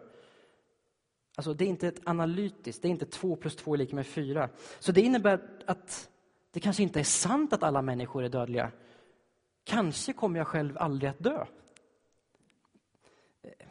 Alltså, 1.41 1.53
det 1.53 1.65
är 1.65 1.69
inte 1.69 1.87
ett 1.87 2.01
analytiskt, 2.03 2.81
det 2.81 2.87
är 2.87 2.89
inte 2.89 3.05
två 3.05 3.35
plus 3.35 3.55
två 3.55 3.73
är 3.73 3.77
lika 3.77 3.95
med 3.95 4.07
fyra. 4.07 4.49
Så 4.79 4.91
det 4.91 5.01
innebär 5.01 5.39
att 5.65 6.09
det 6.51 6.59
kanske 6.59 6.83
inte 6.83 6.99
är 6.99 7.03
sant 7.03 7.53
att 7.53 7.63
alla 7.63 7.81
människor 7.81 8.23
är 8.23 8.29
dödliga. 8.29 8.71
Kanske 9.63 10.13
kommer 10.13 10.39
jag 10.39 10.47
själv 10.47 10.77
aldrig 10.77 11.09
att 11.09 11.19
dö. 11.19 11.45
Eh, 13.43 13.67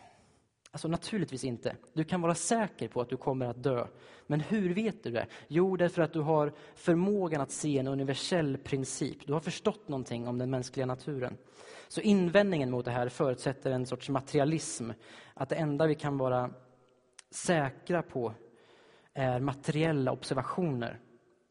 alltså 0.70 0.88
naturligtvis 0.88 1.44
inte. 1.44 1.76
Du 1.92 2.04
kan 2.04 2.20
vara 2.20 2.34
säker 2.34 2.88
på 2.88 3.00
att 3.00 3.08
du 3.08 3.16
kommer 3.16 3.46
att 3.46 3.62
dö. 3.62 3.86
Men 4.26 4.40
hur 4.40 4.74
vet 4.74 5.04
du 5.04 5.10
det? 5.10 5.26
Jo, 5.48 5.76
därför 5.76 6.02
att 6.02 6.12
du 6.12 6.20
har 6.20 6.52
förmågan 6.74 7.40
att 7.40 7.50
se 7.50 7.78
en 7.78 7.88
universell 7.88 8.58
princip. 8.58 9.26
Du 9.26 9.32
har 9.32 9.40
förstått 9.40 9.88
någonting 9.88 10.28
om 10.28 10.38
den 10.38 10.50
mänskliga 10.50 10.86
naturen. 10.86 11.36
Så 11.88 12.00
invändningen 12.00 12.70
mot 12.70 12.84
det 12.84 12.90
här 12.90 13.08
förutsätter 13.08 13.70
en 13.70 13.86
sorts 13.86 14.08
materialism. 14.08 14.90
Att 15.34 15.48
det 15.48 15.56
enda 15.56 15.86
vi 15.86 15.94
kan 15.94 16.18
vara 16.18 16.50
säkra 17.30 18.02
på 18.02 18.34
är 19.12 19.40
materiella 19.40 20.12
observationer 20.12 21.00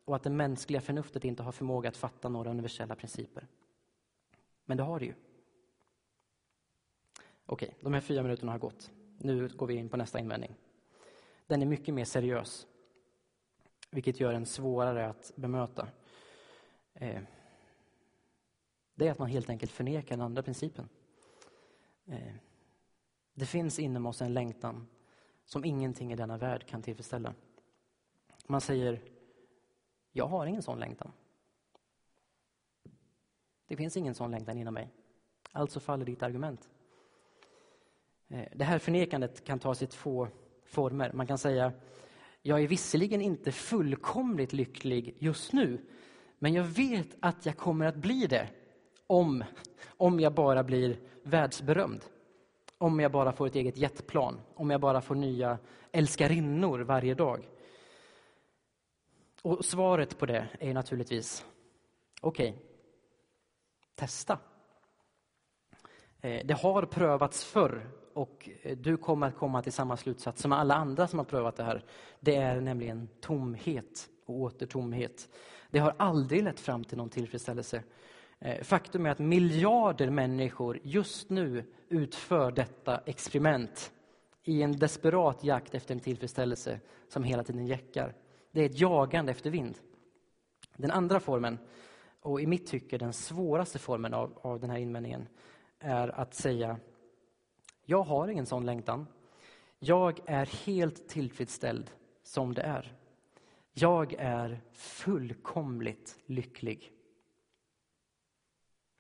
och 0.06 0.16
att 0.16 0.24
det 0.24 0.30
mänskliga 0.30 0.82
förnuftet 0.82 1.24
inte 1.24 1.44
har 1.44 1.52
förmåga 1.52 1.90
att 1.90 1.98
fatta 1.98 2.30
några 2.30 2.52
universella 2.52 2.96
principer. 2.96 3.48
Men 4.66 4.78
det 4.78 4.84
har 4.84 5.00
det 5.00 5.06
ju. 5.06 5.14
Okej, 7.46 7.78
de 7.82 7.94
här 7.94 8.02
fyra 8.02 8.24
minuterna 8.24 8.52
har 8.52 8.60
gått. 8.60 8.92
Nu 9.18 9.48
går 9.48 9.68
vi 9.68 9.74
in 9.74 9.90
på 9.90 9.98
nästa 9.98 10.20
invändning. 10.20 10.56
Den 11.48 11.62
är 11.62 11.66
mycket 11.66 11.94
mer 11.94 12.06
seriös. 12.06 12.68
vilket 13.92 14.20
gör 14.20 14.34
den 14.34 14.46
svårare 14.46 15.10
att 15.10 15.32
bemöta. 15.36 15.88
Eh, 16.94 17.22
det 18.96 19.08
är 19.08 19.12
att 19.12 19.20
man 19.20 19.30
helt 19.30 19.50
enkelt 19.50 19.72
förnekar 19.72 20.18
den 20.18 20.26
andra 20.26 20.44
principen. 20.44 20.90
Eh, 22.06 22.34
det 23.34 23.46
finns 23.46 23.80
inom 23.80 24.06
oss 24.06 24.22
en 24.22 24.34
längtan 24.34 24.88
som 25.50 25.66
ingenting 25.66 26.12
i 26.12 26.16
denna 26.16 26.38
värld 26.38 26.68
kan 26.68 26.82
tillfredsställa. 26.82 27.34
Man 28.48 28.62
säger, 28.62 29.02
jag 30.12 30.28
har 30.28 30.46
ingen 30.46 30.62
sån 30.62 30.80
längtan. 30.80 31.12
Det 33.68 33.76
finns 33.76 33.98
ingen 33.98 34.16
sån 34.16 34.32
längtan 34.32 34.58
inom 34.58 34.74
mig. 34.74 34.90
Alltså 35.52 35.80
faller 35.80 36.06
ditt 36.06 36.24
argument. 36.24 36.70
Eh, 38.28 38.48
det 38.56 38.64
här 38.64 38.80
förnekandet 38.80 39.44
kan 39.44 39.60
ta 39.60 39.76
sig 39.76 39.88
två 39.88 40.28
former. 40.66 41.12
Man 41.14 41.28
kan 41.28 41.38
säga, 41.38 41.74
jag 42.42 42.64
är 42.64 42.68
visserligen 42.68 43.22
inte 43.22 43.52
fullkomligt 43.52 44.54
lycklig 44.54 45.16
just 45.20 45.54
nu, 45.54 45.86
men 46.40 46.54
jag 46.54 46.64
vet 46.64 47.18
att 47.20 47.46
jag 47.46 47.58
kommer 47.58 47.86
att 47.86 47.96
bli 47.96 48.28
det 48.28 48.50
om, 49.08 49.44
om 49.88 50.20
jag 50.20 50.34
bara 50.34 50.64
blir 50.64 51.00
världsberömd. 51.24 52.06
Om 52.82 53.00
jag 53.00 53.12
bara 53.12 53.32
får 53.32 53.48
ett 53.48 53.56
eget 53.56 53.78
jetplan, 53.78 54.40
om 54.56 54.70
jag 54.70 54.82
bara 54.82 55.02
får 55.02 55.16
nya 55.16 55.58
älskarinnor 55.92 56.80
varje 56.80 57.14
dag. 57.14 57.50
Och 59.42 59.66
svaret 59.66 60.18
på 60.18 60.26
det 60.26 60.48
är 60.60 60.74
naturligtvis, 60.74 61.46
okej, 62.22 62.50
okay, 62.50 62.62
testa. 63.96 64.38
Eh, 66.22 66.46
det 66.46 66.54
har 66.54 66.86
prövats 66.86 67.46
förr 67.46 67.90
och 68.14 68.50
eh, 68.62 68.78
du 68.78 68.98
kommer 68.98 69.28
att 69.28 69.38
komma 69.38 69.62
till 69.62 69.74
samma 69.74 69.98
slutsats 69.98 70.42
som 70.42 70.52
alla 70.52 70.76
andra 70.76 71.08
som 71.08 71.20
har 71.20 71.26
prövat 71.26 71.56
det 71.56 71.64
här. 71.64 71.84
Det 72.20 72.36
är 72.36 72.62
nämligen 72.62 73.08
tomhet 73.22 74.10
och 74.26 74.36
åter 74.36 74.66
tomhet. 74.66 75.30
Det 75.70 75.80
har 75.80 75.96
aldrig 75.98 76.44
lett 76.44 76.60
fram 76.60 76.84
till 76.84 76.98
någon 76.98 77.10
tillfredsställelse. 77.10 77.84
Eh, 78.40 78.64
faktum 78.64 79.06
är 79.06 79.10
att 79.10 79.20
miljarder 79.20 80.10
människor 80.10 80.80
just 80.84 81.30
nu 81.30 81.64
utför 81.90 82.52
detta 82.52 82.98
experiment 83.06 83.92
i 84.44 84.62
en 84.62 84.72
desperat 84.72 85.44
jakt 85.44 85.76
efter 85.76 85.94
en 85.94 86.00
tillfredsställelse 86.00 86.80
som 87.08 87.24
hela 87.24 87.44
tiden 87.44 87.68
jäckar. 87.68 88.16
Det 88.52 88.62
är 88.62 88.66
ett 88.66 88.80
jagande 88.80 89.32
efter 89.32 89.50
vind. 89.50 89.78
Den 90.78 90.92
andra 90.92 91.20
formen, 91.20 91.58
och 92.22 92.42
i 92.42 92.48
mitt 92.48 92.68
tycke 92.68 92.98
den 92.98 93.14
svåraste 93.14 93.80
formen 93.80 94.14
av, 94.14 94.40
av 94.42 94.60
den 94.60 94.70
här 94.70 94.78
invändningen, 94.78 95.28
är 95.80 96.20
att 96.20 96.34
säga 96.34 96.80
jag 97.86 98.04
har 98.04 98.28
ingen 98.28 98.46
sån 98.46 98.66
längtan. 98.66 99.08
Jag 99.80 100.20
är 100.26 100.66
helt 100.66 101.10
tillfredsställd 101.10 101.92
som 102.24 102.54
det 102.54 102.62
är. 102.62 102.94
Jag 103.74 104.14
är 104.14 104.62
fullkomligt 104.74 106.20
lycklig. 106.26 106.92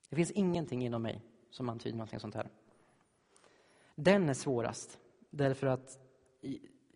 Det 0.09 0.15
finns 0.15 0.31
ingenting 0.31 0.85
inom 0.85 1.01
mig 1.01 1.21
som 1.49 1.69
antyder 1.69 1.97
någonting 1.97 2.19
sånt 2.19 2.35
här. 2.35 2.49
Den 3.95 4.29
är 4.29 4.33
svårast, 4.33 4.99
därför 5.29 5.67
att 5.67 5.99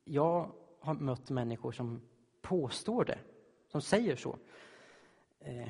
jag 0.04 0.52
har 0.80 0.94
mött 0.94 1.30
människor 1.30 1.72
som 1.72 2.02
påstår 2.42 3.06
det, 3.06 3.20
som 3.68 3.82
säger 3.82 4.16
så. 4.16 4.38
Eh, 5.40 5.70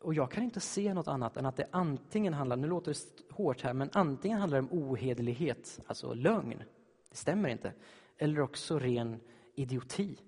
och 0.00 0.14
jag 0.14 0.30
kan 0.30 0.44
inte 0.44 0.60
se 0.60 0.94
något 0.94 1.08
annat 1.08 1.36
än 1.36 1.46
att 1.46 1.56
det 1.56 1.68
antingen 1.70 2.34
handlar, 2.34 2.56
nu 2.56 2.66
låter 2.66 2.92
det 2.92 3.34
hårt 3.34 3.62
här, 3.62 3.72
men 3.72 3.90
antingen 3.92 4.38
handlar 4.38 4.62
det 4.62 4.68
om 4.68 4.78
ohederlighet, 4.78 5.80
alltså 5.86 6.14
lögn, 6.14 6.62
det 7.10 7.16
stämmer 7.16 7.48
inte, 7.48 7.72
eller 8.18 8.40
också 8.40 8.78
ren 8.78 9.20
idioti. 9.54 10.18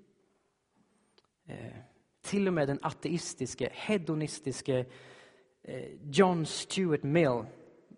Eh, 1.46 1.76
till 2.20 2.48
och 2.48 2.54
med 2.54 2.68
den 2.68 2.78
ateistiske, 2.82 3.70
hedonistiske 3.72 4.86
Eh, 5.68 5.84
John 6.10 6.46
Stuart 6.46 7.02
Mill, 7.02 7.44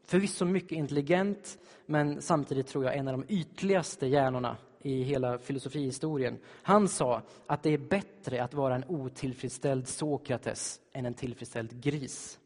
förvisso 0.04 0.44
mycket 0.44 0.72
intelligent, 0.72 1.58
men 1.86 2.22
samtidigt 2.22 2.66
tror 2.66 2.84
jag 2.84 2.96
en 2.96 3.08
av 3.08 3.18
de 3.18 3.34
ytligaste 3.34 4.06
hjärnorna 4.06 4.56
i 4.82 5.02
hela 5.02 5.38
filosofihistorien. 5.38 6.38
Han 6.62 6.88
sa 6.88 7.22
att 7.46 7.62
det 7.62 7.70
är 7.70 7.78
bättre 7.78 8.42
att 8.42 8.54
vara 8.54 8.74
en 8.74 8.84
otillfredsställd 8.88 9.88
Sokrates 9.88 10.80
än 10.92 11.06
en 11.06 11.14
tillfredsställd 11.14 11.82
gris. 11.82 12.38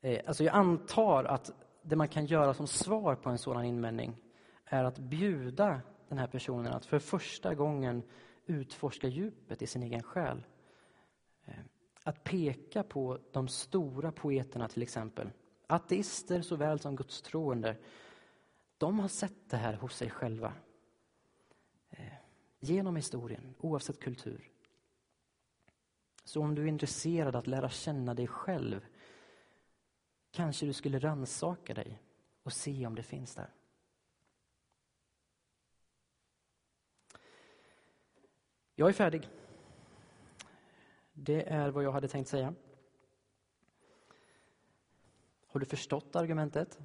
Eh, 0.00 0.20
alltså 0.26 0.44
jag 0.44 0.54
antar 0.54 1.24
att 1.24 1.50
det 1.82 1.96
man 1.96 2.08
kan 2.08 2.26
göra 2.26 2.54
som 2.54 2.66
svar 2.66 3.14
på 3.14 3.30
en 3.30 3.38
sådan 3.38 3.64
invändning 3.64 4.16
är 4.64 4.84
att 4.84 4.98
bjuda 4.98 5.80
den 6.08 6.18
här 6.18 6.26
personen 6.26 6.72
att 6.72 6.86
för 6.86 6.98
första 6.98 7.54
gången 7.54 8.02
utforska 8.46 9.08
djupet 9.08 9.62
i 9.62 9.66
sin 9.66 9.82
egen 9.82 10.02
själ. 10.02 10.42
Att 12.06 12.24
peka 12.24 12.82
på 12.82 13.18
de 13.32 13.48
stora 13.48 14.12
poeterna 14.12 14.68
till 14.68 14.82
exempel, 14.82 15.30
ateister 15.66 16.42
såväl 16.42 16.78
som 16.80 16.96
gudstroende 16.96 17.76
de 18.78 18.98
har 18.98 19.08
sett 19.08 19.50
det 19.50 19.56
här 19.56 19.74
hos 19.74 19.96
sig 19.96 20.10
själva. 20.10 20.52
Eh, 21.90 22.12
genom 22.60 22.96
historien, 22.96 23.54
oavsett 23.58 24.00
kultur. 24.00 24.50
Så 26.24 26.40
om 26.40 26.54
du 26.54 26.62
är 26.62 26.66
intresserad 26.66 27.36
att 27.36 27.46
lära 27.46 27.68
känna 27.68 28.14
dig 28.14 28.26
själv 28.26 28.86
kanske 30.30 30.66
du 30.66 30.72
skulle 30.72 30.98
ransaka 30.98 31.74
dig 31.74 32.02
och 32.42 32.52
se 32.52 32.86
om 32.86 32.94
det 32.94 33.02
finns 33.02 33.34
där. 33.34 33.50
Jag 38.74 38.88
är 38.88 38.92
färdig. 38.92 39.28
Det 41.14 41.42
är 41.48 41.70
vad 41.70 41.84
jag 41.84 41.92
hade 41.92 42.08
tänkt 42.08 42.28
säga. 42.28 42.54
Har 45.46 45.60
du 45.60 45.66
förstått 45.66 46.16
argumentet? 46.16 46.80